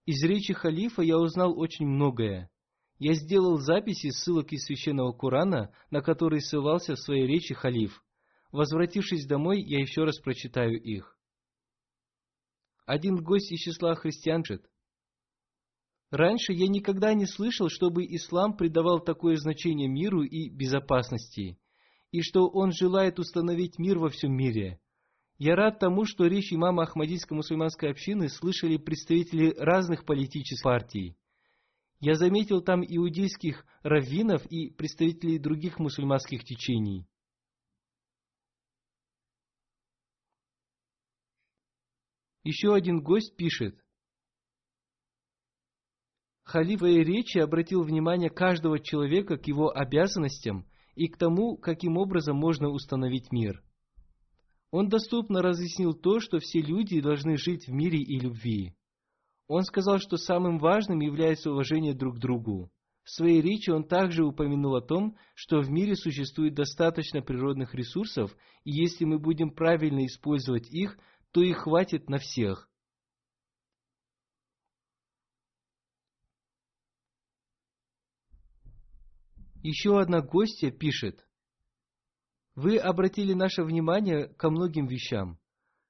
Из 0.06 0.24
речи 0.24 0.54
халифа 0.54 1.04
я 1.04 1.20
узнал 1.20 1.58
очень 1.60 1.86
многое. 1.86 2.50
Я 2.98 3.14
сделал 3.14 3.58
записи 3.58 4.10
ссылок 4.10 4.52
из 4.52 4.66
Священного 4.66 5.14
Корана, 5.14 5.74
на 5.92 6.02
которые 6.02 6.42
ссылался 6.42 6.96
в 6.96 7.00
своей 7.00 7.28
речи 7.28 7.54
халиф. 7.54 8.04
Возвратившись 8.52 9.28
домой, 9.28 9.62
я 9.62 9.80
еще 9.80 10.04
раз 10.04 10.18
прочитаю 10.20 10.82
их. 10.82 11.16
Один 12.88 13.18
гость 13.24 13.52
из 13.52 13.60
числа 13.60 13.94
христиан 13.94 14.42
пишет, 14.42 14.66
Раньше 16.10 16.54
я 16.54 16.68
никогда 16.68 17.14
не 17.14 17.28
слышал, 17.28 17.70
чтобы 17.70 18.04
ислам 18.04 18.58
придавал 18.58 19.00
такое 19.00 19.36
значение 19.36 19.88
миру 19.88 20.24
и 20.24 20.50
безопасности, 20.50 21.60
и 22.12 22.22
что 22.22 22.48
он 22.48 22.72
желает 22.72 23.20
установить 23.20 23.78
мир 23.78 24.00
во 24.00 24.10
всем 24.10 24.36
мире. 24.36 24.80
Я 25.38 25.56
рад 25.56 25.80
тому, 25.80 26.06
что 26.06 26.26
речь 26.26 26.52
имама 26.52 26.84
Ахмадийской 26.84 27.36
мусульманской 27.36 27.92
общины 27.92 28.30
слышали 28.30 28.78
представители 28.78 29.54
разных 29.58 30.06
политических 30.06 30.64
партий. 30.64 31.16
Я 32.02 32.16
заметил 32.16 32.62
там 32.62 32.84
иудейских 32.86 33.66
раввинов 33.84 34.46
и 34.48 34.70
представителей 34.70 35.38
других 35.38 35.80
мусульманских 35.80 36.44
течений. 36.44 37.06
Еще 42.44 42.74
один 42.74 43.02
гость 43.02 43.36
пишет. 43.36 43.80
Халиф 46.44 46.82
в 46.82 46.86
речи 46.86 47.38
обратил 47.38 47.84
внимание 47.84 48.30
каждого 48.30 48.80
человека 48.80 49.38
к 49.38 49.46
его 49.48 49.70
обязанностям 49.70 50.69
и 51.00 51.08
к 51.08 51.18
тому, 51.18 51.56
каким 51.56 51.96
образом 51.98 52.36
можно 52.36 52.68
установить 52.68 53.32
мир. 53.32 53.64
Он 54.70 54.90
доступно 54.90 55.42
разъяснил 55.42 55.94
то, 55.94 56.20
что 56.20 56.40
все 56.40 56.60
люди 56.60 57.00
должны 57.00 57.38
жить 57.38 57.68
в 57.68 57.72
мире 57.72 58.00
и 58.00 58.20
любви. 58.20 58.76
Он 59.48 59.64
сказал, 59.64 60.00
что 60.00 60.18
самым 60.18 60.60
важным 60.60 61.00
является 61.00 61.52
уважение 61.52 61.94
друг 61.94 62.18
к 62.18 62.20
другу. 62.20 62.70
В 63.04 63.12
своей 63.12 63.42
речи 63.42 63.70
он 63.70 63.86
также 63.86 64.26
упомянул 64.26 64.76
о 64.76 64.82
том, 64.82 65.16
что 65.36 65.62
в 65.62 65.70
мире 65.72 65.96
существует 65.96 66.54
достаточно 66.54 67.22
природных 67.22 67.74
ресурсов, 67.74 68.36
и 68.66 68.72
если 68.72 69.06
мы 69.06 69.20
будем 69.20 69.52
правильно 69.52 70.06
использовать 70.06 70.70
их, 70.70 71.00
то 71.32 71.42
их 71.42 71.60
хватит 71.60 72.10
на 72.10 72.18
всех. 72.18 72.69
Еще 79.62 80.00
одна 80.00 80.22
гостья 80.22 80.72
пишет, 80.72 81.28
«Вы 82.56 82.78
обратили 82.78 83.34
наше 83.34 83.64
внимание 83.64 84.28
ко 84.28 84.50
многим 84.50 84.88
вещам. 84.88 85.38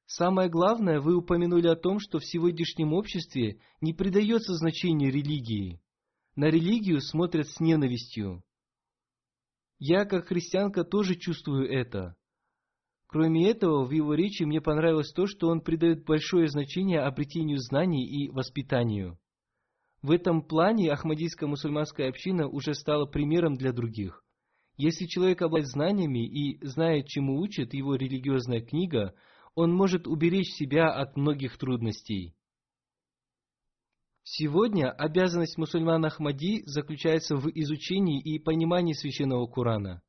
Самое 0.07 0.49
главное, 0.49 0.99
вы 0.99 1.15
упомянули 1.15 1.67
о 1.67 1.75
том, 1.75 1.99
что 1.99 2.17
в 2.17 2.25
сегодняшнем 2.25 2.93
обществе 2.93 3.59
не 3.79 3.93
придается 3.93 4.55
значения 4.55 5.11
религии. 5.11 5.79
На 6.35 6.45
религию 6.45 6.99
смотрят 6.99 7.47
с 7.47 7.59
ненавистью. 7.59 8.43
Я, 9.77 10.05
как 10.05 10.27
христианка, 10.29 10.83
тоже 10.83 11.15
чувствую 11.15 11.69
это. 11.69 12.15
Кроме 13.05 13.49
этого, 13.49 13.85
в 13.85 13.91
его 13.91 14.15
речи 14.15 14.43
мне 14.43 14.61
понравилось 14.61 15.11
то, 15.13 15.27
что 15.27 15.47
он 15.47 15.61
придает 15.61 16.05
большое 16.05 16.47
значение 16.47 17.01
обретению 17.01 17.59
знаний 17.59 18.05
и 18.05 18.29
воспитанию. 18.29 19.19
В 20.01 20.11
этом 20.11 20.41
плане 20.41 20.91
Ахмадийская 20.91 21.49
мусульманская 21.49 22.09
община 22.09 22.47
уже 22.47 22.73
стала 22.73 23.05
примером 23.05 23.55
для 23.55 23.73
других. 23.73 24.23
Если 24.77 25.07
человек 25.07 25.41
обладает 25.41 25.67
знаниями 25.67 26.25
и 26.25 26.65
знает, 26.65 27.07
чему 27.07 27.39
учит 27.39 27.73
его 27.73 27.95
религиозная 27.95 28.61
книга– 28.61 29.13
он 29.59 29.73
может 29.73 30.07
уберечь 30.07 30.53
себя 30.53 30.89
от 30.89 31.17
многих 31.17 31.57
трудностей. 31.57 32.33
Сегодня 34.23 34.89
обязанность 34.89 35.57
мусульман 35.57 36.05
Ахмади 36.05 36.63
заключается 36.65 37.35
в 37.35 37.49
изучении 37.49 38.21
и 38.21 38.39
понимании 38.39 38.93
священного 38.93 39.47
Корана, 39.47 40.01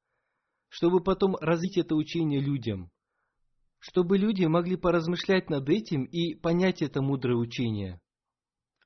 чтобы 0.69 1.03
потом 1.03 1.35
развить 1.37 1.79
это 1.79 1.97
учение 1.97 2.41
людям, 2.41 2.93
чтобы 3.79 4.19
люди 4.19 4.45
могли 4.45 4.77
поразмышлять 4.77 5.51
над 5.51 5.69
этим 5.69 6.05
и 6.05 6.35
понять 6.35 6.81
это 6.81 7.03
мудрое 7.03 7.37
учение. 7.37 8.01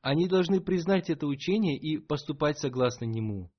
Они 0.05 0.29
должны 0.29 0.61
признать 0.61 1.09
это 1.09 1.27
учение 1.27 1.79
и 1.79 1.97
поступать 1.97 2.59
согласно 2.59 3.07
нему. 3.07 3.51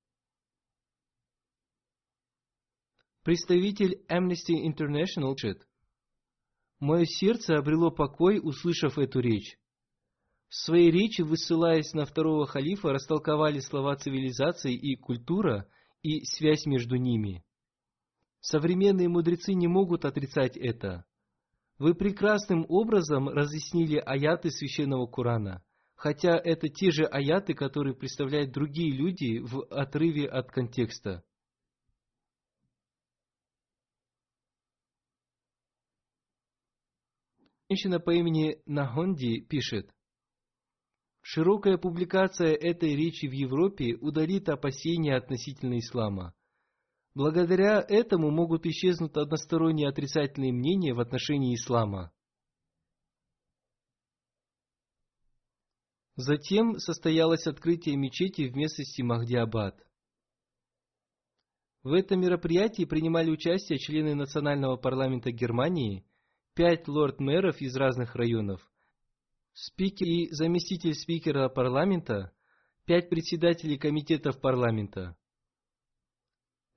Представитель 3.24 4.00
Amnesty 4.08 4.54
International 4.64 5.34
пишет, 5.34 5.66
Мое 6.78 7.04
сердце 7.04 7.56
обрело 7.56 7.90
покой, 7.90 8.38
услышав 8.40 8.96
эту 8.96 9.18
речь. 9.18 9.58
В 10.46 10.54
своей 10.54 10.92
речи, 10.92 11.22
высылаясь 11.22 11.92
на 11.94 12.06
второго 12.06 12.46
халифа, 12.46 12.92
растолковали 12.92 13.58
слова 13.58 13.96
цивилизации 13.96 14.72
и 14.72 14.94
культура 14.94 15.68
и 16.02 16.24
связь 16.26 16.64
между 16.64 16.94
ними. 16.94 17.44
Современные 18.38 19.08
мудрецы 19.08 19.52
не 19.52 19.66
могут 19.66 20.04
отрицать 20.04 20.56
это. 20.56 21.06
Вы 21.78 21.96
прекрасным 21.96 22.64
образом 22.68 23.28
разъяснили 23.28 23.96
аяты 23.96 24.52
священного 24.52 25.08
Корана, 25.08 25.64
хотя 25.96 26.38
это 26.38 26.68
те 26.68 26.90
же 26.90 27.04
аяты, 27.04 27.54
которые 27.54 27.96
представляют 27.96 28.52
другие 28.52 28.92
люди 28.92 29.38
в 29.38 29.66
отрыве 29.70 30.28
от 30.28 30.50
контекста. 30.50 31.24
Женщина 37.68 37.98
по 37.98 38.14
имени 38.14 38.62
Нахонди 38.66 39.40
пишет, 39.40 39.90
Широкая 41.28 41.76
публикация 41.76 42.54
этой 42.54 42.94
речи 42.94 43.26
в 43.26 43.32
Европе 43.32 43.96
удалит 43.96 44.48
опасения 44.48 45.16
относительно 45.16 45.76
ислама. 45.76 46.34
Благодаря 47.16 47.84
этому 47.88 48.30
могут 48.30 48.64
исчезнуть 48.64 49.16
односторонние 49.16 49.88
отрицательные 49.88 50.52
мнения 50.52 50.94
в 50.94 51.00
отношении 51.00 51.56
ислама. 51.56 52.12
Затем 56.16 56.78
состоялось 56.78 57.46
открытие 57.46 57.96
мечети 57.96 58.48
в 58.48 58.56
местности 58.56 59.02
Махдиабад. 59.02 59.78
В 61.82 61.92
этом 61.92 62.20
мероприятии 62.22 62.86
принимали 62.86 63.30
участие 63.30 63.78
члены 63.78 64.14
Национального 64.14 64.76
парламента 64.78 65.30
Германии, 65.30 66.06
пять 66.54 66.88
лорд-мэров 66.88 67.60
из 67.60 67.76
разных 67.76 68.16
районов, 68.16 68.66
спикер 69.52 70.06
и 70.06 70.30
заместитель 70.30 70.94
спикера 70.94 71.50
парламента, 71.50 72.32
пять 72.86 73.10
председателей 73.10 73.76
комитетов 73.76 74.40
парламента. 74.40 75.18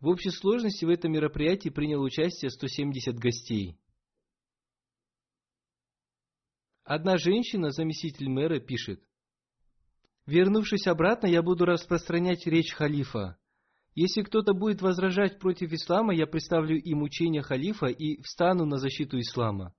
В 0.01 0.07
общей 0.07 0.31
сложности 0.31 0.83
в 0.83 0.89
этом 0.89 1.13
мероприятии 1.13 1.69
приняло 1.69 2.03
участие 2.03 2.51
170 2.51 3.17
гостей. 3.17 3.79
Одна 6.83 7.17
женщина, 7.17 7.71
заместитель 7.71 8.29
мэра, 8.29 8.59
пишет, 8.59 9.01
«Вернувшись 10.29 10.85
обратно, 10.85 11.25
я 11.25 11.41
буду 11.41 11.65
распространять 11.65 12.45
речь 12.45 12.73
халифа. 12.73 13.39
Если 13.95 14.21
кто-то 14.21 14.53
будет 14.53 14.79
возражать 14.79 15.39
против 15.39 15.73
ислама, 15.73 16.13
я 16.13 16.27
представлю 16.27 16.77
им 16.77 17.01
учение 17.01 17.41
халифа 17.41 17.87
и 17.87 18.21
встану 18.21 18.65
на 18.65 18.77
защиту 18.77 19.19
ислама. 19.19 19.73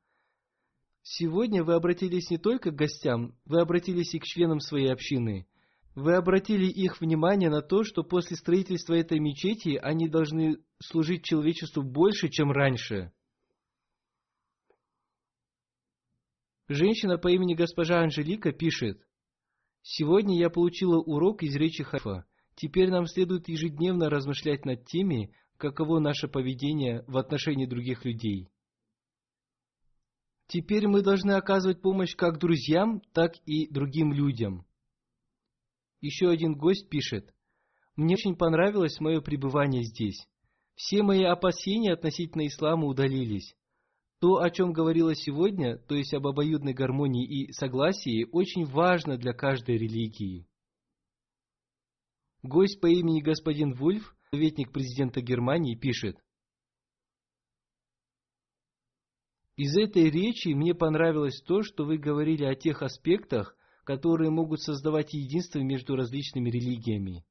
Сегодня 1.03 1.63
вы 1.63 1.75
обратились 1.75 2.31
не 2.31 2.39
только 2.39 2.73
к 2.73 2.75
гостям, 2.75 3.37
вы 3.45 3.61
обратились 3.61 4.13
и 4.13 4.19
к 4.19 4.25
членам 4.25 4.59
своей 4.59 4.93
общины. 4.93 5.47
Вы 5.95 6.17
обратили 6.17 6.67
их 6.67 7.01
внимание 7.01 7.49
на 7.49 7.63
то, 7.63 7.85
что 7.85 8.03
после 8.03 8.37
строительства 8.37 8.95
этой 8.95 9.21
мечети 9.21 9.79
они 9.81 10.09
должны 10.09 10.57
служить 10.83 11.23
человечеству 11.23 11.85
больше, 11.85 12.29
чем 12.29 12.51
раньше. 12.51 13.13
Женщина 16.67 17.19
по 17.19 17.29
имени 17.29 17.55
госпожа 17.55 18.01
Анжелика 18.01 18.51
пишет, 18.51 19.01
«Сегодня 19.83 20.39
я 20.39 20.51
получила 20.51 20.99
урок 20.99 21.43
из 21.43 21.55
речи 21.57 21.83
Хафа. 21.83 22.27
Теперь 22.55 22.91
нам 22.91 23.07
следует 23.07 23.49
ежедневно 23.49 24.11
размышлять 24.11 24.65
над 24.65 24.85
теми, 24.85 25.35
каково 25.57 25.99
наше 25.99 26.29
поведение 26.29 27.05
в 27.07 27.17
отношении 27.17 27.67
других 27.67 28.05
людей. 28.05 28.49
Теперь 30.49 30.89
мы 30.89 31.03
должны 31.03 31.33
оказывать 31.33 31.81
помощь 31.81 32.17
как 32.17 32.39
друзьям, 32.39 33.03
так 33.13 33.35
и 33.47 33.69
другим 33.73 34.13
людям. 34.13 34.67
Еще 36.01 36.29
один 36.29 36.55
гость 36.55 36.89
пишет, 36.89 37.33
«Мне 37.95 38.15
очень 38.15 38.35
понравилось 38.35 38.99
мое 39.01 39.21
пребывание 39.21 39.85
здесь. 39.85 40.27
Все 40.75 41.03
мои 41.03 41.23
опасения 41.23 41.93
относительно 41.93 42.47
ислама 42.47 42.87
удалились. 42.87 43.55
То, 44.21 44.37
о 44.37 44.51
чем 44.51 44.73
говорила 44.73 45.15
сегодня, 45.15 45.79
то 45.79 45.95
есть 45.95 46.13
об 46.13 46.27
обоюдной 46.27 46.75
гармонии 46.75 47.27
и 47.27 47.53
согласии, 47.53 48.29
очень 48.31 48.67
важно 48.67 49.17
для 49.17 49.33
каждой 49.33 49.79
религии. 49.79 50.47
Гость 52.43 52.81
по 52.81 52.87
имени 52.87 53.23
господин 53.23 53.73
Вульф, 53.73 54.15
советник 54.31 54.73
президента 54.73 55.21
Германии, 55.23 55.75
пишет, 55.75 56.19
Из 59.57 59.77
этой 59.77 60.09
речи 60.09 60.49
мне 60.55 60.75
понравилось 60.75 61.43
то, 61.43 61.63
что 61.63 61.85
вы 61.85 61.99
говорили 61.99 62.45
о 62.45 62.55
тех 62.55 62.81
аспектах, 62.81 63.55
которые 63.85 64.31
могут 64.31 64.63
создавать 64.63 65.13
единство 65.13 65.59
между 65.59 65.97
различными 65.97 66.49
религиями. 66.49 67.27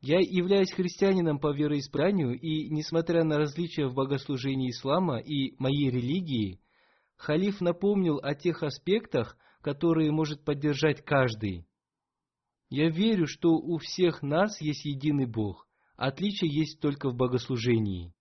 Я 0.00 0.20
являюсь 0.20 0.70
христианином 0.70 1.40
по 1.40 1.52
вероисповеданию, 1.52 2.38
и, 2.38 2.68
несмотря 2.68 3.24
на 3.24 3.36
различия 3.36 3.86
в 3.88 3.94
богослужении 3.94 4.70
ислама 4.70 5.18
и 5.18 5.56
моей 5.58 5.90
религии, 5.90 6.60
халиф 7.16 7.60
напомнил 7.60 8.18
о 8.18 8.34
тех 8.36 8.62
аспектах, 8.62 9.36
которые 9.60 10.12
может 10.12 10.44
поддержать 10.44 11.04
каждый. 11.04 11.66
Я 12.70 12.90
верю, 12.90 13.26
что 13.26 13.54
у 13.54 13.78
всех 13.78 14.22
нас 14.22 14.60
есть 14.60 14.84
единый 14.84 15.26
Бог, 15.26 15.66
отличие 15.96 16.54
есть 16.54 16.80
только 16.80 17.10
в 17.10 17.16
богослужении. 17.16 18.14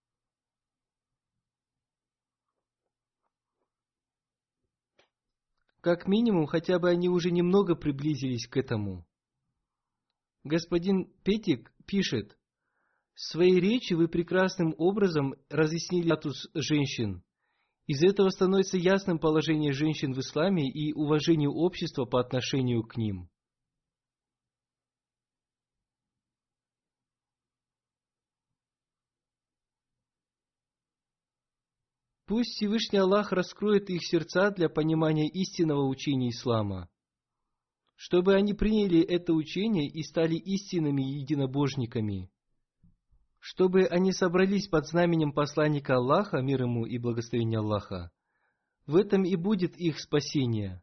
Как 5.81 6.07
минимум, 6.07 6.47
хотя 6.47 6.79
бы 6.79 6.89
они 6.89 7.07
уже 7.07 7.29
немного 7.29 7.75
приблизились 7.75 8.47
к 8.47 8.57
этому. 8.57 9.05
Господин 10.47 11.11
Петик 11.23 11.73
пишет, 11.85 12.37
в 13.15 13.19
своей 13.19 13.59
речи 13.59 13.93
вы 13.93 14.07
прекрасным 14.07 14.73
образом 14.77 15.35
разъяснили 15.49 16.07
статус 16.07 16.47
женщин. 16.53 17.21
Из 17.85 18.01
этого 18.01 18.29
становится 18.29 18.77
ясным 18.77 19.19
положение 19.19 19.73
женщин 19.73 20.13
в 20.13 20.19
исламе 20.19 20.69
и 20.69 20.93
уважение 20.93 21.49
общества 21.49 22.05
по 22.05 22.21
отношению 22.21 22.83
к 22.83 22.95
ним. 22.95 23.29
Пусть 32.25 32.51
Всевышний 32.51 32.99
Аллах 32.99 33.33
раскроет 33.33 33.89
их 33.89 34.05
сердца 34.05 34.51
для 34.51 34.69
понимания 34.69 35.27
истинного 35.27 35.85
учения 35.87 36.29
ислама, 36.29 36.89
чтобы 37.97 38.35
они 38.35 38.53
приняли 38.53 39.01
это 39.01 39.33
учение 39.33 39.87
и 39.87 40.03
стали 40.03 40.35
истинными 40.35 41.01
единобожниками, 41.01 42.31
чтобы 43.39 43.85
они 43.87 44.13
собрались 44.13 44.69
под 44.69 44.87
знаменем 44.87 45.33
посланника 45.33 45.95
Аллаха, 45.95 46.37
мир 46.41 46.61
ему 46.61 46.85
и 46.85 46.97
благословение 46.97 47.59
Аллаха. 47.59 48.11
В 48.85 48.95
этом 48.95 49.25
и 49.25 49.35
будет 49.35 49.75
их 49.75 49.99
спасение. 49.99 50.81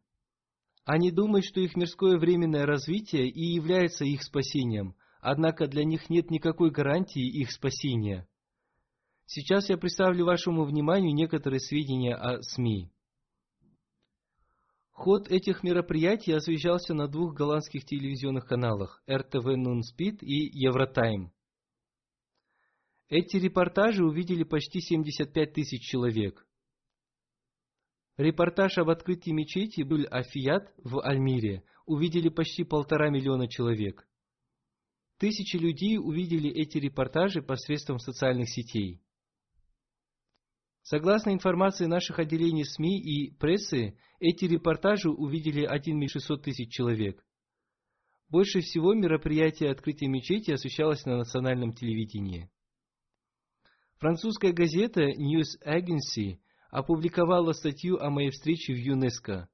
Они 0.84 1.10
думают, 1.10 1.46
что 1.46 1.60
их 1.60 1.76
мирское 1.76 2.18
временное 2.18 2.66
развитие 2.66 3.30
и 3.30 3.54
является 3.54 4.04
их 4.04 4.22
спасением, 4.22 4.94
однако 5.22 5.66
для 5.66 5.84
них 5.84 6.10
нет 6.10 6.30
никакой 6.30 6.70
гарантии 6.70 7.26
их 7.26 7.50
спасения– 7.50 8.28
Сейчас 9.26 9.70
я 9.70 9.78
представлю 9.78 10.26
вашему 10.26 10.64
вниманию 10.64 11.14
некоторые 11.14 11.58
сведения 11.58 12.14
о 12.14 12.42
СМИ. 12.42 12.90
Ход 14.94 15.28
этих 15.28 15.64
мероприятий 15.64 16.32
освещался 16.32 16.94
на 16.94 17.08
двух 17.08 17.34
голландских 17.34 17.84
телевизионных 17.84 18.46
каналах 18.46 19.02
РТВ 19.10 19.44
Нунспид 19.44 20.22
и 20.22 20.48
Евротайм. 20.52 21.32
Эти 23.08 23.36
репортажи 23.36 24.04
увидели 24.04 24.44
почти 24.44 24.80
75 24.80 25.52
тысяч 25.52 25.82
человек. 25.82 26.46
Репортаж 28.16 28.78
об 28.78 28.88
открытии 28.88 29.32
мечети 29.32 29.82
был 29.82 30.06
Афият 30.10 30.72
в 30.78 31.00
Альмире 31.00 31.64
увидели 31.86 32.28
почти 32.28 32.62
полтора 32.62 33.10
миллиона 33.10 33.48
человек. 33.48 34.08
Тысячи 35.18 35.56
людей 35.56 35.98
увидели 35.98 36.48
эти 36.48 36.78
репортажи 36.78 37.42
посредством 37.42 37.98
социальных 37.98 38.48
сетей. 38.48 39.02
Согласно 40.84 41.30
информации 41.30 41.86
наших 41.86 42.18
отделений 42.18 42.66
СМИ 42.66 43.00
и 43.00 43.34
прессы, 43.38 43.96
эти 44.20 44.44
репортажи 44.44 45.08
увидели 45.08 45.64
1 45.64 46.08
600 46.08 46.42
тысяч 46.42 46.70
человек. 46.70 47.24
Больше 48.28 48.60
всего 48.60 48.92
мероприятие 48.92 49.70
открытия 49.70 50.08
мечети 50.08 50.50
освещалось 50.50 51.06
на 51.06 51.16
национальном 51.16 51.72
телевидении. 51.72 52.50
Французская 53.96 54.52
газета 54.52 55.04
News 55.08 55.56
Agency 55.66 56.38
опубликовала 56.70 57.52
статью 57.52 57.98
о 57.98 58.10
моей 58.10 58.28
встрече 58.28 58.74
в 58.74 58.78
ЮНЕСКО. 58.78 59.48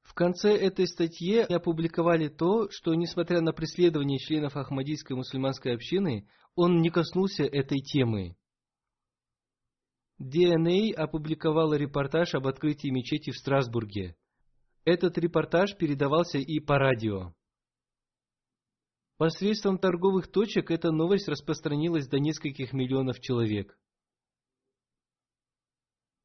В 0.00 0.14
конце 0.14 0.56
этой 0.56 0.86
статьи 0.86 1.40
опубликовали 1.40 2.28
то, 2.28 2.70
что, 2.70 2.94
несмотря 2.94 3.42
на 3.42 3.52
преследование 3.52 4.18
членов 4.18 4.56
Ахмадийской 4.56 5.16
мусульманской 5.16 5.74
общины, 5.74 6.26
он 6.54 6.80
не 6.80 6.88
коснулся 6.88 7.44
этой 7.44 7.80
темы. 7.80 8.36
DNA 10.20 10.92
опубликовала 10.94 11.74
репортаж 11.74 12.34
об 12.34 12.48
открытии 12.48 12.88
мечети 12.88 13.30
в 13.30 13.36
Страсбурге. 13.36 14.16
Этот 14.84 15.16
репортаж 15.16 15.76
передавался 15.76 16.38
и 16.38 16.58
по 16.58 16.76
радио. 16.78 17.34
Посредством 19.16 19.78
торговых 19.78 20.28
точек 20.30 20.70
эта 20.70 20.90
новость 20.90 21.28
распространилась 21.28 22.08
до 22.08 22.18
нескольких 22.18 22.72
миллионов 22.72 23.20
человек. 23.20 23.78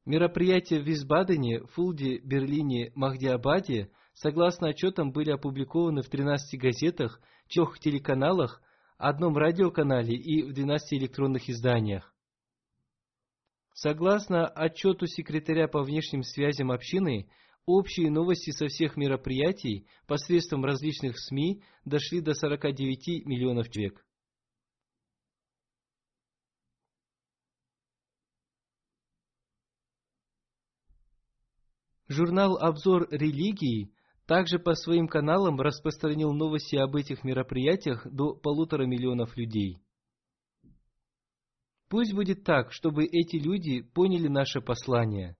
Мероприятия 0.05 0.79
в 0.79 0.85
Висбадене, 0.85 1.65
Фулде, 1.67 2.19
Берлине, 2.19 2.91
Махдиабаде, 2.95 3.91
согласно 4.13 4.69
отчетам, 4.69 5.11
были 5.11 5.31
опубликованы 5.31 6.01
в 6.01 6.09
13 6.09 6.59
газетах, 6.59 7.21
трех 7.47 7.79
телеканалах, 7.79 8.61
одном 8.97 9.37
радиоканале 9.37 10.15
и 10.15 10.43
в 10.43 10.53
12 10.53 10.93
электронных 10.93 11.49
изданиях. 11.49 12.12
Согласно 13.73 14.47
отчету 14.47 15.07
секретаря 15.07 15.67
по 15.67 15.81
внешним 15.81 16.23
связям 16.23 16.71
общины, 16.71 17.27
общие 17.65 18.11
новости 18.11 18.51
со 18.51 18.67
всех 18.67 18.97
мероприятий 18.97 19.87
посредством 20.05 20.63
различных 20.63 21.17
СМИ 21.19 21.63
дошли 21.83 22.21
до 22.21 22.33
49 22.35 23.25
миллионов 23.25 23.69
человек. 23.69 24.05
Журнал 32.07 32.57
«Обзор 32.57 33.07
религии» 33.09 33.91
также 34.27 34.59
по 34.59 34.75
своим 34.75 35.07
каналам 35.07 35.59
распространил 35.59 36.31
новости 36.31 36.75
об 36.75 36.95
этих 36.95 37.23
мероприятиях 37.23 38.05
до 38.05 38.35
полутора 38.35 38.85
миллионов 38.85 39.35
людей. 39.35 39.79
Пусть 41.93 42.11
будет 42.11 42.43
так, 42.43 42.71
чтобы 42.71 43.05
эти 43.05 43.35
люди 43.35 43.83
поняли 43.83 44.27
наше 44.27 44.61
послание. 44.61 45.37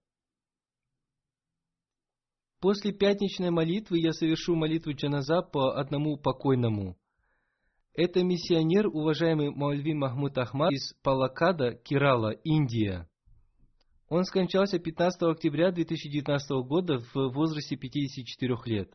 После 2.60 2.92
пятничной 2.92 3.50
молитвы 3.50 3.98
я 3.98 4.12
совершу 4.12 4.54
молитву 4.54 4.92
джаназа 4.92 5.42
по 5.42 5.76
одному 5.76 6.16
покойному. 6.16 6.96
Это 7.92 8.22
миссионер, 8.22 8.86
уважаемый 8.86 9.50
Маульви 9.50 9.94
Махмуд 9.94 10.38
Ахмад 10.38 10.70
из 10.70 10.92
Палакада, 11.02 11.74
Кирала, 11.74 12.30
Индия. 12.44 13.10
Он 14.08 14.22
скончался 14.22 14.78
15 14.78 15.22
октября 15.22 15.72
2019 15.72 16.50
года 16.68 17.00
в 17.00 17.32
возрасте 17.32 17.74
54 17.74 18.58
лет. 18.66 18.94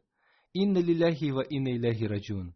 Инна 0.53 0.77
лиляхи 0.77 1.31
ва 1.31 1.41
инна 1.41 1.75
иляхи 1.75 2.05
раджун. 2.05 2.55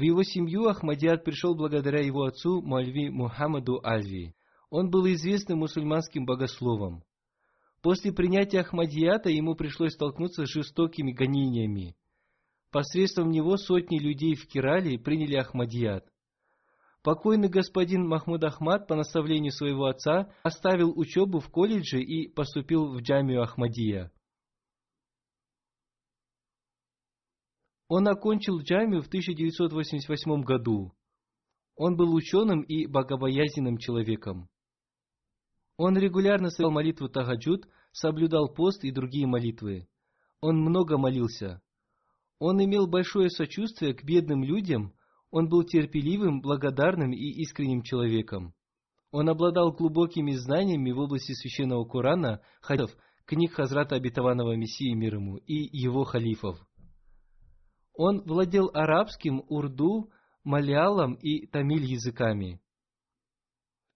В 0.00 0.02
его 0.02 0.22
семью 0.22 0.66
Ахмадиат 0.66 1.24
пришел 1.24 1.54
благодаря 1.54 2.00
его 2.00 2.22
отцу 2.22 2.62
Мальви 2.62 3.10
Мухаммаду 3.10 3.82
Альви. 3.84 4.34
Он 4.70 4.88
был 4.88 5.06
известным 5.08 5.58
мусульманским 5.58 6.24
богословом. 6.24 7.04
После 7.82 8.10
принятия 8.10 8.60
Ахмадията 8.60 9.28
ему 9.28 9.56
пришлось 9.56 9.92
столкнуться 9.92 10.46
с 10.46 10.48
жестокими 10.48 11.12
гонениями. 11.12 11.96
Посредством 12.70 13.30
него 13.30 13.58
сотни 13.58 13.98
людей 13.98 14.36
в 14.36 14.46
Кирале 14.46 14.98
приняли 14.98 15.34
Ахмадият. 15.34 16.06
Покойный 17.02 17.50
господин 17.50 18.08
Махмуд 18.08 18.42
Ахмад 18.42 18.86
по 18.86 18.94
наставлению 18.94 19.52
своего 19.52 19.84
отца 19.84 20.32
оставил 20.42 20.98
учебу 20.98 21.40
в 21.40 21.50
колледже 21.50 22.00
и 22.00 22.26
поступил 22.26 22.86
в 22.86 23.02
джамию 23.02 23.42
Ахмадия. 23.42 24.10
Он 27.90 28.06
окончил 28.06 28.60
джамию 28.60 29.02
в 29.02 29.08
1988 29.08 30.42
году. 30.44 30.92
Он 31.74 31.96
был 31.96 32.14
ученым 32.14 32.62
и 32.62 32.86
богобоязненным 32.86 33.78
человеком. 33.78 34.48
Он 35.76 35.98
регулярно 35.98 36.50
совершал 36.50 36.70
молитву 36.70 37.08
Тагаджуд, 37.08 37.68
соблюдал 37.90 38.48
пост 38.54 38.84
и 38.84 38.92
другие 38.92 39.26
молитвы. 39.26 39.88
Он 40.40 40.56
много 40.60 40.98
молился. 40.98 41.60
Он 42.38 42.64
имел 42.64 42.86
большое 42.86 43.28
сочувствие 43.28 43.92
к 43.92 44.04
бедным 44.04 44.44
людям 44.44 44.94
он 45.32 45.48
был 45.48 45.64
терпеливым, 45.64 46.40
благодарным 46.40 47.12
и 47.12 47.42
искренним 47.42 47.82
человеком. 47.82 48.54
Он 49.12 49.28
обладал 49.28 49.72
глубокими 49.72 50.32
знаниями 50.32 50.92
в 50.92 50.98
области 51.00 51.32
священного 51.32 51.84
Корана, 51.84 52.40
хадисов, 52.60 52.96
книг 53.26 53.54
Хазрата 53.54 53.96
Обетованного 53.96 54.56
Мессии 54.56 54.92
мир 54.94 55.16
ему 55.16 55.36
и 55.38 55.68
его 55.76 56.04
халифов. 56.04 56.58
Он 58.02 58.22
владел 58.22 58.70
арабским, 58.72 59.44
урду, 59.50 60.10
малиалом 60.42 61.16
и 61.16 61.46
тамиль 61.46 61.84
языками. 61.84 62.58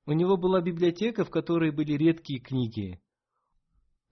У 0.04 0.12
него 0.12 0.36
была 0.36 0.60
библиотека, 0.60 1.24
в 1.24 1.30
которой 1.30 1.70
были 1.70 1.92
редкие 1.94 2.38
книги. 2.38 3.00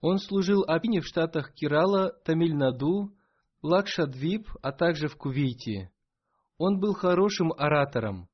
Он 0.01 0.17
служил 0.17 0.63
Абине 0.67 1.01
в 1.01 1.05
штатах 1.05 1.53
Кирала, 1.53 2.11
Тамиль-Наду, 2.25 3.15
Лакшадвип, 3.61 4.47
а 4.63 4.71
также 4.71 5.09
в 5.09 5.15
Кувейте. 5.15 5.91
Он 6.57 6.79
был 6.79 6.95
хорошим 6.95 7.53
оратором. 7.55 8.27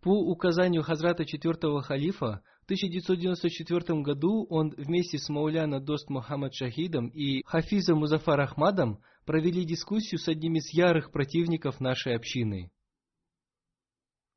По 0.00 0.12
указанию 0.12 0.82
Хазрата 0.82 1.26
четвертого 1.26 1.82
халифа, 1.82 2.42
в 2.62 2.64
1994 2.64 4.00
году 4.00 4.46
он 4.48 4.70
вместе 4.78 5.18
с 5.18 5.28
Мауляна 5.28 5.78
Дост 5.78 6.08
Мухаммад 6.08 6.54
Шахидом 6.54 7.08
и 7.08 7.42
Хафизом 7.44 7.98
Музафар 7.98 8.40
Ахмадом 8.40 9.02
провели 9.24 9.64
дискуссию 9.64 10.18
с 10.18 10.28
одним 10.28 10.56
из 10.56 10.72
ярых 10.72 11.12
противников 11.12 11.80
нашей 11.80 12.14
общины. 12.14 12.70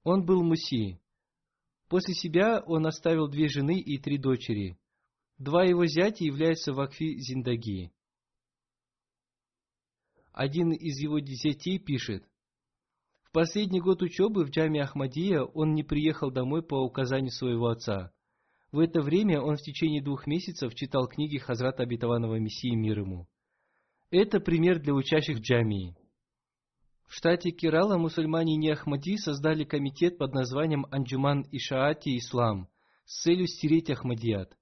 Он 0.03 0.25
был 0.25 0.43
муси. 0.43 0.99
После 1.87 2.13
себя 2.13 2.61
он 2.65 2.85
оставил 2.85 3.27
две 3.27 3.47
жены 3.47 3.79
и 3.79 3.97
три 3.97 4.17
дочери. 4.17 4.77
Два 5.37 5.63
его 5.63 5.85
зятя 5.85 6.23
являются 6.23 6.73
вакфи 6.73 7.17
Зиндаги. 7.17 7.91
Один 10.31 10.71
из 10.71 10.99
его 10.99 11.19
детей 11.19 11.79
пишет– 11.79 12.27
последний 13.35 13.81
год 13.81 14.01
учебы 14.01 14.45
в 14.45 14.49
джаме 14.49 14.81
Ахмадия 14.81 15.41
он 15.41 15.73
не 15.73 15.83
приехал 15.83 16.31
домой 16.31 16.63
по 16.63 16.75
указанию 16.75 17.31
своего 17.31 17.67
отца. 17.67 18.13
В 18.71 18.79
это 18.79 19.01
время 19.01 19.41
он 19.41 19.57
в 19.57 19.61
течение 19.61 20.01
двух 20.01 20.25
месяцев 20.25 20.73
читал 20.73 21.05
книги 21.09 21.37
Хазрата 21.37 21.83
Обетованного 21.83 22.39
Мессии 22.39 22.73
мир 22.73 22.99
ему. 22.99 23.27
Это 24.11 24.39
пример 24.39 24.79
для 24.79 24.93
учащих 24.93 25.39
джамии. 25.39 25.95
В 27.07 27.13
штате 27.15 27.51
Керала 27.51 27.97
мусульмане 27.97 28.55
не 28.55 28.71
Ахмади 28.71 29.17
создали 29.17 29.63
комитет 29.63 30.17
под 30.17 30.33
названием 30.33 30.85
Анджуман 30.91 31.45
Ишаати 31.51 32.17
Ислам 32.17 32.67
с 33.05 33.23
целью 33.23 33.47
стереть 33.47 33.89
Ахмадият. 33.89 34.57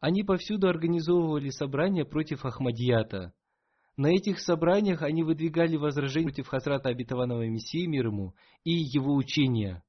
Они 0.00 0.22
повсюду 0.22 0.68
организовывали 0.68 1.50
собрания 1.50 2.04
против 2.04 2.44
Ахмадията– 2.44 3.32
на 4.00 4.06
этих 4.06 4.40
собраниях 4.40 5.02
они 5.02 5.22
выдвигали 5.22 5.76
возражения 5.76 6.28
против 6.28 6.48
Хазрата 6.48 6.88
Обетованного 6.88 7.46
Мессии 7.46 7.84
мир 7.84 8.06
ему 8.06 8.34
и 8.64 8.70
его 8.72 9.14
учения. 9.14 9.82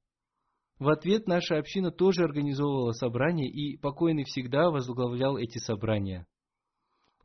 В 0.78 0.90
ответ 0.90 1.26
наша 1.26 1.56
община 1.56 1.90
тоже 1.90 2.24
организовывала 2.24 2.92
собрания, 2.92 3.48
и 3.48 3.78
покойный 3.78 4.24
всегда 4.24 4.70
возглавлял 4.70 5.38
эти 5.38 5.56
собрания. 5.56 6.26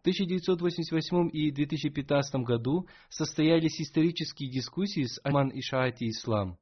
В 0.07 0.09
1988 0.09 1.29
и 1.33 1.51
2015 1.51 2.35
году 2.35 2.87
состоялись 3.09 3.81
исторические 3.81 4.49
дискуссии 4.49 5.03
с 5.03 5.19
Аман 5.21 5.51
Ишаати 5.53 6.09
Ислам. 6.09 6.57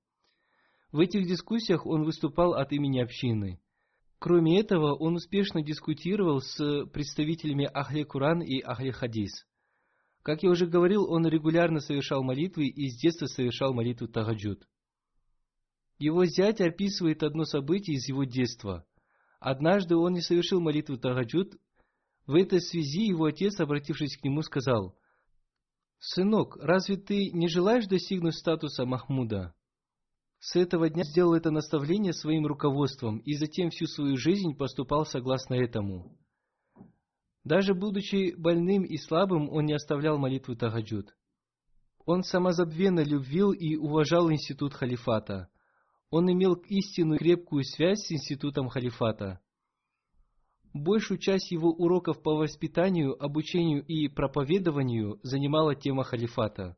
В 0.91 0.99
этих 0.99 1.27
дискуссиях 1.27 1.85
он 1.85 2.05
выступал 2.05 2.55
от 2.55 2.71
имени 2.71 3.01
общины. 3.01 3.59
Кроме 4.17 4.59
этого, 4.59 4.95
он 4.95 5.17
успешно 5.17 5.61
дискутировал 5.61 6.41
с 6.41 6.87
представителями 6.87 7.69
Ахли 7.71 8.01
Куран 8.01 8.41
и 8.41 8.61
Ахли 8.61 8.89
Хадис. 8.89 9.45
Как 10.23 10.41
я 10.41 10.49
уже 10.49 10.65
говорил, 10.65 11.07
он 11.07 11.27
регулярно 11.27 11.81
совершал 11.81 12.23
молитвы 12.23 12.65
и 12.65 12.89
с 12.89 12.99
детства 12.99 13.27
совершал 13.27 13.75
молитву 13.75 14.07
Тагаджуд. 14.07 14.67
Его 15.99 16.25
зять 16.25 16.61
описывает 16.61 17.21
одно 17.21 17.43
событие 17.43 17.97
из 17.97 18.07
его 18.09 18.23
детства. 18.23 18.87
Однажды 19.39 19.95
он 19.95 20.13
не 20.13 20.21
совершил 20.21 20.61
молитву 20.61 20.97
Тагаджуд. 20.97 21.53
В 22.27 22.35
этой 22.35 22.59
связи 22.59 23.05
его 23.05 23.25
отец, 23.25 23.59
обратившись 23.59 24.17
к 24.17 24.23
нему, 24.23 24.41
сказал, 24.41 24.95
«Сынок, 25.99 26.57
разве 26.57 26.97
ты 26.97 27.29
не 27.31 27.47
желаешь 27.47 27.87
достигнуть 27.87 28.35
статуса 28.35 28.85
Махмуда?» 28.85 29.53
С 30.39 30.55
этого 30.55 30.89
дня 30.89 31.03
сделал 31.03 31.33
это 31.33 31.49
наставление 31.49 32.13
своим 32.13 32.45
руководством 32.45 33.17
и 33.19 33.33
затем 33.33 33.69
всю 33.69 33.87
свою 33.87 34.17
жизнь 34.17 34.55
поступал 34.55 35.05
согласно 35.05 35.55
этому. 35.55 36.17
Даже 37.43 37.73
будучи 37.73 38.35
больным 38.35 38.83
и 38.83 38.97
слабым, 38.97 39.49
он 39.49 39.65
не 39.65 39.73
оставлял 39.73 40.17
молитву 40.17 40.55
Тагаджуд. 40.55 41.15
Он 42.05 42.23
самозабвенно 42.23 43.03
любил 43.03 43.51
и 43.51 43.75
уважал 43.75 44.31
институт 44.31 44.73
халифата. 44.73 45.49
Он 46.09 46.31
имел 46.31 46.53
истинную 46.53 47.19
крепкую 47.19 47.63
связь 47.63 48.05
с 48.05 48.11
институтом 48.11 48.69
халифата. 48.69 49.41
Большую 50.75 51.19
часть 51.19 51.51
его 51.51 51.69
уроков 51.69 52.21
по 52.21 52.35
воспитанию, 52.35 53.15
обучению 53.23 53.81
и 53.85 54.09
проповедованию 54.09 55.21
занимала 55.23 55.73
тема 55.73 56.03
халифата. 56.03 56.75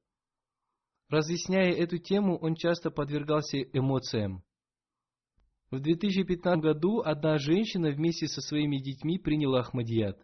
Разъясняя 1.10 1.72
эту 1.72 1.98
тему, 1.98 2.38
он 2.38 2.54
часто 2.54 2.92
подвергался 2.92 3.58
эмоциям. 3.58 4.44
В 5.72 5.80
2015 5.80 6.62
году 6.62 7.00
одна 7.00 7.40
женщина 7.40 7.90
вместе 7.90 8.28
со 8.28 8.40
своими 8.40 8.78
детьми 8.78 9.18
приняла 9.18 9.62
Ахмадият. 9.62 10.24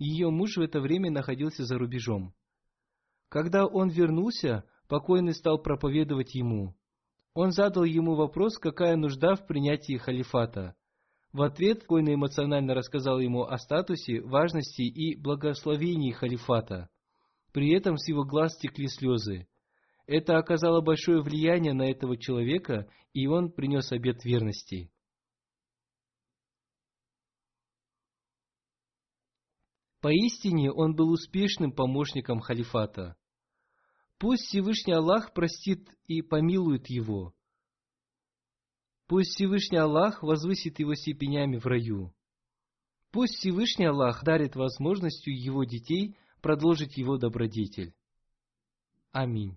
Ее 0.00 0.30
муж 0.30 0.56
в 0.56 0.62
это 0.62 0.80
время 0.80 1.12
находился 1.12 1.64
за 1.64 1.78
рубежом. 1.78 2.34
Когда 3.28 3.64
он 3.64 3.90
вернулся, 3.90 4.64
покойный 4.88 5.34
стал 5.34 5.62
проповедовать 5.62 6.34
ему. 6.34 6.74
Он 7.32 7.52
задал 7.52 7.84
ему 7.84 8.16
вопрос, 8.16 8.58
какая 8.58 8.96
нужда 8.96 9.36
в 9.36 9.46
принятии 9.46 9.98
халифата. 9.98 10.74
В 11.34 11.42
ответ 11.42 11.80
покойный 11.80 12.14
эмоционально 12.14 12.74
рассказал 12.74 13.18
ему 13.18 13.42
о 13.42 13.58
статусе, 13.58 14.20
важности 14.20 14.82
и 14.82 15.20
благословении 15.20 16.12
халифата. 16.12 16.88
При 17.52 17.74
этом 17.74 17.96
с 17.96 18.06
его 18.06 18.22
глаз 18.22 18.56
текли 18.56 18.86
слезы. 18.86 19.48
Это 20.06 20.38
оказало 20.38 20.80
большое 20.80 21.22
влияние 21.22 21.72
на 21.72 21.90
этого 21.90 22.16
человека, 22.16 22.88
и 23.14 23.26
он 23.26 23.50
принес 23.50 23.90
обет 23.90 24.24
верности. 24.24 24.92
Поистине 30.00 30.70
он 30.70 30.94
был 30.94 31.10
успешным 31.10 31.72
помощником 31.72 32.38
халифата. 32.38 33.16
Пусть 34.18 34.44
Всевышний 34.44 34.92
Аллах 34.92 35.34
простит 35.34 35.88
и 36.06 36.22
помилует 36.22 36.88
его. 36.88 37.33
Пусть 39.06 39.32
Всевышний 39.32 39.78
Аллах 39.78 40.22
возвысит 40.22 40.78
его 40.78 40.94
степенями 40.94 41.58
в 41.58 41.66
раю. 41.66 42.14
Пусть 43.10 43.34
Всевышний 43.34 43.86
Аллах 43.86 44.24
дарит 44.24 44.56
возможностью 44.56 45.38
его 45.38 45.64
детей 45.64 46.16
продолжить 46.40 46.96
его 46.96 47.16
добродетель. 47.16 47.94
Аминь. 49.12 49.56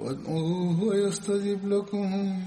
وادعوه 0.00 0.96
يستجب 0.96 1.68
لكم. 1.68 2.38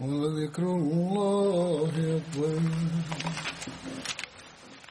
ولذكر 0.00 0.62
الله 0.62 1.90
أكبر. 1.98 2.60